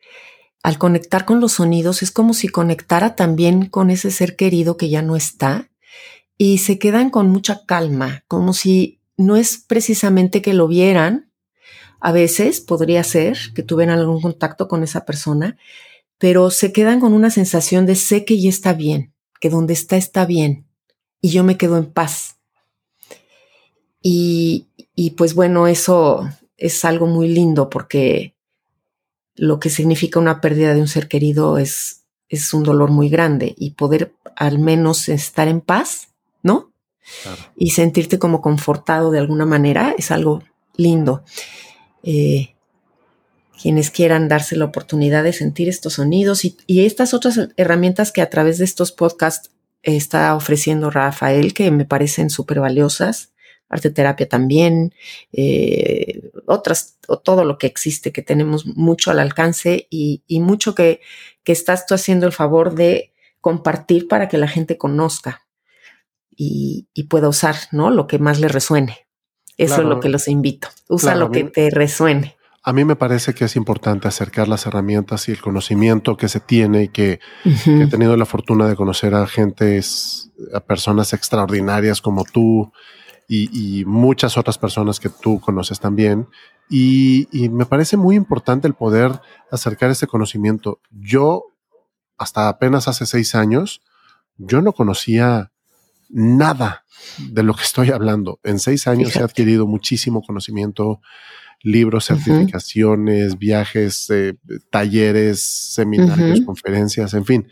al 0.63 0.77
conectar 0.77 1.25
con 1.25 1.39
los 1.39 1.53
sonidos, 1.53 2.01
es 2.01 2.11
como 2.11 2.33
si 2.33 2.47
conectara 2.47 3.15
también 3.15 3.67
con 3.67 3.89
ese 3.89 4.11
ser 4.11 4.35
querido 4.35 4.77
que 4.77 4.89
ya 4.89 5.01
no 5.01 5.15
está 5.15 5.69
y 6.37 6.57
se 6.59 6.79
quedan 6.79 7.09
con 7.09 7.29
mucha 7.29 7.65
calma, 7.65 8.23
como 8.27 8.53
si 8.53 8.99
no 9.17 9.35
es 9.35 9.57
precisamente 9.57 10.41
que 10.41 10.53
lo 10.53 10.67
vieran, 10.67 11.31
a 12.01 12.11
veces 12.11 12.61
podría 12.61 13.03
ser 13.03 13.37
que 13.55 13.63
tuvieran 13.63 13.97
algún 13.97 14.21
contacto 14.21 14.67
con 14.67 14.83
esa 14.83 15.05
persona, 15.05 15.57
pero 16.17 16.51
se 16.51 16.71
quedan 16.71 16.99
con 16.99 17.13
una 17.13 17.29
sensación 17.29 17.85
de 17.85 17.95
sé 17.95 18.25
que 18.25 18.39
ya 18.39 18.49
está 18.49 18.73
bien, 18.73 19.13
que 19.39 19.49
donde 19.49 19.73
está 19.73 19.97
está 19.97 20.25
bien 20.25 20.65
y 21.21 21.29
yo 21.29 21.43
me 21.43 21.57
quedo 21.57 21.77
en 21.77 21.85
paz. 21.85 22.37
Y, 24.01 24.67
y 24.93 25.11
pues 25.11 25.33
bueno, 25.33 25.67
eso 25.67 26.29
es 26.57 26.85
algo 26.85 27.07
muy 27.07 27.27
lindo 27.27 27.69
porque 27.69 28.35
lo 29.35 29.59
que 29.59 29.69
significa 29.69 30.19
una 30.19 30.41
pérdida 30.41 30.73
de 30.73 30.81
un 30.81 30.87
ser 30.87 31.07
querido 31.07 31.57
es, 31.57 32.03
es 32.29 32.53
un 32.53 32.63
dolor 32.63 32.91
muy 32.91 33.09
grande 33.09 33.55
y 33.57 33.71
poder 33.71 34.13
al 34.35 34.59
menos 34.59 35.09
estar 35.09 35.47
en 35.47 35.61
paz 35.61 36.14
¿no? 36.45 36.71
Y 37.57 37.71
sentirte 37.71 38.19
como 38.19 38.39
confortado 38.39 39.09
de 39.09 39.17
alguna 39.19 39.47
manera 39.47 39.95
es 39.97 40.11
algo 40.11 40.43
lindo. 40.75 41.23
Eh, 42.03 42.55
quienes 43.59 43.89
quieran 43.89 44.27
darse 44.27 44.55
la 44.55 44.65
oportunidad 44.65 45.23
de 45.23 45.33
sentir 45.33 45.67
estos 45.67 45.93
sonidos 45.93 46.45
y, 46.45 46.55
estas 46.67 47.15
otras 47.15 47.49
herramientas 47.57 48.11
que 48.11 48.21
a 48.21 48.29
través 48.29 48.59
de 48.59 48.65
estos 48.65 48.91
podcasts 48.91 49.49
está 49.81 50.35
ofreciendo 50.35 50.91
Rafael, 50.91 51.55
que 51.55 51.71
me 51.71 51.85
parecen 51.85 52.29
súper 52.29 52.59
valiosas, 52.59 53.33
arte 53.67 53.89
terapia 53.89 54.29
también, 54.29 54.93
eh, 55.31 56.29
otras, 56.45 56.97
o 57.07 57.17
todo 57.17 57.43
lo 57.43 57.57
que 57.57 57.65
existe, 57.65 58.11
que 58.11 58.21
tenemos 58.21 58.67
mucho 58.67 59.09
al 59.09 59.19
alcance 59.19 59.87
y, 59.89 60.21
mucho 60.41 60.75
que, 60.75 61.01
que 61.43 61.53
estás 61.53 61.87
tú 61.87 61.95
haciendo 61.95 62.27
el 62.27 62.33
favor 62.33 62.75
de 62.75 63.13
compartir 63.41 64.07
para 64.07 64.27
que 64.27 64.37
la 64.37 64.47
gente 64.47 64.77
conozca 64.77 65.44
y, 66.35 67.03
pueda 67.09 67.29
usar, 67.29 67.55
¿no? 67.71 67.89
Lo 67.89 68.07
que 68.07 68.19
más 68.19 68.39
le 68.39 68.47
resuene. 68.47 69.07
Eso 69.57 69.81
es 69.81 69.87
lo 69.87 69.99
que 69.99 70.09
los 70.09 70.27
invito. 70.27 70.67
Usa 70.89 71.15
lo 71.15 71.31
que 71.31 71.45
te 71.45 71.69
resuene. 71.69 72.35
A 72.61 72.73
mí 72.73 72.83
me 72.83 72.95
parece 72.95 73.33
que 73.33 73.45
es 73.45 73.55
importante 73.55 74.07
acercar 74.07 74.47
las 74.47 74.65
herramientas 74.65 75.29
y 75.29 75.31
el 75.31 75.39
conocimiento 75.39 76.17
que 76.17 76.27
se 76.27 76.39
tiene 76.39 76.83
y 76.83 76.87
que, 76.89 77.19
he 77.45 77.87
tenido 77.87 78.17
la 78.17 78.25
fortuna 78.25 78.67
de 78.67 78.75
conocer 78.75 79.13
a 79.13 79.27
gentes, 79.27 80.31
a 80.51 80.59
personas 80.59 81.13
extraordinarias 81.13 82.01
como 82.01 82.23
tú 82.25 82.71
y, 83.27 83.85
muchas 83.85 84.37
otras 84.37 84.57
personas 84.57 84.99
que 84.99 85.09
tú 85.09 85.39
conoces 85.39 85.79
también. 85.79 86.27
Y, 86.67 87.27
y, 87.31 87.49
me 87.49 87.67
parece 87.67 87.97
muy 87.97 88.15
importante 88.15 88.67
el 88.67 88.73
poder 88.73 89.11
acercar 89.51 89.91
ese 89.91 90.07
conocimiento. 90.07 90.79
Yo, 90.89 91.45
hasta 92.17 92.49
apenas 92.49 92.87
hace 92.87 93.05
seis 93.05 93.35
años, 93.35 93.81
yo 94.37 94.61
no 94.61 94.73
conocía 94.73 95.51
nada 96.09 96.85
de 97.17 97.43
lo 97.43 97.53
que 97.53 97.63
estoy 97.63 97.91
hablando. 97.91 98.39
En 98.43 98.59
seis 98.59 98.87
años 98.87 99.15
he 99.15 99.19
adquirido 99.23 99.67
muchísimo 99.67 100.21
conocimiento, 100.21 101.01
libros, 101.61 102.05
certificaciones, 102.05 103.37
viajes, 103.37 104.09
eh, 104.09 104.35
talleres, 104.69 105.41
seminarios, 105.41 106.41
conferencias, 106.41 107.13
en 107.13 107.25
fin. 107.25 107.47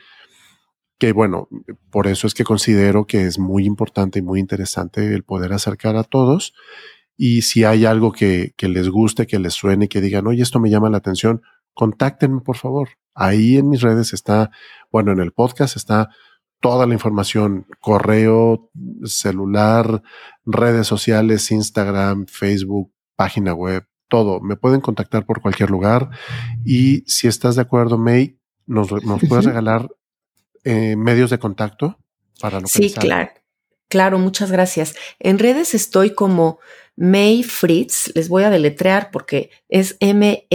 Que 0.98 1.12
bueno, 1.12 1.50
por 1.90 2.08
eso 2.08 2.28
es 2.28 2.34
que 2.34 2.44
considero 2.44 3.06
que 3.06 3.26
es 3.26 3.40
muy 3.40 3.66
importante 3.66 4.20
y 4.20 4.22
muy 4.22 4.40
interesante 4.40 5.14
el 5.14 5.24
poder 5.24 5.52
acercar 5.54 5.96
a 5.96 6.04
todos. 6.04 6.54
Y 7.18 7.42
si 7.42 7.64
hay 7.64 7.86
algo 7.86 8.12
que, 8.12 8.54
que 8.58 8.68
les 8.70 8.90
guste, 8.90 9.28
que 9.28 9.40
les 9.40 9.54
suene, 9.54 9.90
que 9.90 10.02
digan, 10.02 10.28
oye, 10.28 10.42
esto 10.42 10.60
me 10.60 10.70
llama 10.70 10.90
la 10.90 10.98
atención, 10.98 11.42
contáctenme, 11.74 12.42
por 12.42 12.58
favor. 12.58 12.90
Ahí 13.16 13.58
en 13.58 13.70
mis 13.70 13.82
redes 13.82 14.14
está, 14.14 14.52
bueno, 14.92 15.12
en 15.12 15.20
el 15.20 15.32
podcast 15.32 15.76
está 15.76 16.10
toda 16.64 16.88
la 16.88 16.94
información, 16.94 17.68
correo, 17.82 18.72
celular, 19.04 20.02
redes 20.46 20.88
sociales, 20.88 21.52
Instagram, 21.52 22.26
Facebook, 22.26 22.90
página 23.18 23.54
web, 23.54 23.86
todo. 24.08 24.40
Me 24.40 24.56
pueden 24.56 24.80
contactar 24.80 25.26
por 25.26 25.42
cualquier 25.42 25.70
lugar. 25.70 26.10
Y 26.64 27.04
si 27.06 27.28
estás 27.28 27.58
de 27.58 27.64
acuerdo, 27.64 27.98
May, 27.98 28.40
nos, 28.66 28.88
puedes 29.28 29.44
regalar 29.44 29.90
eh, 30.64 30.96
medios 30.96 31.32
de 31.32 31.38
contacto 31.38 32.00
para 32.40 32.62
lo 32.62 32.68
Sí, 32.68 32.94
claro. 32.94 33.32
Claro, 33.90 34.18
muchas 34.18 34.50
gracias. 34.50 34.96
En 35.20 35.40
redes 35.40 35.76
estoy 35.76 36.16
como 36.16 36.60
May 36.96 37.44
Fritz, 37.44 38.10
les 38.16 38.30
voy 38.30 38.44
a 38.44 38.50
deletrear 38.50 39.12
porque 39.12 39.50
es 39.68 39.98
M-E-I-F-R-I-T-Z, 40.00 40.46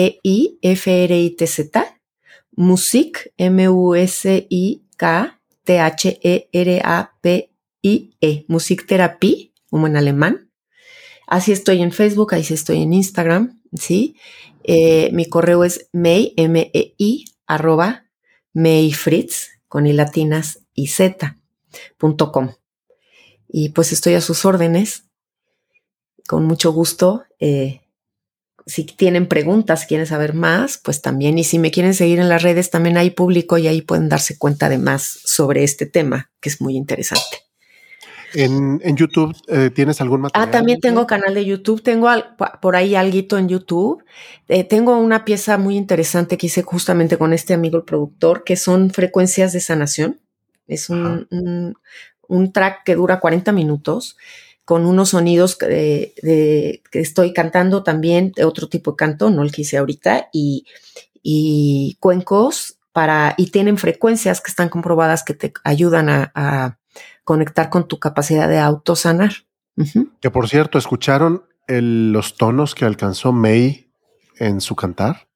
Music, 2.57 3.31
M-U-S-I-K, 3.37 5.38
T-H-E-R-A-P-I-E, 5.69 7.05
Music 8.49 8.87
Therapy, 8.87 9.53
como 9.69 9.87
en 9.87 9.99
alemán. 9.99 10.51
Así 11.27 11.53
estoy 11.53 11.83
en 11.83 11.93
Facebook, 11.93 12.35
así 12.35 12.55
estoy 12.55 12.81
en 12.81 12.95
Instagram, 12.95 13.61
¿sí? 13.75 14.16
Eh, 14.64 15.11
mi 15.12 15.27
correo 15.27 15.64
es 15.64 15.91
mei, 15.93 16.33
M-E-I, 16.39 17.27
arroba 17.47 18.07
meifritz, 18.55 19.49
con 19.69 19.87
i 19.87 19.93
latinas 19.93 20.64
y 20.73 20.87
z, 20.87 21.37
punto 21.99 22.33
com. 22.33 22.55
Y 23.47 23.69
pues 23.69 23.93
estoy 23.93 24.14
a 24.14 24.23
sus 24.23 24.47
órdenes, 24.47 25.05
con 26.27 26.47
mucho 26.47 26.73
gusto. 26.73 27.25
Eh, 27.41 27.83
si 28.69 28.85
tienen 28.85 29.27
preguntas, 29.27 29.87
quieren 29.87 30.07
saber 30.07 30.35
más, 30.35 30.79
pues 30.79 31.01
también. 31.01 31.39
Y 31.39 31.45
si 31.45 31.59
me 31.59 31.71
quieren 31.71 31.95
seguir 31.95 32.21
en 32.21 32.29
las 32.29 32.43
redes, 32.43 32.71
también 32.71 32.99
hay 32.99 33.11
público 33.11 33.57
y 33.57 33.66
ahí 33.66 33.81
pueden 33.81 34.11
darse 34.11 34.37
cuenta 34.37 34.69
de 34.69 34.77
más 34.77 35.03
sobre 35.25 35.64
este 35.64 35.87
tema, 35.87 36.31
que 36.41 36.51
es 36.51 36.61
muy 36.61 36.77
interesante. 36.77 37.39
En, 38.35 38.79
YouTube, 38.95 39.35
eh, 39.49 39.71
¿tienes 39.75 40.03
algún 40.03 40.21
material? 40.21 40.49
Ah, 40.49 40.51
también 40.51 40.81
tengo 40.81 41.07
canal 41.07 41.33
de 41.33 41.47
YouTube, 41.47 41.83
tengo 41.83 42.11
por 42.61 42.77
ahí 42.77 42.95
algo 42.95 43.39
en 43.39 43.49
YouTube. 43.49 44.05
Eh, 44.49 44.64
tengo 44.64 44.99
una 44.99 45.25
pieza 45.25 45.57
muy 45.57 45.79
interesante 45.79 46.37
que 46.37 46.49
hice 46.49 46.62
justamente 46.62 47.16
con 47.16 47.33
este 47.33 47.55
amigo 47.55 47.79
el 47.79 47.85
productor, 47.85 48.45
que 48.45 48.57
son 48.57 48.91
frecuencias 48.91 49.55
de 49.55 49.61
sanación. 49.61 50.21
Es 50.66 50.91
un, 50.91 51.27
un, 52.29 52.53
track 52.53 52.85
que 52.85 52.97
dura 52.97 53.19
40 53.19 53.51
minutos 53.53 54.19
con 54.69 54.85
unos 54.85 55.09
sonidos 55.09 55.57
de, 55.57 56.83
que 56.91 57.01
estoy 57.01 57.33
cantando 57.33 57.83
también, 57.83 58.33
de 58.37 58.45
otro 58.45 58.69
tipo 58.69 58.91
de 58.91 58.97
canto, 58.99 59.31
no 59.31 59.43
el 59.43 59.51
que 59.51 59.62
hice 59.62 59.79
ahorita, 59.79 60.29
y, 60.31 60.66
y 61.23 61.97
cuencos 62.01 62.77
para, 62.93 63.33
y 63.39 63.51
tienen 63.51 63.79
frecuencias 63.79 64.43
que 64.43 64.51
están 64.51 64.69
comprobadas 64.69 65.25
que 65.25 65.33
te 65.33 65.55
ayudan 65.64 66.11
a 66.11 66.79
conectar 67.25 67.71
con 67.71 67.89
tu 67.89 67.99
capacidad 67.99 68.47
de 68.47 68.59
autosanar. 68.59 69.33
Que 70.21 70.31
por 70.31 70.51
cierto, 70.51 70.77
¿escucharon 70.77 71.45
los 71.66 72.37
tonos 72.37 72.75
que 72.75 72.85
alcanzó 72.85 73.33
May 73.33 73.91
en 74.37 74.61
su 74.61 74.77
cantar? 74.77 75.29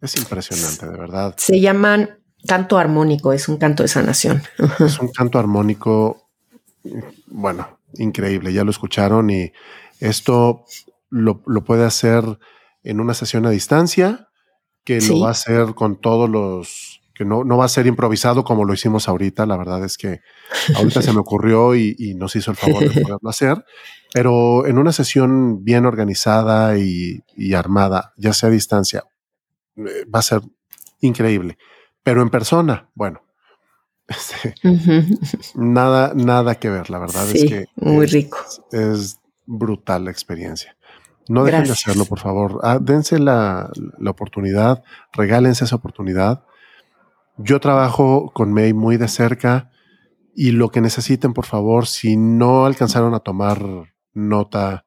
Es 0.00 0.14
impresionante, 0.14 0.86
de 0.86 0.96
verdad. 0.96 1.34
Se 1.36 1.60
llaman 1.60 2.20
canto 2.46 2.78
armónico, 2.78 3.32
es 3.32 3.48
un 3.48 3.56
canto 3.56 3.82
de 3.82 3.88
sanación. 3.88 4.40
Es 4.78 5.00
un 5.00 5.08
canto 5.08 5.40
armónico, 5.40 6.28
bueno, 7.26 7.80
increíble, 7.94 8.52
ya 8.52 8.64
lo 8.64 8.70
escucharon 8.70 9.30
y 9.30 9.52
esto 10.00 10.64
lo, 11.10 11.42
puede 11.64 11.84
hacer 11.84 12.24
en 12.82 13.00
una 13.00 13.14
sesión 13.14 13.46
a 13.46 13.50
distancia, 13.50 14.28
que 14.84 15.00
lo 15.00 15.20
va 15.20 15.28
a 15.28 15.32
hacer 15.32 15.74
con 15.74 16.00
todos 16.00 16.28
los 16.28 17.02
que 17.14 17.24
no, 17.24 17.44
no 17.44 17.56
va 17.56 17.66
a 17.66 17.68
ser 17.68 17.86
improvisado 17.86 18.42
como 18.44 18.64
lo 18.64 18.72
hicimos 18.72 19.08
ahorita. 19.08 19.46
La 19.46 19.56
verdad 19.56 19.84
es 19.84 19.96
que 19.96 20.20
ahorita 20.74 21.02
se 21.02 21.12
me 21.12 21.20
ocurrió 21.20 21.74
y, 21.74 22.14
nos 22.16 22.34
hizo 22.36 22.50
el 22.50 22.56
favor 22.56 22.80
de 22.82 23.00
poderlo 23.02 23.28
hacer, 23.28 23.64
pero 24.12 24.66
en 24.66 24.78
una 24.78 24.92
sesión 24.92 25.64
bien 25.64 25.86
organizada 25.86 26.78
y, 26.78 27.22
armada, 27.54 28.12
ya 28.16 28.32
sea 28.32 28.48
a 28.48 28.52
distancia, 28.52 29.04
eh, 29.76 30.04
va 30.12 30.20
a 30.20 30.22
ser 30.22 30.40
increíble. 31.00 31.58
Pero 32.02 32.22
en 32.22 32.30
persona, 32.30 32.90
bueno, 32.94 33.22
nada, 35.54 36.12
nada 36.14 36.54
que 36.56 36.70
ver. 36.70 36.90
La 36.90 36.98
verdad 36.98 37.28
es 37.30 37.44
que 37.44 37.66
muy 37.76 38.06
rico. 38.06 38.38
Es 38.70 39.18
brutal 39.46 40.04
la 40.04 40.10
experiencia. 40.10 40.76
No 41.28 41.44
dejen 41.44 41.64
de 41.64 41.72
hacerlo, 41.72 42.04
por 42.04 42.18
favor. 42.18 42.60
Ah, 42.62 42.78
dense 42.80 43.18
la, 43.18 43.70
la, 43.98 44.10
oportunidad, 44.10 44.82
regálense 45.12 45.64
esa 45.64 45.76
oportunidad. 45.76 46.44
Yo 47.38 47.60
trabajo 47.60 48.30
con 48.34 48.52
May 48.52 48.72
muy 48.72 48.96
de 48.96 49.08
cerca 49.08 49.70
y 50.34 50.50
lo 50.50 50.70
que 50.70 50.80
necesiten, 50.80 51.32
por 51.32 51.46
favor, 51.46 51.86
si 51.86 52.16
no 52.16 52.66
alcanzaron 52.66 53.14
a 53.14 53.20
tomar 53.20 53.62
nota 54.14 54.84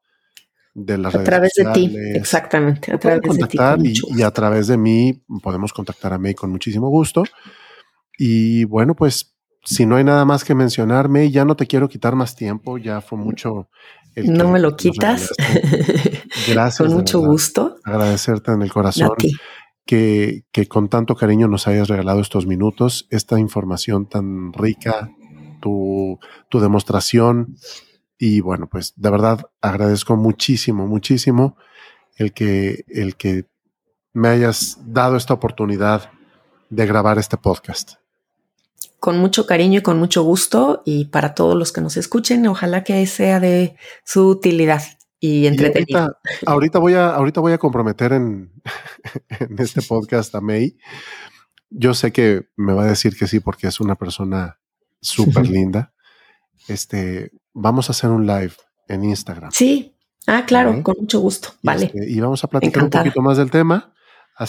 de 0.74 0.98
las 0.98 1.16
a 1.16 1.24
través 1.24 1.54
de 1.56 1.66
ti, 1.74 1.96
exactamente, 2.14 2.94
a 2.94 3.00
través 3.00 3.22
de 3.22 3.48
ti. 3.48 3.58
Y, 3.84 4.20
y, 4.20 4.24
a 4.24 4.32
través 4.32 4.68
de 4.68 4.78
mí 4.78 5.24
podemos 5.42 5.72
contactar 5.72 6.12
a 6.12 6.18
May 6.18 6.34
con 6.34 6.52
muchísimo 6.52 6.90
gusto. 6.90 7.24
Y 8.18 8.64
bueno, 8.66 8.96
pues 8.96 9.36
si 9.64 9.86
no 9.86 9.96
hay 9.96 10.04
nada 10.04 10.26
más 10.26 10.44
que 10.44 10.56
mencionar, 10.56 11.10
May, 11.10 11.32
ya 11.32 11.44
no 11.44 11.56
te 11.56 11.68
quiero 11.68 11.90
quitar 11.90 12.16
más 12.16 12.36
tiempo, 12.36 12.78
ya 12.78 13.02
fue 13.02 13.18
mucho. 13.18 13.70
no 14.16 14.50
me 14.50 14.60
lo 14.60 14.76
quitas. 14.76 15.34
Gracias. 16.48 16.78
con 16.78 16.94
mucho 16.94 17.20
gusto. 17.20 17.78
Agradecerte 17.84 18.52
en 18.52 18.62
el 18.62 18.72
corazón 18.72 19.10
que, 19.86 20.44
con 20.68 20.90
tanto 20.90 21.16
cariño 21.16 21.48
nos 21.48 21.68
hayas 21.68 21.88
regalado 21.88 22.20
estos 22.20 22.46
minutos, 22.46 23.08
esta 23.10 23.40
información 23.40 24.08
tan 24.08 24.54
rica, 24.54 25.12
tu, 25.62 26.20
tu 26.50 26.60
demostración. 26.60 27.56
Y 28.18 28.40
bueno, 28.40 28.68
pues 28.68 28.94
de 28.96 29.10
verdad 29.10 29.50
agradezco 29.62 30.16
muchísimo, 30.16 30.88
muchísimo 30.88 31.58
el 32.16 32.34
que, 32.34 32.86
el 32.88 33.16
que 33.16 33.46
me 34.14 34.30
hayas 34.30 34.80
dado 34.86 35.18
esta 35.18 35.34
oportunidad 35.34 36.12
de 36.70 36.86
grabar 36.88 37.20
este 37.20 37.38
podcast. 37.38 37.96
Con 39.06 39.20
mucho 39.20 39.46
cariño 39.46 39.82
y 39.82 39.84
con 39.84 40.00
mucho 40.00 40.24
gusto 40.24 40.82
y 40.84 41.06
para 41.06 41.36
todos 41.36 41.56
los 41.56 41.72
que 41.72 41.80
nos 41.80 41.96
escuchen, 41.96 42.48
ojalá 42.48 42.84
que 42.84 43.06
sea 43.06 43.40
de 43.40 43.76
su 44.04 44.28
utilidad 44.28 44.82
y 45.20 45.46
entretenido. 45.46 46.18
ahorita, 46.44 46.80
voy 46.80 46.96
a, 46.96 47.10
ahorita 47.14 47.40
voy 47.40 47.54
a 47.54 47.60
comprometer 47.60 48.14
en, 48.14 48.52
en 49.40 49.60
este 49.60 49.84
podcast 49.84 50.34
a 50.34 50.42
May. 50.42 50.80
Yo 51.70 51.94
sé 51.94 52.12
que 52.12 52.48
me 52.56 52.74
va 52.74 52.86
a 52.86 52.88
decir 52.88 53.16
que 53.16 53.28
sí 53.28 53.40
porque 53.40 53.68
es 53.68 53.80
una 53.80 53.94
persona 53.94 54.60
súper 55.00 55.48
linda. 55.50 55.94
Este, 56.68 57.32
vamos 57.54 57.90
a 57.90 57.92
hacer 57.92 58.10
un 58.10 58.26
live 58.26 58.54
en 58.88 59.04
Instagram. 59.04 59.52
Sí, 59.52 59.94
ah, 60.26 60.46
claro, 60.48 60.82
con 60.82 60.96
mucho 61.00 61.20
gusto. 61.20 61.50
Vale. 61.62 61.92
Este, 61.94 62.10
y 62.10 62.20
vamos 62.20 62.44
a 62.44 62.48
platicar 62.48 62.82
un 62.82 62.90
poquito 62.90 63.22
más 63.22 63.38
del 63.38 63.52
tema. 63.52 63.94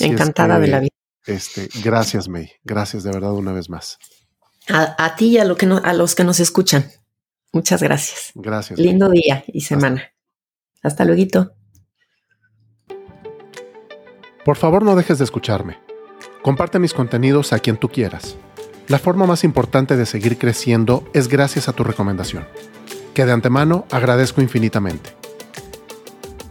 Encantada 0.01 0.59
de 0.59 0.69
la 0.69 0.81
vida. 0.81 0.95
Este, 1.27 1.69
gracias, 1.85 2.27
May. 2.27 2.53
Gracias 2.65 3.03
de 3.03 3.13
verdad 3.13 3.35
una 3.35 3.53
vez 3.53 3.69
más. 3.69 3.99
A, 4.69 5.15
ti 5.17 5.29
y 5.29 5.39
a, 5.39 5.45
lo 5.45 5.57
que 5.57 5.67
a 5.67 5.93
los 5.93 6.15
que 6.15 6.25
nos 6.25 6.41
escuchan. 6.41 6.91
Muchas 7.53 7.83
gracias. 7.83 8.33
Gracias. 8.35 8.79
Lindo 8.79 9.09
día 9.09 9.45
y 9.47 9.61
semana. 9.61 10.13
Hasta 10.83 11.05
luego. 11.05 11.53
Por 14.45 14.57
favor 14.57 14.85
no 14.85 14.95
dejes 14.95 15.19
de 15.19 15.25
escucharme. 15.25 15.79
Comparte 16.43 16.79
mis 16.79 16.95
contenidos 16.95 17.53
a 17.53 17.59
quien 17.59 17.77
tú 17.77 17.89
quieras. 17.89 18.37
La 18.89 19.01
forma 19.01 19.27
más 19.27 19.43
importante 19.43 19.97
de 19.97 20.07
seguir 20.07 20.39
creciendo 20.39 21.09
es 21.13 21.27
gracias 21.27 21.69
a 21.69 21.73
tu 21.73 21.83
recomendación, 21.83 22.47
que 23.15 23.25
de 23.25 23.33
antemano 23.33 23.85
agradezco 23.91 24.41
infinitamente. 24.41 25.11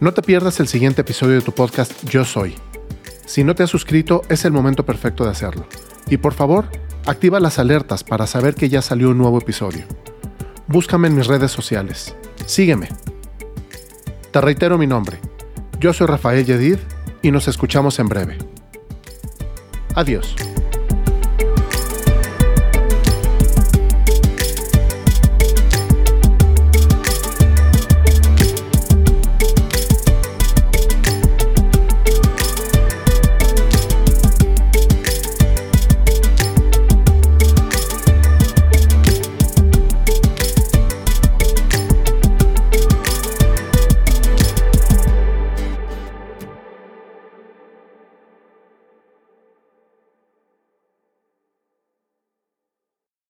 No 0.00 0.12
te 0.12 0.20
pierdas 0.20 0.60
el 0.60 0.68
siguiente 0.68 1.00
episodio 1.00 1.36
de 1.36 1.40
tu 1.40 1.52
podcast 1.52 2.04
Yo 2.04 2.26
Soy. 2.26 2.54
Si 3.24 3.42
no 3.42 3.54
te 3.54 3.62
has 3.62 3.70
suscrito, 3.70 4.20
es 4.28 4.44
el 4.44 4.52
momento 4.52 4.84
perfecto 4.84 5.24
de 5.24 5.30
hacerlo. 5.30 5.66
Y 6.10 6.18
por 6.18 6.34
favor, 6.34 6.68
activa 7.06 7.40
las 7.40 7.58
alertas 7.58 8.04
para 8.04 8.26
saber 8.26 8.54
que 8.54 8.68
ya 8.68 8.82
salió 8.82 9.10
un 9.10 9.18
nuevo 9.18 9.38
episodio. 9.38 9.84
Búscame 10.66 11.08
en 11.08 11.16
mis 11.16 11.26
redes 11.26 11.52
sociales. 11.52 12.14
Sígueme. 12.44 12.88
Te 14.32 14.40
reitero 14.40 14.76
mi 14.76 14.86
nombre. 14.86 15.20
Yo 15.78 15.92
soy 15.92 16.08
Rafael 16.08 16.44
Yedid 16.44 16.78
y 17.22 17.30
nos 17.30 17.48
escuchamos 17.48 17.98
en 17.98 18.08
breve. 18.08 18.38
Adiós. 19.94 20.34